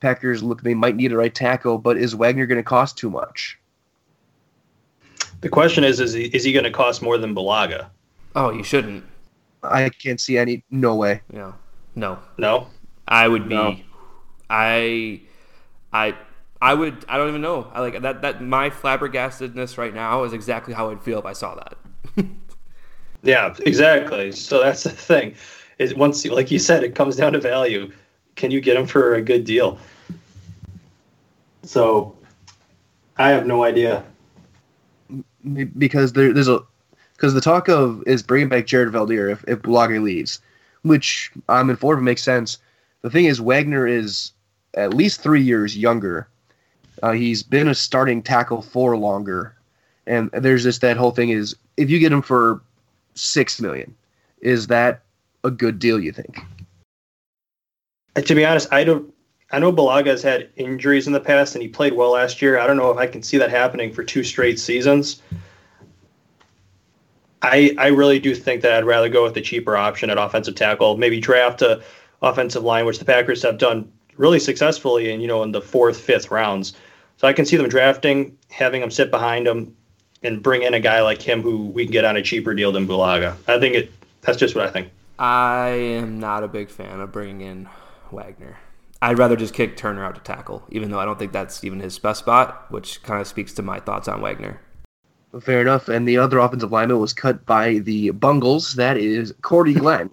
Packers 0.00 0.42
look 0.42 0.62
they 0.62 0.74
might 0.74 0.96
need 0.96 1.12
a 1.12 1.16
right 1.16 1.34
tackle, 1.34 1.78
but 1.78 1.96
is 1.96 2.14
Wagner 2.14 2.46
going 2.46 2.58
to 2.58 2.62
cost 2.62 2.96
too 2.96 3.10
much? 3.10 3.58
The 5.40 5.48
question 5.48 5.82
is, 5.84 6.00
is 6.00 6.12
he, 6.12 6.24
is 6.26 6.44
he 6.44 6.52
going 6.52 6.64
to 6.64 6.70
cost 6.70 7.02
more 7.02 7.18
than 7.18 7.34
Bulaga? 7.34 7.88
Oh, 8.36 8.50
you 8.50 8.62
shouldn't. 8.62 9.04
I 9.62 9.88
can't 9.88 10.20
see 10.20 10.38
any. 10.38 10.62
No 10.70 10.94
way. 10.94 11.20
Yeah. 11.32 11.52
No. 11.94 12.18
No. 12.38 12.68
I 13.06 13.28
would 13.28 13.48
be. 13.48 13.54
No. 13.54 13.76
I. 14.48 15.20
I. 15.92 16.14
I 16.60 16.74
would. 16.74 17.04
I 17.08 17.16
don't 17.16 17.28
even 17.28 17.42
know. 17.42 17.70
I 17.72 17.80
like 17.80 18.00
that. 18.02 18.22
That 18.22 18.42
my 18.42 18.70
flabbergastedness 18.70 19.76
right 19.76 19.94
now 19.94 20.24
is 20.24 20.32
exactly 20.32 20.74
how 20.74 20.90
I'd 20.90 21.02
feel 21.02 21.18
if 21.18 21.26
I 21.26 21.32
saw 21.32 21.54
that. 21.54 21.76
yeah, 23.22 23.54
exactly. 23.66 24.32
So 24.32 24.60
that's 24.62 24.84
the 24.84 24.90
thing. 24.90 25.34
Is 25.78 25.94
once, 25.94 26.24
like 26.24 26.50
you 26.50 26.58
said, 26.58 26.84
it 26.84 26.94
comes 26.94 27.16
down 27.16 27.32
to 27.32 27.40
value. 27.40 27.92
Can 28.36 28.50
you 28.50 28.60
get 28.60 28.76
him 28.76 28.86
for 28.86 29.14
a 29.14 29.22
good 29.22 29.44
deal? 29.44 29.78
So 31.62 32.16
I 33.16 33.30
have 33.30 33.46
no 33.46 33.64
idea. 33.64 34.04
Because 35.76 36.12
there, 36.14 36.32
there's 36.32 36.48
a 36.48 36.60
because 37.12 37.34
the 37.34 37.40
talk 37.40 37.68
of 37.68 38.02
is 38.06 38.22
bringing 38.22 38.48
back 38.48 38.66
Jared 38.66 38.92
Veldheer 38.92 39.30
if, 39.30 39.44
if 39.46 39.60
Bulaga 39.60 40.02
leaves, 40.02 40.40
which 40.84 41.32
I'm 41.48 41.70
informed 41.70 42.02
makes 42.02 42.22
sense. 42.22 42.58
The 43.02 43.10
thing 43.10 43.24
is, 43.24 43.40
Wagner 43.40 43.86
is 43.86 44.32
at 44.74 44.94
least 44.94 45.20
three 45.20 45.42
years 45.42 45.76
younger. 45.76 46.28
Uh, 47.02 47.12
he's 47.12 47.42
been 47.42 47.68
a 47.68 47.74
starting 47.74 48.22
tackle 48.22 48.62
for 48.62 48.96
longer, 48.96 49.56
and 50.06 50.30
there's 50.32 50.62
just 50.62 50.80
that 50.82 50.96
whole 50.96 51.10
thing 51.10 51.30
is 51.30 51.56
if 51.76 51.90
you 51.90 51.98
get 51.98 52.12
him 52.12 52.22
for 52.22 52.62
six 53.14 53.60
million, 53.60 53.94
is 54.40 54.68
that 54.68 55.02
a 55.42 55.50
good 55.50 55.78
deal? 55.78 55.98
You 55.98 56.12
think? 56.12 56.38
To 58.14 58.34
be 58.34 58.44
honest, 58.44 58.72
I 58.72 58.84
don't 58.84 59.12
I 59.50 59.58
know 59.58 59.72
Bulaga 59.72 60.06
has 60.06 60.22
had 60.22 60.48
injuries 60.56 61.06
in 61.06 61.12
the 61.12 61.20
past 61.20 61.54
and 61.54 61.62
he 61.62 61.68
played 61.68 61.92
well 61.92 62.10
last 62.10 62.42
year. 62.42 62.58
I 62.58 62.66
don't 62.66 62.76
know 62.76 62.90
if 62.90 62.96
I 62.96 63.06
can 63.06 63.22
see 63.22 63.38
that 63.38 63.50
happening 63.50 63.92
for 63.92 64.02
two 64.02 64.24
straight 64.24 64.58
seasons. 64.58 65.22
I 67.44 67.74
I 67.78 67.88
really 67.88 68.18
do 68.18 68.34
think 68.34 68.62
that 68.62 68.72
I'd 68.72 68.84
rather 68.84 69.08
go 69.08 69.22
with 69.22 69.34
the 69.34 69.40
cheaper 69.40 69.76
option 69.76 70.10
at 70.10 70.18
offensive 70.18 70.54
tackle. 70.54 70.96
Maybe 70.96 71.20
draft 71.20 71.62
a 71.62 71.82
offensive 72.22 72.62
line, 72.62 72.86
which 72.86 72.98
the 72.98 73.04
Packers 73.04 73.42
have 73.42 73.58
done 73.58 73.90
really 74.16 74.40
successfully 74.40 75.10
in 75.10 75.20
you 75.20 75.26
know 75.26 75.42
in 75.42 75.52
the 75.52 75.60
fourth, 75.60 76.00
fifth 76.00 76.30
rounds. 76.30 76.72
So 77.18 77.28
I 77.28 77.32
can 77.32 77.44
see 77.44 77.56
them 77.56 77.68
drafting, 77.68 78.36
having 78.50 78.82
him 78.82 78.90
sit 78.90 79.10
behind 79.10 79.46
him, 79.46 79.76
and 80.22 80.42
bring 80.42 80.62
in 80.62 80.74
a 80.74 80.80
guy 80.80 81.02
like 81.02 81.22
him 81.22 81.42
who 81.42 81.66
we 81.68 81.84
can 81.84 81.92
get 81.92 82.04
on 82.04 82.16
a 82.16 82.22
cheaper 82.22 82.54
deal 82.54 82.72
than 82.72 82.88
Bulaga. 82.88 83.36
I 83.46 83.60
think 83.60 83.74
it. 83.74 83.92
That's 84.22 84.38
just 84.38 84.54
what 84.54 84.66
I 84.66 84.70
think. 84.70 84.88
I 85.18 85.68
am 85.68 86.18
not 86.18 86.42
a 86.42 86.48
big 86.48 86.70
fan 86.70 86.98
of 86.98 87.12
bringing 87.12 87.42
in 87.42 87.68
Wagner. 88.10 88.58
I'd 89.02 89.18
rather 89.18 89.36
just 89.36 89.52
kick 89.52 89.76
Turner 89.76 90.02
out 90.02 90.14
to 90.14 90.22
tackle, 90.22 90.64
even 90.70 90.90
though 90.90 90.98
I 90.98 91.04
don't 91.04 91.18
think 91.18 91.32
that's 91.32 91.62
even 91.62 91.80
his 91.80 91.98
best 91.98 92.20
spot, 92.20 92.64
which 92.70 93.02
kind 93.02 93.20
of 93.20 93.26
speaks 93.26 93.52
to 93.54 93.62
my 93.62 93.78
thoughts 93.78 94.08
on 94.08 94.22
Wagner. 94.22 94.60
Fair 95.40 95.60
enough. 95.60 95.88
And 95.88 96.06
the 96.06 96.18
other 96.18 96.38
offensive 96.38 96.70
lineman 96.72 97.00
was 97.00 97.12
cut 97.12 97.44
by 97.46 97.78
the 97.78 98.10
Bungles. 98.10 98.74
That 98.74 98.96
is 98.96 99.34
Cordy 99.42 99.74
Glenn. 99.82 100.10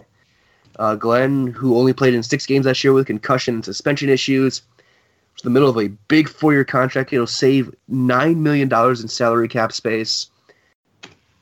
uh, 0.79 0.95
Glenn, 0.95 1.47
who 1.47 1.77
only 1.77 1.93
played 1.93 2.13
in 2.13 2.23
six 2.23 2.45
games 2.45 2.65
last 2.65 2.83
year 2.83 2.93
with 2.93 3.07
concussion 3.07 3.55
and 3.55 3.65
suspension 3.65 4.09
issues, 4.09 4.61
was 5.33 5.43
in 5.43 5.45
the 5.45 5.49
middle 5.51 5.69
of 5.69 5.77
a 5.77 5.89
big 6.07 6.27
four-year 6.27 6.65
contract. 6.65 7.13
It'll 7.13 7.27
save 7.27 7.73
nine 7.87 8.41
million 8.41 8.67
dollars 8.67 9.01
in 9.01 9.07
salary 9.07 9.47
cap 9.47 9.71
space. 9.71 10.29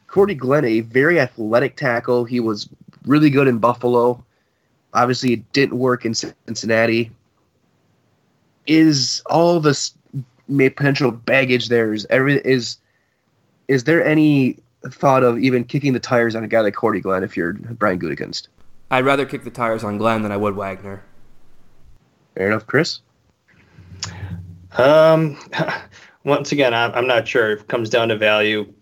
Cordy 0.08 0.36
Glenn, 0.36 0.66
a 0.66 0.82
very 0.82 1.20
athletic 1.20 1.76
tackle. 1.78 2.26
He 2.26 2.40
was 2.40 2.68
really 3.06 3.30
good 3.30 3.48
in 3.48 3.60
Buffalo. 3.60 4.24
Obviously, 4.94 5.34
it 5.34 5.54
didn't 5.54 5.78
work 5.78 6.04
in 6.04 6.16
Cincinnati. 6.16 7.12
Is 8.66 9.22
all 9.28 9.60
this 9.60 9.94
potential 10.50 11.12
baggage 11.12 11.70
there? 11.70 11.94
Is 11.94 12.08
every 12.10 12.40
is 12.40 12.78
is 13.70 13.86
there 13.86 14.04
any 14.04 14.58
thought 14.90 15.24
of 15.24 15.38
even 15.38 15.64
kicking 15.64 15.94
the 15.94 16.00
tires 16.00 16.36
on 16.36 16.44
a 16.44 16.48
guy 16.48 16.60
like 16.60 16.74
Cordy 16.74 17.00
Glenn 17.00 17.24
if 17.24 17.38
you're 17.38 17.54
Brian 17.54 18.00
Gutekunst? 18.00 18.48
I'd 18.92 19.06
rather 19.06 19.26
kick 19.26 19.44
the 19.44 19.52
tires 19.52 19.84
on 19.84 19.98
Glenn 19.98 20.24
than 20.24 20.32
I 20.32 20.38
would 20.38 20.56
Wagner. 20.56 21.04
Fair 22.36 22.48
enough, 22.48 22.66
Kris. 22.66 23.02
Um, 24.78 25.38
once 26.24 26.52
again, 26.52 26.74
I'm, 26.74 26.92
I'm 26.94 27.08
not 27.08 27.28
sure. 27.28 27.54
It 27.54 27.68
comes 27.68 27.90
down 27.90 28.10
to 28.10 28.18
value. 28.18 28.74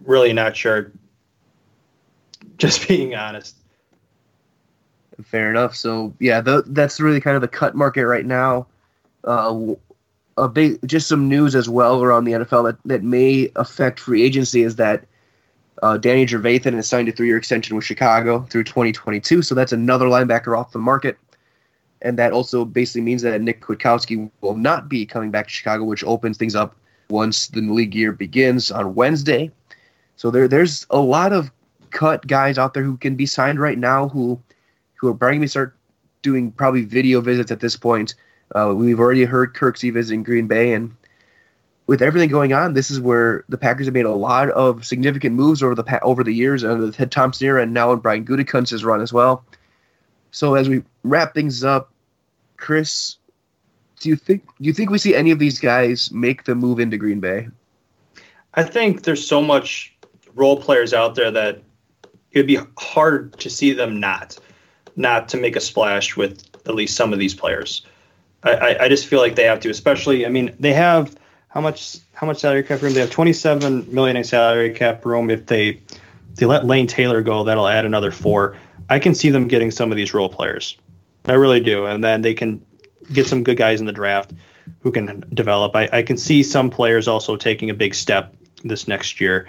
Really 0.00 0.32
not 0.32 0.56
sure. 0.56 0.90
Just 2.56 2.88
being 2.88 3.14
honest. 3.14 3.56
Fair 5.24 5.50
enough. 5.50 5.76
So 5.76 6.14
yeah, 6.20 6.40
the, 6.40 6.62
that's 6.68 7.00
really 7.00 7.20
kind 7.20 7.36
of 7.36 7.42
the 7.42 7.48
cut 7.48 7.74
market 7.74 8.06
right 8.06 8.24
now. 8.24 8.66
Uh, 9.24 9.74
a 10.44 10.48
big, 10.48 10.78
just 10.86 11.08
some 11.08 11.28
news 11.28 11.54
as 11.54 11.68
well 11.68 12.02
around 12.02 12.24
the 12.24 12.32
NFL 12.32 12.64
that, 12.64 12.78
that 12.84 13.02
may 13.02 13.50
affect 13.56 14.00
free 14.00 14.22
agency 14.22 14.62
is 14.62 14.76
that 14.76 15.04
uh, 15.82 15.96
Danny 15.96 16.26
Trevathan 16.26 16.74
has 16.74 16.88
signed 16.88 17.08
a 17.08 17.12
three-year 17.12 17.36
extension 17.36 17.76
with 17.76 17.84
Chicago 17.84 18.40
through 18.50 18.64
2022. 18.64 19.42
So 19.42 19.54
that's 19.54 19.72
another 19.72 20.06
linebacker 20.06 20.58
off 20.58 20.72
the 20.72 20.78
market 20.78 21.18
and 22.02 22.18
that 22.18 22.32
also 22.32 22.64
basically 22.64 23.00
means 23.00 23.22
that 23.22 23.40
Nick 23.40 23.60
Kwiatkoski 23.60 24.30
will 24.40 24.56
not 24.56 24.88
be 24.88 25.04
coming 25.04 25.30
back 25.30 25.46
to 25.46 25.52
Chicago, 25.52 25.84
which 25.84 26.04
opens 26.04 26.36
things 26.36 26.54
up 26.54 26.76
once 27.10 27.48
the 27.48 27.60
league 27.60 27.94
year 27.94 28.12
begins 28.12 28.70
on 28.70 28.94
Wednesday. 28.94 29.50
So 30.16 30.30
there, 30.30 30.48
there's 30.48 30.86
a 30.90 31.00
lot 31.00 31.32
of 31.32 31.50
cut 31.90 32.26
guys 32.26 32.58
out 32.58 32.74
there 32.74 32.82
who 32.82 32.96
can 32.96 33.16
be 33.16 33.26
signed 33.26 33.58
right 33.58 33.78
now 33.78 34.08
who, 34.08 34.40
who 34.94 35.08
are 35.08 35.14
probably 35.14 35.38
going 35.38 35.46
to 35.46 35.48
start 35.48 35.76
doing 36.22 36.52
probably 36.52 36.84
video 36.84 37.20
visits 37.20 37.50
at 37.50 37.60
this 37.60 37.76
point. 37.76 38.14
Uh, 38.54 38.72
we've 38.74 39.00
already 39.00 39.24
heard 39.24 39.54
Kirksey 39.54 39.92
visiting 39.92 40.22
Green 40.22 40.46
Bay, 40.46 40.72
and 40.72 40.94
with 41.86 42.02
everything 42.02 42.28
going 42.28 42.52
on, 42.52 42.74
this 42.74 42.90
is 42.90 43.00
where 43.00 43.44
the 43.48 43.58
Packers 43.58 43.86
have 43.86 43.94
made 43.94 44.04
a 44.04 44.12
lot 44.12 44.50
of 44.50 44.84
significant 44.84 45.34
moves 45.34 45.62
over 45.62 45.74
the 45.74 46.02
over 46.02 46.22
the 46.22 46.32
years 46.32 46.64
under 46.64 46.86
the 46.86 46.92
Ted 46.92 47.10
Thompson 47.10 47.46
era, 47.46 47.62
and 47.62 47.72
now 47.72 47.92
in 47.92 47.98
Brian 47.98 48.24
Gutekunst's 48.24 48.84
run 48.84 49.00
as 49.00 49.12
well. 49.12 49.44
So 50.30 50.54
as 50.54 50.68
we 50.68 50.82
wrap 51.02 51.34
things 51.34 51.64
up, 51.64 51.90
Kris, 52.56 53.16
do 54.00 54.08
you 54.08 54.16
think 54.16 54.44
do 54.60 54.64
you 54.64 54.72
think 54.72 54.90
we 54.90 54.98
see 54.98 55.14
any 55.14 55.30
of 55.30 55.38
these 55.38 55.58
guys 55.58 56.12
make 56.12 56.44
the 56.44 56.54
move 56.54 56.78
into 56.78 56.96
Green 56.96 57.20
Bay? 57.20 57.48
I 58.54 58.64
think 58.64 59.02
there's 59.02 59.26
so 59.26 59.40
much 59.40 59.94
role 60.34 60.60
players 60.60 60.92
out 60.92 61.14
there 61.14 61.30
that 61.30 61.62
it'd 62.32 62.46
be 62.46 62.58
hard 62.76 63.38
to 63.38 63.50
see 63.50 63.72
them 63.72 63.98
not 63.98 64.38
not 64.96 65.28
to 65.28 65.36
make 65.36 65.56
a 65.56 65.60
splash 65.60 66.16
with 66.16 66.42
at 66.66 66.74
least 66.74 66.96
some 66.96 67.12
of 67.12 67.18
these 67.18 67.34
players. 67.34 67.86
I, 68.42 68.76
I, 68.82 68.88
just 68.88 69.06
feel 69.06 69.18
like 69.18 69.34
they 69.34 69.44
have 69.44 69.60
to, 69.60 69.70
especially. 69.70 70.24
I 70.24 70.28
mean, 70.28 70.54
they 70.60 70.72
have 70.72 71.16
how 71.48 71.60
much 71.60 71.98
how 72.12 72.26
much 72.26 72.38
salary 72.38 72.62
cap 72.62 72.82
room? 72.82 72.94
They 72.94 73.00
have 73.00 73.10
27 73.10 73.92
million 73.92 74.16
in 74.16 74.24
salary 74.24 74.72
cap 74.72 75.04
room. 75.04 75.28
If 75.28 75.46
they 75.46 75.80
they 76.36 76.46
let 76.46 76.64
Lane 76.64 76.86
Taylor 76.86 77.20
go, 77.20 77.44
that'll 77.44 77.66
add 77.66 77.84
another 77.84 78.12
four. 78.12 78.56
I 78.88 78.98
can 79.00 79.14
see 79.14 79.30
them 79.30 79.48
getting 79.48 79.70
some 79.70 79.90
of 79.90 79.96
these 79.96 80.14
role 80.14 80.28
players. 80.28 80.76
I 81.26 81.32
really 81.32 81.60
do. 81.60 81.86
And 81.86 82.02
then 82.02 82.22
they 82.22 82.34
can 82.34 82.64
get 83.12 83.26
some 83.26 83.42
good 83.42 83.56
guys 83.56 83.80
in 83.80 83.86
the 83.86 83.92
draft 83.92 84.32
who 84.80 84.92
can 84.92 85.24
develop. 85.34 85.74
I, 85.74 85.88
I 85.92 86.02
can 86.02 86.16
see 86.16 86.42
some 86.42 86.70
players 86.70 87.08
also 87.08 87.36
taking 87.36 87.70
a 87.70 87.74
big 87.74 87.94
step 87.94 88.34
this 88.64 88.88
next 88.88 89.20
year. 89.20 89.48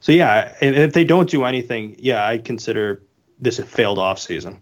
So 0.00 0.12
yeah, 0.12 0.54
if 0.60 0.92
they 0.92 1.04
don't 1.04 1.28
do 1.28 1.44
anything, 1.44 1.96
yeah, 1.98 2.26
I 2.26 2.38
consider 2.38 3.02
this 3.38 3.58
a 3.58 3.64
failed 3.64 3.98
off 3.98 4.18
season. 4.18 4.60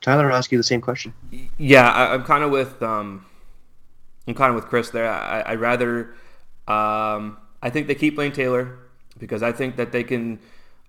Tyler, 0.00 0.30
I'll 0.30 0.38
ask 0.38 0.52
you 0.52 0.58
the 0.58 0.64
same 0.64 0.80
question. 0.80 1.12
Yeah, 1.58 1.88
I, 1.88 2.14
am 2.14 2.24
kind 2.24 2.44
of 2.44 2.50
with 2.50 2.82
um, 2.82 3.26
I'm 4.26 4.34
kind 4.34 4.50
of 4.50 4.56
with 4.56 4.66
Kris 4.66 4.90
there. 4.90 5.10
I, 5.10 5.40
I 5.40 5.54
rather 5.54 6.14
um, 6.66 7.38
I 7.62 7.70
think 7.70 7.86
they 7.86 7.94
keep 7.94 8.16
Lane 8.16 8.32
Taylor 8.32 8.78
because 9.18 9.42
I 9.42 9.52
think 9.52 9.76
that 9.76 9.92
they 9.92 10.04
can 10.04 10.38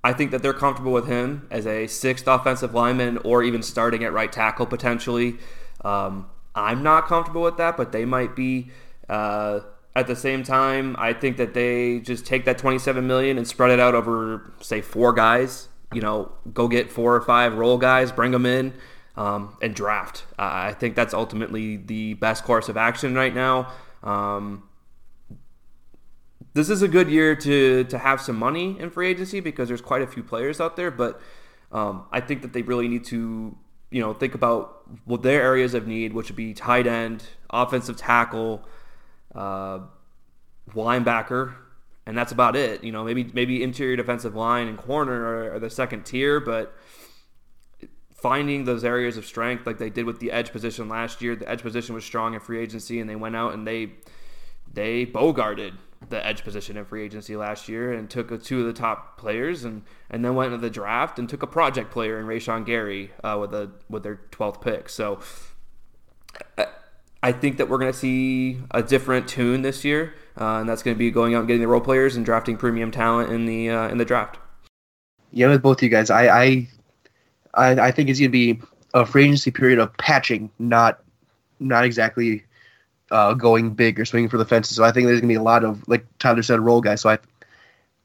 I 0.03 0.13
think 0.13 0.31
that 0.31 0.41
they're 0.41 0.53
comfortable 0.53 0.91
with 0.91 1.07
him 1.07 1.47
as 1.51 1.65
a 1.65 1.87
sixth 1.87 2.27
offensive 2.27 2.73
lineman 2.73 3.17
or 3.19 3.43
even 3.43 3.63
starting 3.63 4.03
at 4.03 4.13
right 4.13 4.31
tackle 4.31 4.65
potentially. 4.65 5.37
Um, 5.83 6.29
I'm 6.55 6.83
not 6.83 7.07
comfortable 7.07 7.41
with 7.41 7.57
that, 7.57 7.77
but 7.77 7.91
they 7.91 8.05
might 8.05 8.35
be. 8.35 8.71
Uh, 9.07 9.61
at 9.95 10.07
the 10.07 10.15
same 10.15 10.43
time, 10.43 10.95
I 10.99 11.13
think 11.13 11.37
that 11.37 11.53
they 11.53 11.99
just 11.99 12.25
take 12.25 12.45
that 12.45 12.57
27 12.57 13.05
million 13.05 13.37
and 13.37 13.47
spread 13.47 13.71
it 13.71 13.79
out 13.79 13.95
over, 13.95 14.53
say, 14.61 14.81
four 14.81 15.13
guys. 15.13 15.67
You 15.91 16.01
know, 16.01 16.31
go 16.53 16.67
get 16.67 16.91
four 16.91 17.15
or 17.15 17.21
five 17.21 17.57
role 17.57 17.77
guys, 17.77 18.11
bring 18.11 18.31
them 18.31 18.45
in, 18.45 18.73
um, 19.19 19.57
and 19.61 19.75
draft. 19.75 20.23
Uh, 20.39 20.49
I 20.69 20.73
think 20.73 20.95
that's 20.95 21.13
ultimately 21.13 21.75
the 21.75 22.13
best 22.15 22.45
course 22.45 22.69
of 22.69 22.77
action 22.77 23.13
right 23.13 23.35
now. 23.35 23.71
Um, 24.01 24.63
this 26.53 26.69
is 26.69 26.81
a 26.81 26.87
good 26.87 27.09
year 27.09 27.35
to 27.35 27.83
to 27.83 27.97
have 27.97 28.21
some 28.21 28.37
money 28.37 28.79
in 28.79 28.89
free 28.89 29.09
agency 29.09 29.41
because 29.41 29.67
there's 29.67 29.81
quite 29.81 30.01
a 30.01 30.07
few 30.07 30.23
players 30.23 30.61
out 30.61 30.77
there. 30.77 30.89
But 30.89 31.21
um, 31.73 32.05
I 32.13 32.21
think 32.21 32.41
that 32.43 32.53
they 32.53 32.61
really 32.61 32.87
need 32.87 33.03
to 33.05 33.57
you 33.91 34.01
know 34.01 34.13
think 34.13 34.35
about 34.35 34.83
what 35.03 35.21
their 35.21 35.41
areas 35.41 35.73
of 35.73 35.85
need, 35.85 36.13
which 36.13 36.29
would 36.29 36.37
be 36.37 36.53
tight 36.53 36.87
end, 36.87 37.25
offensive 37.49 37.97
tackle, 37.97 38.63
uh, 39.35 39.79
linebacker, 40.73 41.55
and 42.05 42.17
that's 42.17 42.31
about 42.31 42.55
it. 42.55 42.85
You 42.85 42.93
know, 42.93 43.03
maybe 43.03 43.29
maybe 43.33 43.63
interior 43.63 43.97
defensive 43.97 44.33
line 44.33 44.69
and 44.69 44.77
corner 44.77 45.25
are, 45.25 45.55
are 45.55 45.59
the 45.59 45.69
second 45.69 46.05
tier, 46.05 46.39
but 46.39 46.73
finding 48.21 48.65
those 48.65 48.83
areas 48.83 49.17
of 49.17 49.25
strength 49.25 49.65
like 49.65 49.77
they 49.77 49.89
did 49.89 50.05
with 50.05 50.19
the 50.19 50.31
edge 50.31 50.51
position 50.51 50.89
last 50.89 51.21
year. 51.21 51.35
The 51.35 51.49
edge 51.49 51.61
position 51.61 51.95
was 51.95 52.03
strong 52.03 52.33
in 52.33 52.39
free 52.39 52.59
agency, 52.59 52.99
and 52.99 53.09
they 53.09 53.15
went 53.15 53.35
out 53.35 53.53
and 53.53 53.65
they 53.65 53.91
they 54.71 55.05
bogarted 55.05 55.73
the 56.07 56.25
edge 56.25 56.43
position 56.43 56.77
in 56.77 56.85
free 56.85 57.03
agency 57.03 57.35
last 57.35 57.67
year 57.67 57.91
and 57.91 58.09
took 58.09 58.31
a, 58.31 58.37
two 58.37 58.61
of 58.61 58.65
the 58.65 58.73
top 58.73 59.17
players 59.17 59.65
and, 59.65 59.83
and 60.09 60.23
then 60.23 60.33
went 60.33 60.53
into 60.53 60.61
the 60.61 60.69
draft 60.69 61.19
and 61.19 61.27
took 61.27 61.43
a 61.43 61.47
project 61.47 61.91
player 61.91 62.19
in 62.19 62.25
Rashan 62.25 62.65
Gary 62.65 63.11
uh, 63.23 63.37
with 63.39 63.53
a 63.53 63.71
with 63.89 64.03
their 64.03 64.21
12th 64.31 64.61
pick. 64.61 64.89
So 64.89 65.19
I, 66.57 66.67
I 67.21 67.31
think 67.33 67.57
that 67.57 67.67
we're 67.67 67.79
going 67.79 67.91
to 67.91 67.97
see 67.97 68.59
a 68.71 68.81
different 68.81 69.27
tune 69.27 69.61
this 69.61 69.83
year, 69.83 70.13
uh, 70.39 70.59
and 70.59 70.69
that's 70.69 70.83
going 70.83 70.95
to 70.95 70.99
be 70.99 71.11
going 71.11 71.35
out 71.35 71.39
and 71.39 71.47
getting 71.47 71.61
the 71.61 71.67
role 71.67 71.81
players 71.81 72.15
and 72.15 72.25
drafting 72.25 72.55
premium 72.55 72.91
talent 72.91 73.31
in 73.31 73.45
the 73.45 73.69
uh, 73.69 73.89
in 73.89 73.97
the 73.97 74.05
draft. 74.05 74.37
Yeah, 75.31 75.47
with 75.49 75.61
both 75.61 75.79
of 75.79 75.83
you 75.83 75.89
guys, 75.89 76.09
I 76.09 76.43
I 76.43 76.67
I, 77.53 77.71
I 77.71 77.91
think 77.91 78.09
it's 78.09 78.19
going 78.19 78.29
to 78.29 78.31
be 78.31 78.59
a 78.93 79.05
free 79.05 79.25
agency 79.25 79.51
period 79.51 79.79
of 79.79 79.95
patching, 79.97 80.49
not 80.59 81.01
not 81.59 81.83
exactly 81.83 82.43
uh, 83.11 83.33
going 83.33 83.71
big 83.71 83.99
or 83.99 84.05
swinging 84.05 84.29
for 84.29 84.37
the 84.37 84.45
fences. 84.45 84.75
So 84.75 84.83
I 84.83 84.91
think 84.91 85.07
there's 85.07 85.19
gonna 85.19 85.31
be 85.31 85.35
a 85.35 85.43
lot 85.43 85.63
of 85.63 85.87
like 85.87 86.05
Tyler 86.19 86.43
said, 86.43 86.59
role 86.59 86.81
guys. 86.81 87.01
So 87.01 87.09
I, 87.09 87.19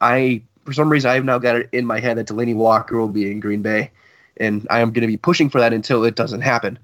I 0.01 0.43
for 0.65 0.73
some 0.73 0.91
reason 0.91 1.11
I've 1.11 1.25
now 1.25 1.39
got 1.39 1.57
it 1.57 1.69
in 1.73 1.87
my 1.87 2.01
head 2.01 2.17
that 2.19 2.27
Delanie 2.27 2.55
Walker 2.55 2.99
will 2.99 3.09
be 3.09 3.31
in 3.31 3.41
Green 3.41 3.63
Bay, 3.63 3.91
and 4.39 4.67
I 4.71 4.81
am 4.81 4.93
gonna 4.93 5.07
be 5.07 5.17
pushing 5.17 5.51
for 5.51 5.61
that 5.61 5.73
until 5.73 6.05
it 6.05 6.17
doesn't 6.17 6.41
happen. 6.41 6.79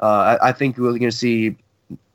Uh, 0.00 0.38
I, 0.40 0.48
I, 0.48 0.52
think 0.52 0.76
we're 0.76 0.92
gonna 0.98 1.10
see 1.10 1.56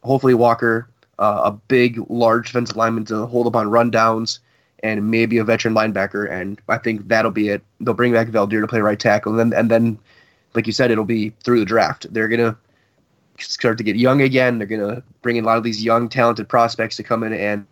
hopefully 0.04 0.36
Walker, 0.36 0.88
uh, 1.18 1.42
a 1.46 1.52
big, 1.52 2.00
large 2.10 2.48
defensive 2.48 2.78
lineman 2.78 3.06
to 3.06 3.26
hold 3.26 3.48
up 3.48 3.56
on 3.56 3.68
rundowns, 3.68 4.38
and 4.84 5.12
maybe 5.12 5.38
a 5.38 5.44
veteran 5.44 5.74
linebacker, 5.74 6.30
and 6.30 6.60
I 6.68 6.78
think 6.78 7.08
that'll 7.08 7.32
be 7.32 7.50
it. 7.50 7.62
They'll 7.80 7.94
bring 7.94 8.14
back 8.14 8.28
Veldheer 8.28 8.62
to 8.62 8.68
play 8.68 8.80
right 8.80 9.00
tackle, 9.00 9.40
and 9.40 9.52
then 9.52 9.60
and 9.60 9.70
then, 9.70 10.00
like 10.54 10.68
you 10.68 10.74
said, 10.74 10.92
it'll 10.92 11.06
be 11.06 11.30
through 11.44 11.60
the 11.60 11.66
draft. 11.66 12.12
They're 12.12 12.28
gonna 12.28 12.58
start 13.44 13.78
to 13.78 13.84
get 13.84 13.96
young 13.96 14.22
again. 14.22 14.58
They're 14.58 14.68
going 14.68 14.96
to 14.96 15.04
bring 15.22 15.38
in 15.38 15.44
a 15.44 15.48
lot 15.48 15.58
of 15.58 15.64
these 15.64 15.84
young, 15.84 16.10
talented 16.10 16.48
prospects 16.48 16.96
to 16.98 17.04
come 17.04 17.24
in 17.24 17.34
and 17.34 17.66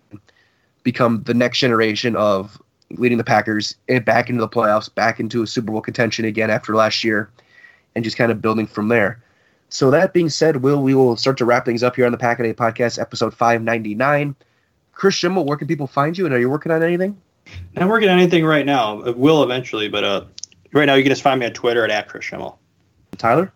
become 0.83 1.23
the 1.23 1.33
next 1.33 1.59
generation 1.59 2.15
of 2.15 2.61
leading 2.91 3.17
the 3.17 3.23
Packers 3.23 3.75
back 4.03 4.29
into 4.29 4.41
the 4.41 4.49
playoffs, 4.49 4.93
back 4.93 5.19
into 5.19 5.43
a 5.43 5.47
Super 5.47 5.71
Bowl 5.71 5.81
contention 5.81 6.25
again 6.25 6.49
after 6.49 6.75
last 6.75 7.03
year, 7.03 7.29
and 7.95 8.03
just 8.03 8.17
kind 8.17 8.31
of 8.31 8.41
building 8.41 8.65
from 8.65 8.87
there. 8.87 9.21
So 9.69 9.91
that 9.91 10.13
being 10.13 10.29
said, 10.29 10.63
Will, 10.63 10.81
we 10.81 10.95
will 10.95 11.15
start 11.15 11.37
to 11.37 11.45
wrap 11.45 11.65
things 11.65 11.83
up 11.83 11.95
here 11.95 12.05
on 12.05 12.11
the 12.11 12.17
Pack 12.17 12.39
a 12.39 12.43
Day 12.43 12.53
Podcast, 12.53 12.99
episode 12.99 13.33
599. 13.33 14.35
Kris 14.99 15.15
Schimmel, 15.15 15.45
where 15.45 15.57
can 15.57 15.67
people 15.67 15.87
find 15.87 16.17
you, 16.17 16.25
and 16.25 16.35
are 16.35 16.39
you 16.39 16.49
working 16.49 16.73
on 16.73 16.83
anything? 16.83 17.19
Not 17.73 17.87
working 17.87 18.09
on 18.09 18.19
anything 18.19 18.45
right 18.45 18.65
now. 18.65 19.01
It 19.03 19.17
will 19.17 19.43
eventually, 19.43 19.87
but 19.87 20.03
uh, 20.03 20.25
right 20.73 20.85
now 20.85 20.95
you 20.95 21.03
can 21.03 21.09
just 21.09 21.21
find 21.21 21.39
me 21.39 21.45
on 21.45 21.53
Twitter 21.53 21.85
at, 21.85 21.89
at 21.89 22.09
Kris 22.09 22.25
Schimmel. 22.25 22.59
Tyler? 23.17 23.53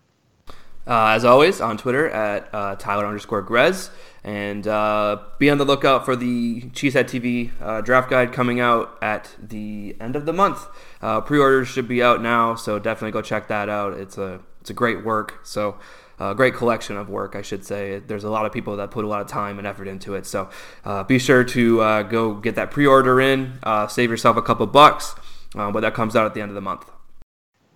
Uh, 0.86 1.08
as 1.08 1.24
always, 1.24 1.60
on 1.60 1.76
Twitter 1.76 2.08
at 2.08 2.48
uh, 2.52 2.76
Tyler 2.76 3.06
underscore 3.06 3.42
Grez. 3.42 3.90
And 4.24 4.66
uh, 4.66 5.18
be 5.38 5.50
on 5.50 5.58
the 5.58 5.66
lookout 5.66 6.06
for 6.06 6.16
the 6.16 6.62
Cheesehead 6.70 7.04
TV 7.04 7.50
uh, 7.60 7.82
draft 7.82 8.08
guide 8.08 8.32
coming 8.32 8.58
out 8.58 8.96
at 9.02 9.30
the 9.38 9.96
end 10.00 10.16
of 10.16 10.24
the 10.24 10.32
month. 10.32 10.66
Uh, 11.02 11.20
pre-orders 11.20 11.68
should 11.68 11.86
be 11.86 12.02
out 12.02 12.22
now, 12.22 12.54
so 12.54 12.78
definitely 12.78 13.12
go 13.12 13.20
check 13.20 13.48
that 13.48 13.68
out. 13.68 13.92
It's 13.92 14.16
a 14.16 14.40
it's 14.62 14.70
a 14.70 14.74
great 14.74 15.04
work. 15.04 15.40
So 15.42 15.78
a 16.18 16.34
great 16.34 16.54
collection 16.54 16.96
of 16.96 17.08
work, 17.08 17.34
I 17.34 17.42
should 17.42 17.64
say. 17.64 17.98
There's 17.98 18.24
a 18.24 18.30
lot 18.30 18.46
of 18.46 18.52
people 18.52 18.76
that 18.76 18.90
put 18.90 19.04
a 19.04 19.08
lot 19.08 19.20
of 19.20 19.26
time 19.26 19.58
and 19.58 19.66
effort 19.66 19.88
into 19.88 20.14
it. 20.14 20.26
So 20.26 20.48
uh, 20.84 21.04
be 21.04 21.18
sure 21.18 21.44
to 21.44 21.80
uh, 21.80 22.02
go 22.02 22.34
get 22.34 22.54
that 22.56 22.70
pre-order 22.70 23.20
in. 23.20 23.58
Uh, 23.62 23.86
save 23.86 24.10
yourself 24.10 24.36
a 24.36 24.42
couple 24.42 24.66
bucks, 24.66 25.14
uh, 25.54 25.70
but 25.70 25.80
that 25.80 25.94
comes 25.94 26.14
out 26.16 26.26
at 26.26 26.34
the 26.34 26.40
end 26.40 26.50
of 26.50 26.54
the 26.54 26.60
month. 26.60 26.90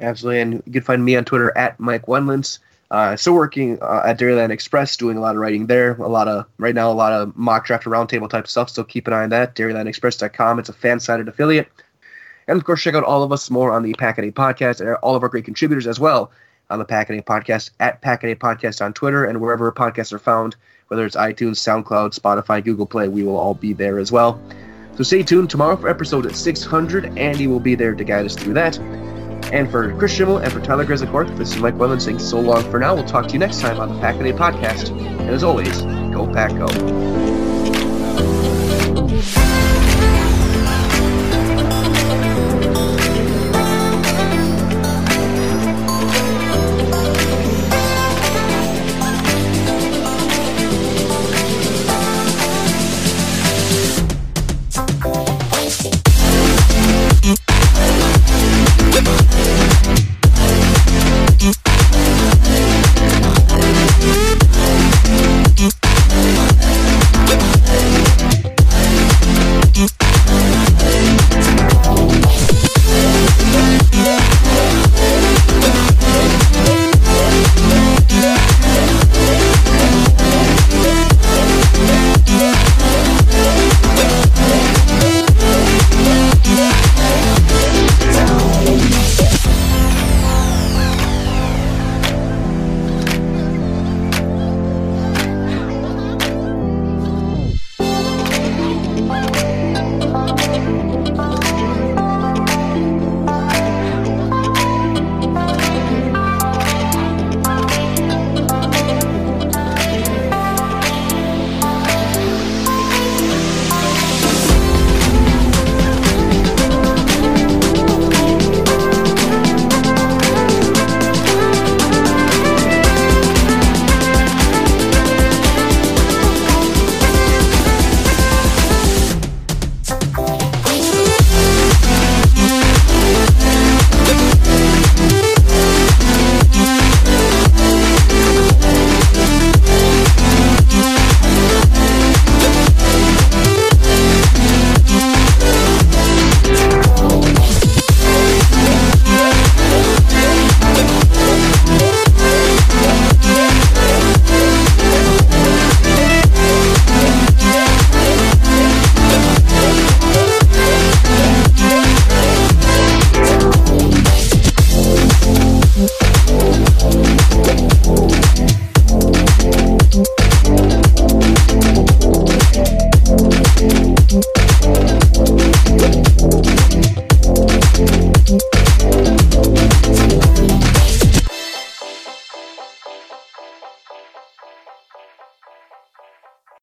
Absolutely, 0.01 0.41
and 0.41 0.63
you 0.65 0.73
can 0.73 0.83
find 0.83 1.05
me 1.05 1.17
on 1.17 1.25
Twitter 1.25 1.57
at 1.57 1.79
Mike 1.81 2.07
Wendlands. 2.07 2.61
Uh, 2.91 3.17
still 3.17 3.35
working 3.35 3.79
uh, 3.83 4.03
at 4.07 4.19
Dairyland 4.19 4.51
Express, 4.51 4.97
doing 4.97 5.19
a 5.19 5.21
lot 5.21 5.35
of 5.35 5.41
writing 5.41 5.67
there. 5.67 5.93
A 5.97 6.09
lot 6.09 6.27
of 6.27 6.47
right 6.57 6.75
now, 6.75 6.91
a 6.91 6.95
lot 6.95 7.13
of 7.13 7.37
mock 7.37 7.67
draft 7.67 7.85
roundtable 7.85 8.31
type 8.31 8.47
stuff. 8.47 8.71
So 8.71 8.83
keep 8.83 9.07
an 9.07 9.13
eye 9.13 9.25
on 9.25 9.31
that. 9.31 9.55
DairylandExpress.com. 9.57 10.59
It's 10.59 10.71
a 10.71 10.73
FanSided 10.73 11.29
affiliate, 11.29 11.69
and 12.47 12.57
of 12.57 12.65
course, 12.65 12.83
check 12.83 12.95
out 12.95 13.05
all 13.05 13.23
of 13.23 13.33
us 13.33 13.51
more 13.51 13.73
on 13.73 13.83
the 13.83 13.93
Pack 13.95 14.19
A 14.19 14.31
podcast 14.31 14.81
and 14.81 14.95
all 15.03 15.17
of 15.17 15.23
our 15.23 15.29
great 15.29 15.45
contributors 15.45 15.87
as 15.87 16.01
well 16.01 16.31
on 16.71 16.79
the 16.79 16.85
Pack 16.85 17.11
A 17.11 17.21
podcast 17.23 17.71
at 17.81 18.01
Pack 18.01 18.25
A 18.25 18.35
podcast 18.35 18.85
on 18.85 18.93
Twitter 18.93 19.25
and 19.25 19.41
wherever 19.41 19.71
podcasts 19.73 20.13
are 20.13 20.19
found, 20.19 20.57
whether 20.89 21.05
it's 21.07 21.17
iTunes, 21.17 21.57
SoundCloud, 21.57 22.19
Spotify, 22.19 22.63
Google 22.65 22.87
Play. 22.87 23.09
We 23.09 23.23
will 23.23 23.37
all 23.37 23.55
be 23.55 23.73
there 23.73 23.99
as 23.99 24.13
well. 24.13 24.41
So 24.97 25.03
stay 25.03 25.23
tuned 25.23 25.49
tomorrow 25.51 25.77
for 25.77 25.89
episode 25.89 26.35
600. 26.35 27.17
Andy 27.19 27.47
will 27.47 27.61
be 27.61 27.75
there 27.75 27.95
to 27.95 28.05
guide 28.05 28.27
us 28.27 28.35
through 28.35 28.55
that. 28.55 28.79
And 29.53 29.71
for 29.71 29.97
Kris 29.97 30.13
Schimmel 30.13 30.39
and 30.39 30.53
for 30.53 30.61
Tyler 30.61 30.85
Grizzlicourt, 30.85 31.37
this 31.39 31.55
is 31.55 31.59
Mike 31.59 31.75
Wendland 31.75 32.03
saying 32.03 32.19
so 32.19 32.41
long 32.41 32.69
for 32.71 32.79
now. 32.79 32.95
We'll 32.95 33.05
talk 33.05 33.29
to 33.29 33.33
you 33.33 33.39
next 33.39 33.61
time 33.61 33.79
on 33.79 33.95
the 33.95 34.01
Pack 34.01 34.17
a 34.17 34.33
podcast. 34.33 34.91
And 34.91 35.31
as 35.31 35.43
always, 35.43 35.83
go 36.13 36.27
Pack 36.27 36.51
Go. 36.51 36.67